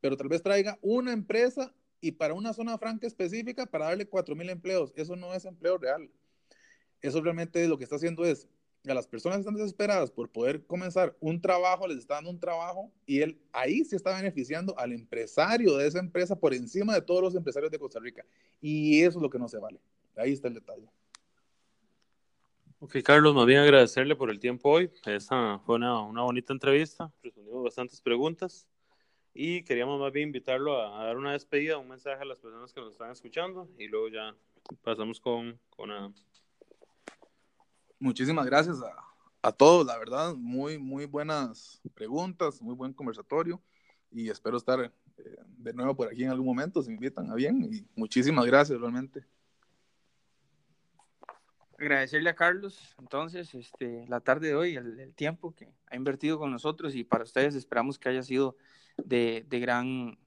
pero 0.00 0.16
tal 0.16 0.28
vez 0.28 0.42
traiga 0.42 0.78
una 0.80 1.12
empresa 1.12 1.72
y 2.04 2.12
para 2.12 2.34
una 2.34 2.52
zona 2.52 2.76
franca 2.76 3.06
específica 3.06 3.64
para 3.64 3.86
darle 3.86 4.06
4.000 4.06 4.50
empleos. 4.50 4.92
Eso 4.94 5.16
no 5.16 5.32
es 5.32 5.46
empleo 5.46 5.78
real. 5.78 6.10
Eso 7.00 7.22
realmente 7.22 7.66
lo 7.66 7.78
que 7.78 7.84
está 7.84 7.96
haciendo 7.96 8.26
es 8.26 8.46
a 8.86 8.92
las 8.92 9.06
personas 9.06 9.36
que 9.36 9.40
están 9.40 9.54
desesperadas 9.54 10.10
por 10.10 10.28
poder 10.28 10.66
comenzar 10.66 11.16
un 11.18 11.40
trabajo, 11.40 11.88
les 11.88 11.96
está 11.96 12.16
dando 12.16 12.28
un 12.28 12.38
trabajo 12.38 12.92
y 13.06 13.20
él 13.20 13.40
ahí 13.52 13.86
se 13.86 13.96
está 13.96 14.14
beneficiando 14.14 14.78
al 14.78 14.92
empresario 14.92 15.78
de 15.78 15.86
esa 15.86 15.98
empresa 15.98 16.36
por 16.36 16.52
encima 16.52 16.92
de 16.92 17.00
todos 17.00 17.22
los 17.22 17.34
empresarios 17.34 17.72
de 17.72 17.78
Costa 17.78 18.00
Rica. 18.00 18.22
Y 18.60 19.00
eso 19.00 19.18
es 19.18 19.22
lo 19.22 19.30
que 19.30 19.38
no 19.38 19.48
se 19.48 19.56
vale. 19.56 19.80
Ahí 20.14 20.34
está 20.34 20.48
el 20.48 20.54
detalle. 20.54 20.86
Ok, 22.80 22.96
Carlos, 23.02 23.34
más 23.34 23.46
bien 23.46 23.60
agradecerle 23.60 24.14
por 24.14 24.28
el 24.28 24.38
tiempo 24.38 24.68
hoy. 24.68 24.90
Esa 25.06 25.58
fue 25.60 25.76
una, 25.76 26.02
una 26.02 26.20
bonita 26.20 26.52
entrevista. 26.52 27.10
Respondimos 27.22 27.64
bastantes 27.64 28.02
preguntas 28.02 28.68
y 29.34 29.64
queríamos 29.64 30.00
más 30.00 30.12
bien 30.12 30.28
invitarlo 30.28 30.80
a, 30.80 31.04
dar 31.04 31.16
una 31.16 31.32
despedida, 31.32 31.76
un 31.76 31.88
mensaje 31.88 32.22
a 32.22 32.24
las 32.24 32.38
personas 32.38 32.72
que 32.72 32.80
nos 32.80 32.92
están 32.92 33.10
escuchando 33.10 33.68
y 33.76 33.88
luego 33.88 34.08
ya 34.08 34.34
pasamos 34.82 35.20
con, 35.20 35.58
con 35.70 35.90
Adam. 35.90 36.14
Muchísimas 37.98 38.46
gracias 38.46 38.80
a, 38.80 38.94
a, 39.42 39.52
todos, 39.52 39.84
la 39.84 39.98
verdad, 39.98 40.34
muy, 40.36 40.78
muy 40.78 41.06
buenas 41.06 41.82
preguntas, 41.94 42.62
muy 42.62 42.76
buen 42.76 42.92
conversatorio 42.92 43.60
y 44.12 44.30
espero 44.30 44.56
estar 44.56 44.80
eh, 44.80 44.90
de 45.58 45.72
nuevo 45.72 45.96
por 45.96 46.08
aquí 46.08 46.22
en 46.22 46.30
algún 46.30 46.46
momento, 46.46 46.80
si 46.80 46.90
me 46.90 46.94
invitan 46.94 47.28
a 47.30 47.34
bien 47.34 47.60
y 47.64 47.84
muchísimas 47.96 48.46
gracias 48.46 48.80
realmente. 48.80 49.24
Agradecerle 51.76 52.30
a 52.30 52.36
Carlos, 52.36 52.94
entonces, 53.00 53.52
este, 53.52 54.06
la 54.06 54.20
tarde 54.20 54.48
de 54.48 54.54
hoy, 54.54 54.76
el, 54.76 55.00
el 55.00 55.12
tiempo 55.12 55.52
que 55.56 55.74
ha 55.88 55.96
invertido 55.96 56.38
con 56.38 56.52
nosotros 56.52 56.94
y 56.94 57.02
para 57.02 57.24
ustedes 57.24 57.56
esperamos 57.56 57.98
que 57.98 58.08
haya 58.08 58.22
sido 58.22 58.56
de, 58.96 59.44
de 59.48 59.60
gran, 59.60 60.18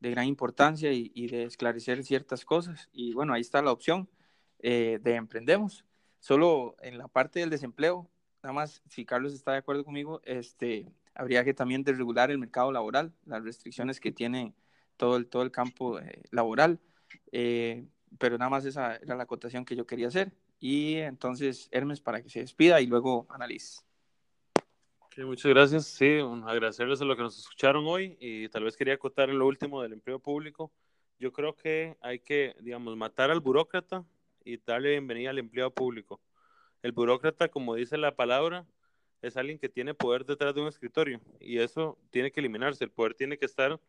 de 0.00 0.10
gran 0.10 0.26
importancia 0.26 0.92
y, 0.92 1.26
de 1.28 1.44
esclarecer 1.44 2.04
ciertas 2.04 2.44
cosas. 2.44 2.88
Y 2.92 3.12
bueno, 3.14 3.32
ahí 3.32 3.40
está 3.40 3.62
la 3.62 3.72
opción 3.72 4.08
eh, 4.60 4.98
de 5.02 5.14
emprendemos. 5.14 5.84
Solo 6.20 6.76
en 6.80 6.98
la 6.98 7.08
parte 7.08 7.40
del 7.40 7.50
desempleo, 7.50 8.10
nada 8.42 8.52
más, 8.52 8.82
si 8.88 9.04
Carlos 9.04 9.34
está 9.34 9.52
de 9.52 9.58
acuerdo 9.58 9.84
conmigo, 9.84 10.20
este, 10.24 10.92
habría 11.14 11.44
que 11.44 11.54
también 11.54 11.84
desregular 11.84 12.30
el 12.30 12.38
mercado 12.38 12.72
laboral, 12.72 13.12
las 13.24 13.42
restricciones 13.42 14.00
que 14.00 14.12
tiene 14.12 14.54
todo 14.96 15.16
el, 15.16 15.26
todo 15.28 15.42
el 15.42 15.50
campo 15.50 16.00
eh, 16.00 16.22
laboral. 16.30 16.80
Eh, 17.32 17.86
pero 18.18 18.38
nada 18.38 18.50
más 18.50 18.64
esa 18.64 18.96
era 18.96 19.16
la 19.16 19.24
acotación 19.24 19.64
que 19.64 19.76
yo 19.76 19.86
quería 19.86 20.08
hacer. 20.08 20.32
Y 20.60 20.96
entonces, 20.96 21.68
Hermes, 21.70 22.00
para 22.00 22.22
que 22.22 22.30
se 22.30 22.40
despida 22.40 22.80
y 22.80 22.86
luego 22.86 23.26
analice 23.30 23.87
muchas 25.26 25.50
gracias. 25.50 25.86
Sí, 25.86 26.18
agradecerles 26.46 27.00
a 27.00 27.04
los 27.04 27.16
que 27.16 27.22
nos 27.22 27.38
escucharon 27.38 27.84
hoy 27.86 28.16
y 28.20 28.48
tal 28.48 28.64
vez 28.64 28.76
quería 28.76 28.94
acotar 28.94 29.28
lo 29.28 29.46
último 29.46 29.82
del 29.82 29.94
empleo 29.94 30.20
público. 30.20 30.70
Yo 31.18 31.32
creo 31.32 31.56
que 31.56 31.96
hay 32.00 32.20
que, 32.20 32.54
digamos, 32.60 32.96
matar 32.96 33.30
al 33.30 33.40
burócrata 33.40 34.04
y 34.44 34.58
darle 34.58 34.90
bienvenida 34.90 35.30
al 35.30 35.38
empleo 35.38 35.72
público. 35.72 36.20
El 36.82 36.92
burócrata, 36.92 37.48
como 37.48 37.74
dice 37.74 37.96
la 37.98 38.14
palabra, 38.14 38.64
es 39.20 39.36
alguien 39.36 39.58
que 39.58 39.68
tiene 39.68 39.94
poder 39.94 40.24
detrás 40.24 40.54
de 40.54 40.60
un 40.60 40.68
escritorio 40.68 41.20
y 41.40 41.58
eso 41.58 41.98
tiene 42.10 42.30
que 42.30 42.38
eliminarse. 42.40 42.84
El 42.84 42.90
poder 42.90 43.14
tiene 43.14 43.38
que 43.38 43.46
estar 43.46 43.80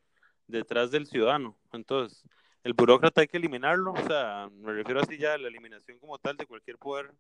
detrás 0.48 0.90
del 0.90 1.06
ciudadano. 1.06 1.56
Entonces, 1.72 2.26
el 2.64 2.74
burócrata 2.74 3.22
hay 3.22 3.28
que 3.28 3.38
eliminarlo. 3.38 3.94
O 3.94 4.08
sea, 4.08 4.50
me 4.52 4.74
refiero 4.74 5.00
así 5.02 5.18
ya 5.18 5.36
a 5.36 5.38
la 5.38 5.48
eliminación 5.48 6.00
como 6.00 6.18
tal 6.18 6.38
de 6.38 6.48
cualquier 6.48 6.80
poder 6.80 7.14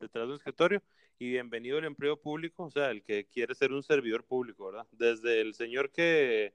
detrás 0.00 0.26
de 0.26 0.32
un 0.32 0.38
escritorio 0.38 0.82
y 1.18 1.28
bienvenido 1.28 1.78
el 1.78 1.84
empleo 1.84 2.16
público, 2.20 2.64
o 2.64 2.70
sea, 2.70 2.90
el 2.90 3.02
que 3.02 3.26
quiere 3.26 3.54
ser 3.54 3.72
un 3.72 3.82
servidor 3.82 4.24
público, 4.24 4.66
¿verdad? 4.66 4.86
Desde 4.92 5.40
el 5.42 5.54
señor 5.54 5.90
que 5.90 6.54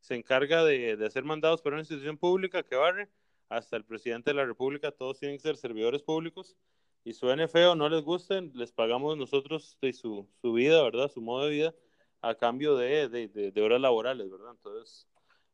se 0.00 0.14
encarga 0.14 0.64
de, 0.64 0.96
de 0.96 1.06
hacer 1.06 1.24
mandados 1.24 1.62
para 1.62 1.74
una 1.74 1.82
institución 1.82 2.18
pública 2.18 2.62
que 2.62 2.76
barre, 2.76 3.08
hasta 3.48 3.76
el 3.76 3.84
presidente 3.84 4.30
de 4.30 4.34
la 4.34 4.44
República, 4.44 4.92
todos 4.92 5.18
tienen 5.18 5.38
que 5.38 5.42
ser 5.42 5.56
servidores 5.56 6.02
públicos 6.02 6.56
y 7.04 7.14
suene 7.14 7.48
feo, 7.48 7.74
no 7.74 7.88
les 7.88 8.02
gusten, 8.02 8.52
les 8.54 8.72
pagamos 8.72 9.16
nosotros 9.16 9.76
de 9.80 9.92
su, 9.92 10.28
su 10.40 10.52
vida, 10.52 10.82
¿verdad? 10.82 11.10
Su 11.10 11.20
modo 11.20 11.46
de 11.46 11.50
vida 11.50 11.74
a 12.20 12.34
cambio 12.36 12.76
de, 12.76 13.08
de, 13.08 13.28
de, 13.28 13.62
horas 13.62 13.80
laborales, 13.80 14.30
¿verdad? 14.30 14.52
Entonces, 14.52 15.08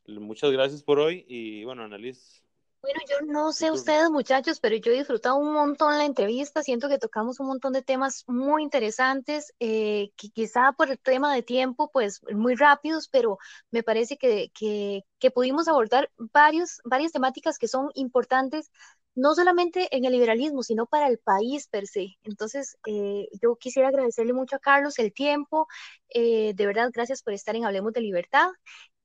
muchas 0.06 0.50
gracias 0.50 0.82
por 0.82 0.98
hoy 0.98 1.24
y 1.28 1.64
bueno, 1.64 1.84
Annalise, 1.84 2.42
bueno, 2.88 3.00
yo 3.08 3.32
no 3.32 3.52
sé 3.52 3.70
ustedes 3.70 4.08
muchachos, 4.10 4.60
pero 4.60 4.76
yo 4.76 4.92
he 4.92 4.96
disfrutado 4.98 5.36
un 5.36 5.52
montón 5.52 5.98
la 5.98 6.06
entrevista, 6.06 6.62
siento 6.62 6.88
que 6.88 6.98
tocamos 6.98 7.38
un 7.38 7.48
montón 7.48 7.74
de 7.74 7.82
temas 7.82 8.24
muy 8.26 8.62
interesantes, 8.62 9.52
eh, 9.60 10.10
que 10.16 10.30
quizá 10.30 10.72
por 10.72 10.90
el 10.90 10.98
tema 10.98 11.34
de 11.34 11.42
tiempo, 11.42 11.90
pues 11.92 12.22
muy 12.32 12.54
rápidos, 12.54 13.08
pero 13.08 13.38
me 13.70 13.82
parece 13.82 14.16
que, 14.16 14.50
que, 14.54 15.02
que 15.18 15.30
pudimos 15.30 15.68
abordar 15.68 16.10
varios, 16.16 16.80
varias 16.84 17.12
temáticas 17.12 17.58
que 17.58 17.68
son 17.68 17.90
importantes 17.94 18.70
no 19.14 19.34
solamente 19.34 19.94
en 19.96 20.04
el 20.04 20.12
liberalismo, 20.12 20.62
sino 20.62 20.86
para 20.86 21.08
el 21.08 21.18
país 21.18 21.66
per 21.66 21.86
se. 21.88 22.16
Entonces, 22.22 22.78
eh, 22.86 23.28
yo 23.42 23.56
quisiera 23.56 23.88
agradecerle 23.88 24.32
mucho 24.32 24.56
a 24.56 24.60
Carlos 24.60 24.98
el 25.00 25.12
tiempo. 25.12 25.66
Eh, 26.10 26.52
de 26.54 26.66
verdad, 26.66 26.90
gracias 26.94 27.22
por 27.22 27.32
estar 27.32 27.56
en 27.56 27.64
Hablemos 27.64 27.92
de 27.92 28.00
Libertad. 28.00 28.48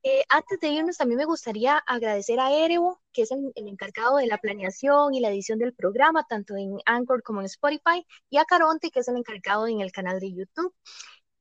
Eh, 0.05 0.23
antes 0.27 0.59
de 0.59 0.67
irnos, 0.67 0.97
también 0.97 1.17
me 1.17 1.25
gustaría 1.25 1.77
agradecer 1.77 2.37
a 2.41 2.51
Erebo, 2.51 2.99
que 3.13 3.21
es 3.21 3.31
el, 3.31 3.53
encargado 3.55 4.17
de 4.17 4.27
la 4.27 4.37
planeación 4.37 5.13
y 5.13 5.21
la 5.21 5.29
edición 5.29 5.59
del 5.59 5.73
programa, 5.73 6.25
tanto 6.27 6.57
en 6.57 6.77
Anchor 6.85 7.23
como 7.23 7.39
en 7.39 7.45
Spotify, 7.45 8.05
y 8.29 8.37
a 8.37 8.43
Caronte, 8.43 8.91
que 8.91 8.99
es 8.99 9.07
el 9.07 9.15
encargado 9.15 9.65
en 9.67 9.79
el 9.79 9.93
canal 9.93 10.19
de 10.19 10.33
YouTube. 10.33 10.73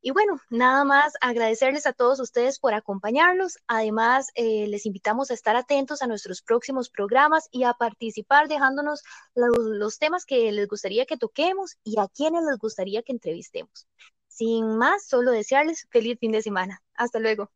Y 0.00 0.12
bueno, 0.12 0.40
nada 0.50 0.84
más 0.84 1.14
agradecerles 1.20 1.86
a 1.86 1.92
todos 1.92 2.20
ustedes 2.20 2.58
por 2.60 2.74
acompañarnos. 2.74 3.58
Además, 3.68 4.28
eh, 4.34 4.66
les 4.68 4.86
invitamos 4.86 5.30
a 5.30 5.34
estar 5.34 5.56
atentos 5.56 6.02
a 6.02 6.06
nuestros 6.08 6.42
próximos 6.42 6.88
programas 6.90 7.48
y 7.52 7.64
a 7.64 7.72
participar 7.72 8.48
dejándonos 8.48 9.02
los, 9.34 9.98
temas 9.98 10.24
que 10.24 10.50
les 10.52 10.68
gustaría 10.68 11.06
que 11.06 11.16
toquemos 11.16 11.76
y 11.84 11.98
a 12.00 12.08
quienes 12.08 12.44
les 12.44 12.58
gustaría 12.58 13.02
que 13.02 13.12
entrevistemos. 13.12 13.88
Sin 14.28 14.76
más, 14.76 15.06
solo 15.06 15.30
desearles 15.32 15.86
feliz 15.90 16.18
fin 16.18 16.32
de 16.32 16.42
semana. 16.42 16.82
Hasta 16.94 17.20
luego. 17.20 17.50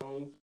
Oh. 0.00 0.37